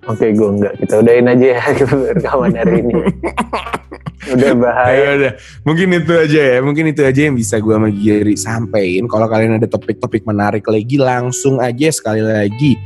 Oke, 0.10 0.34
gue 0.34 0.50
enggak. 0.50 0.74
Kita 0.82 0.94
udahin 1.06 1.30
aja 1.30 1.46
ya 1.54 1.62
rekaman 2.18 2.54
hari 2.58 2.82
ini. 2.82 2.94
Udah 4.34 4.52
bahaya. 4.58 4.94
Ya 4.94 5.10
udah, 5.16 5.34
mungkin 5.64 5.88
itu 5.96 6.14
aja 6.14 6.42
ya. 6.54 6.58
Mungkin 6.62 6.92
itu 6.92 7.02
aja 7.02 7.22
yang 7.30 7.34
bisa 7.40 7.58
gue 7.58 7.74
sama 7.74 7.90
Giri 7.90 8.36
sampein. 8.36 9.08
Kalau 9.10 9.26
kalian 9.26 9.58
ada 9.58 9.66
topik-topik 9.66 10.28
menarik 10.28 10.66
lagi, 10.70 11.00
langsung 11.00 11.58
aja 11.58 11.88
sekali 11.90 12.22
lagi 12.22 12.78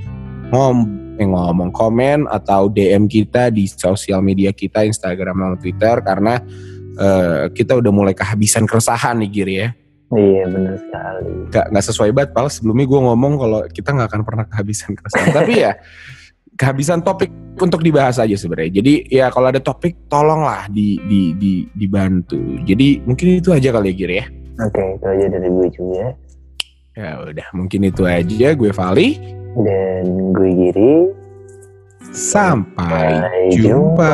ngom 0.53 0.77
eh, 1.17 1.25
ngomong 1.25 1.73
komen 1.73 2.29
atau 2.29 2.69
DM 2.69 3.09
kita 3.09 3.49
di 3.49 3.65
sosial 3.65 4.21
media 4.21 4.53
kita 4.53 4.85
Instagram 4.85 5.35
atau 5.41 5.57
Twitter 5.57 5.95
karena 6.05 6.37
eh, 7.01 7.49
kita 7.51 7.81
udah 7.81 7.91
mulai 7.91 8.13
kehabisan 8.13 8.69
keresahan 8.69 9.19
nih 9.25 9.29
Giri 9.33 9.55
ya. 9.57 9.69
Iya, 10.13 10.45
benar 10.45 10.77
sekali. 10.77 11.31
Gak, 11.49 11.65
nggak 11.73 11.85
sesuai 11.89 12.11
banget, 12.13 12.29
Pal. 12.37 12.45
Sebelumnya 12.45 12.85
gue 12.85 12.99
ngomong 13.01 13.33
kalau 13.41 13.59
kita 13.73 13.89
nggak 13.89 14.07
akan 14.13 14.21
pernah 14.21 14.45
kehabisan 14.45 14.93
keresahan. 14.93 15.33
Tapi 15.33 15.53
ya 15.57 15.73
kehabisan 16.57 17.01
topik 17.01 17.29
untuk 17.61 17.85
dibahas 17.85 18.17
aja 18.17 18.33
sebenarnya. 18.33 18.81
Jadi 18.81 18.93
ya 19.13 19.29
kalau 19.29 19.53
ada 19.53 19.61
topik 19.61 20.09
tolonglah 20.09 20.65
di, 20.69 20.97
di, 21.05 21.21
di, 21.37 21.53
dibantu. 21.77 22.39
Jadi 22.65 23.01
mungkin 23.05 23.39
itu 23.41 23.49
aja 23.53 23.69
kali 23.69 23.93
ya 23.93 23.95
Gir 23.97 24.11
ya. 24.11 24.25
Oke, 24.61 24.81
itu 24.81 25.05
aja 25.09 25.25
dari 25.33 25.49
gue 25.49 25.67
juga. 25.73 26.05
Ya 26.93 27.17
udah 27.25 27.47
mungkin 27.57 27.89
itu 27.89 28.05
aja. 28.05 28.53
Gue 28.53 28.69
Vali. 28.69 29.17
Dan 29.57 30.33
gue 30.33 30.49
Giri. 30.53 30.93
Sampai 32.13 33.17
Sampai 33.17 33.57
jumpa. 33.57 34.13